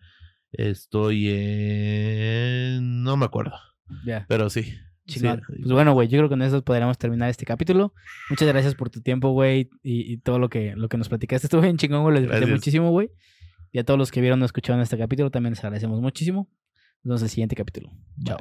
Estoy 0.51 1.28
en. 1.28 3.03
No 3.05 3.16
me 3.16 3.24
acuerdo. 3.26 3.55
Ya. 4.05 4.26
Pero 4.28 4.51
sí. 4.51 4.74
sí, 5.07 5.20
Pues 5.20 5.70
bueno, 5.70 5.92
güey, 5.92 6.09
yo 6.09 6.18
creo 6.18 6.28
que 6.28 6.32
con 6.32 6.42
eso 6.42 6.62
podríamos 6.64 6.99
terminar 6.99 7.30
este 7.30 7.46
capítulo. 7.46 7.94
Muchas 8.30 8.49
gracias 8.49 8.74
por 8.74 8.90
tu 8.90 9.01
tiempo, 9.01 9.30
güey, 9.30 9.70
y, 9.82 10.12
y 10.12 10.18
todo 10.18 10.38
lo 10.38 10.49
que, 10.49 10.74
lo 10.74 10.88
que 10.88 10.99
nos 10.99 11.09
platicaste. 11.09 11.46
Estuvo 11.46 11.61
bien 11.62 11.76
chingón, 11.76 12.03
güey, 12.03 12.14
lo 12.14 12.20
disfruté 12.20 12.40
Gracias. 12.40 12.59
muchísimo, 12.59 12.90
güey. 12.90 13.11
Y 13.72 13.78
a 13.78 13.84
todos 13.84 13.98
los 13.98 14.10
que 14.10 14.20
vieron 14.20 14.42
o 14.42 14.44
escucharon 14.44 14.80
este 14.80 14.96
capítulo 14.98 15.30
también 15.30 15.52
les 15.52 15.60
agradecemos 15.60 16.00
muchísimo. 16.00 16.48
Nos 17.02 17.04
vemos 17.04 17.20
en 17.22 17.26
el 17.26 17.30
siguiente 17.30 17.56
capítulo. 17.56 17.90
Chao. 18.24 18.38